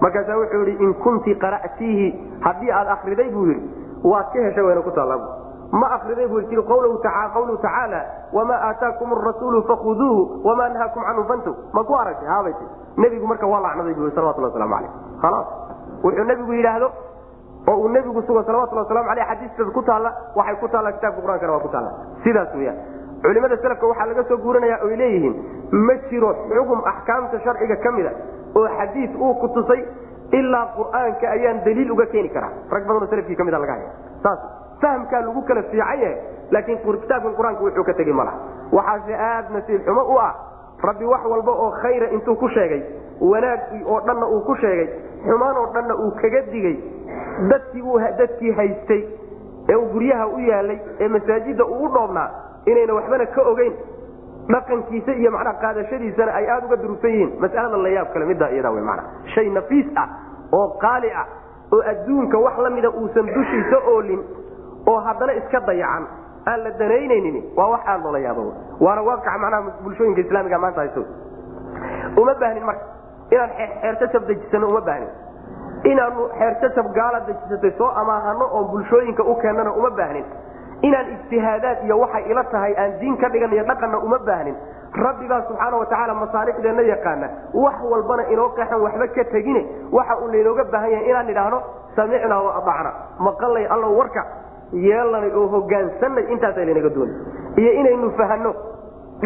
[0.00, 2.06] markaasaa wuxuu yidhi in kunti qara'tiihi.
[2.40, 3.70] Haddii aad akriday buu yidhi
[4.04, 5.42] waad ka heshay wayna ku taallaa
[5.72, 8.00] ma akriday buu tii qawluhu tacaala
[8.32, 12.64] wamaa aataakum arasuulu fakuduuhu wamaa nahaakum canhu fantow ma ku aragtay haabay ti
[12.96, 14.90] nebigu marka waa lacnaday buu salawatullah waslamu aleyh
[15.22, 15.46] khalaas.
[16.04, 16.90] Wuxuu nebigu yidhaahdo
[17.68, 21.52] oo uu nebigu sugo salawatulli waslamu aleyh xadiistaas ku taalla waxay ku taallaa kitaabka qur'aankana
[21.52, 21.90] waa ku taalla.
[22.24, 22.78] Sidaas weyaan
[23.22, 25.34] culimada selafka waxaa laga soo guuranaya oy leeyihiin
[25.86, 28.12] ma jiro xugum axkaamta sharciga ka mida
[28.56, 29.84] oo xadiis uu ku tusay
[30.38, 32.50] ilaa qur'aanka ayaan daliil uga keeni karaa.
[32.70, 33.90] Rag badanoo salafkii ka mida laga haya.
[34.22, 34.40] Saas
[34.82, 36.16] fahmkaa lagu kala fiican yahay
[36.50, 38.38] laakiin kitaabkan qur'aanku wuxuu ka tegi malaha
[38.72, 40.32] waxaase aad nasiib xumo u ah
[40.88, 42.82] rabbi wax walba oo khayra intuu ku sheegay
[43.20, 44.88] wanaag oo dhanna uu ku sheegay
[45.26, 46.76] xumaan oo dhanna uu kaga digay
[48.18, 49.02] dadkii haystay
[49.68, 52.28] ee uu guryaha u yaalay ee masaajidda uu u dhoobnaa
[52.66, 53.72] inayna waxbana ka ogeyn
[54.52, 57.30] dhaqankiisa iyo macnaha qaadashadiisana ay aada uga durugsan yihiin.
[57.42, 60.08] Mas'alada la yaab kale middaa iyadaa wey manaa shay nafiis ah
[60.52, 61.26] oo qaali ah
[61.74, 64.20] oo adduunka wax la mida uusan dushiisa oolin
[64.86, 66.04] oo haddana iska dayacan
[66.50, 68.44] aan la danaynaynin waa wax aad loola yaabo.
[68.84, 71.02] Waana waaqaca macnaha bulshooyinka islaamiga maanta hayso.
[72.20, 72.84] Uma baahnin marka
[73.32, 73.50] inaan
[73.80, 75.08] xeerjajab dejisano uma baahnin.
[75.90, 80.24] Inaanu xeerjajab gaala dejisatay soo amaahano oo bulshooyinka u keennana uma baahnin
[80.86, 84.56] inaan ijtihaadaad iyo waxay ila tahay aan diin ka dhigan iyo dhaqanna uma baahnin.
[85.04, 87.28] Rabbibaa subxaana watacaala masaalixdeenna yaqaana
[87.64, 89.62] wax walbana inoo qeexan waxba ka tegine
[89.96, 91.58] waxa uu laynooga baahan yahay inaan idhaahno
[91.96, 92.90] samicnaa wa adacna
[93.26, 94.22] maqallay allow warka
[94.86, 97.14] yeelanay oo hogaansanay intaasa lanaga dooni.
[97.60, 98.54] Iyo inaynu fahano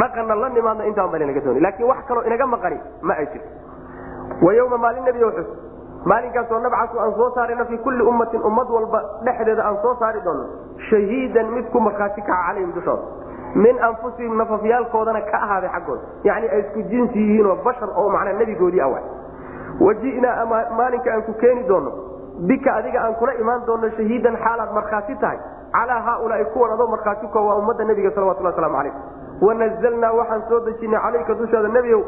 [0.00, 1.60] dhaqanna la nimaadno intaan ba lanaga dooni.
[1.60, 3.48] Laakiin wax kaloo inaga maqani ma ay jirto.
[4.44, 5.48] Wa yowma maalin xus
[6.04, 10.44] maalinkaasoo nabcasu aan soo saarayno fii kulli ummatin ummad walba dhexdeeda aan soo saari doono
[10.90, 13.02] shahiidan mid ku markhaati kaca calayhim dushooda
[13.54, 18.80] min anfusihim nafafyaalkoodana ka ahaaday xaggooda yacni ay isku jinsi yihiinoo bashar oo macnaa nebigoodii
[18.86, 19.00] awa
[19.80, 20.44] waji'naa
[20.78, 21.92] maalinka aan ku keeni doono
[22.48, 25.38] bika adiga aan kula imaan doono shahiidan xaalaad markhaati tahay
[25.72, 28.94] calaa haaulaai kuwan adoo markhaati ko waa ummadda nebiga salawatullah waslamu calayh.
[29.46, 32.02] Wanazalnaa waxaan soo dejinay calayka dushaada nebigow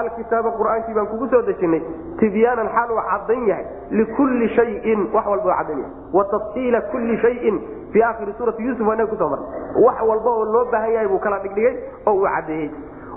[0.00, 1.82] alkitaaba qur'aankii baan kugu soo dejinay.
[2.20, 3.66] Tibyaanan xaal uu caddan yahay.
[3.90, 5.92] Likulli shayin wax walba oo caddan yahay.
[6.16, 7.56] Wa tafsiila kulli shayin
[7.92, 9.48] fii aakhiri suurati yuusuf waa inaga ku soo marnay.
[9.86, 11.74] Wax walba oo loo baahan yahay buu kala dhigdhigay
[12.06, 12.70] oo uu caddeeyey.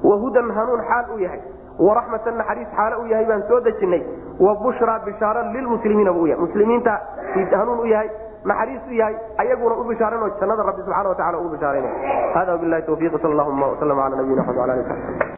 [0.04, 1.42] Wahudan hanuun xaal uu yahay.
[1.80, 4.02] Waraxmatan naxariis xaale u yahay baan soo dejinay.
[4.40, 6.42] Wa bushraa bishaara lilmuslimiina buu yahay.
[6.46, 6.94] Muslimiinta
[7.62, 8.10] hanuun u yahay
[8.46, 12.84] naxariis u yahay ayaguna u bishaaranoo jannada rabbi subxana wa tacala ugu bishaaraynaya hada wabilahi
[12.90, 13.22] tawfiiq.
[13.22, 15.36] Sal allahuma wslm ala nabiyina mxamed ala ali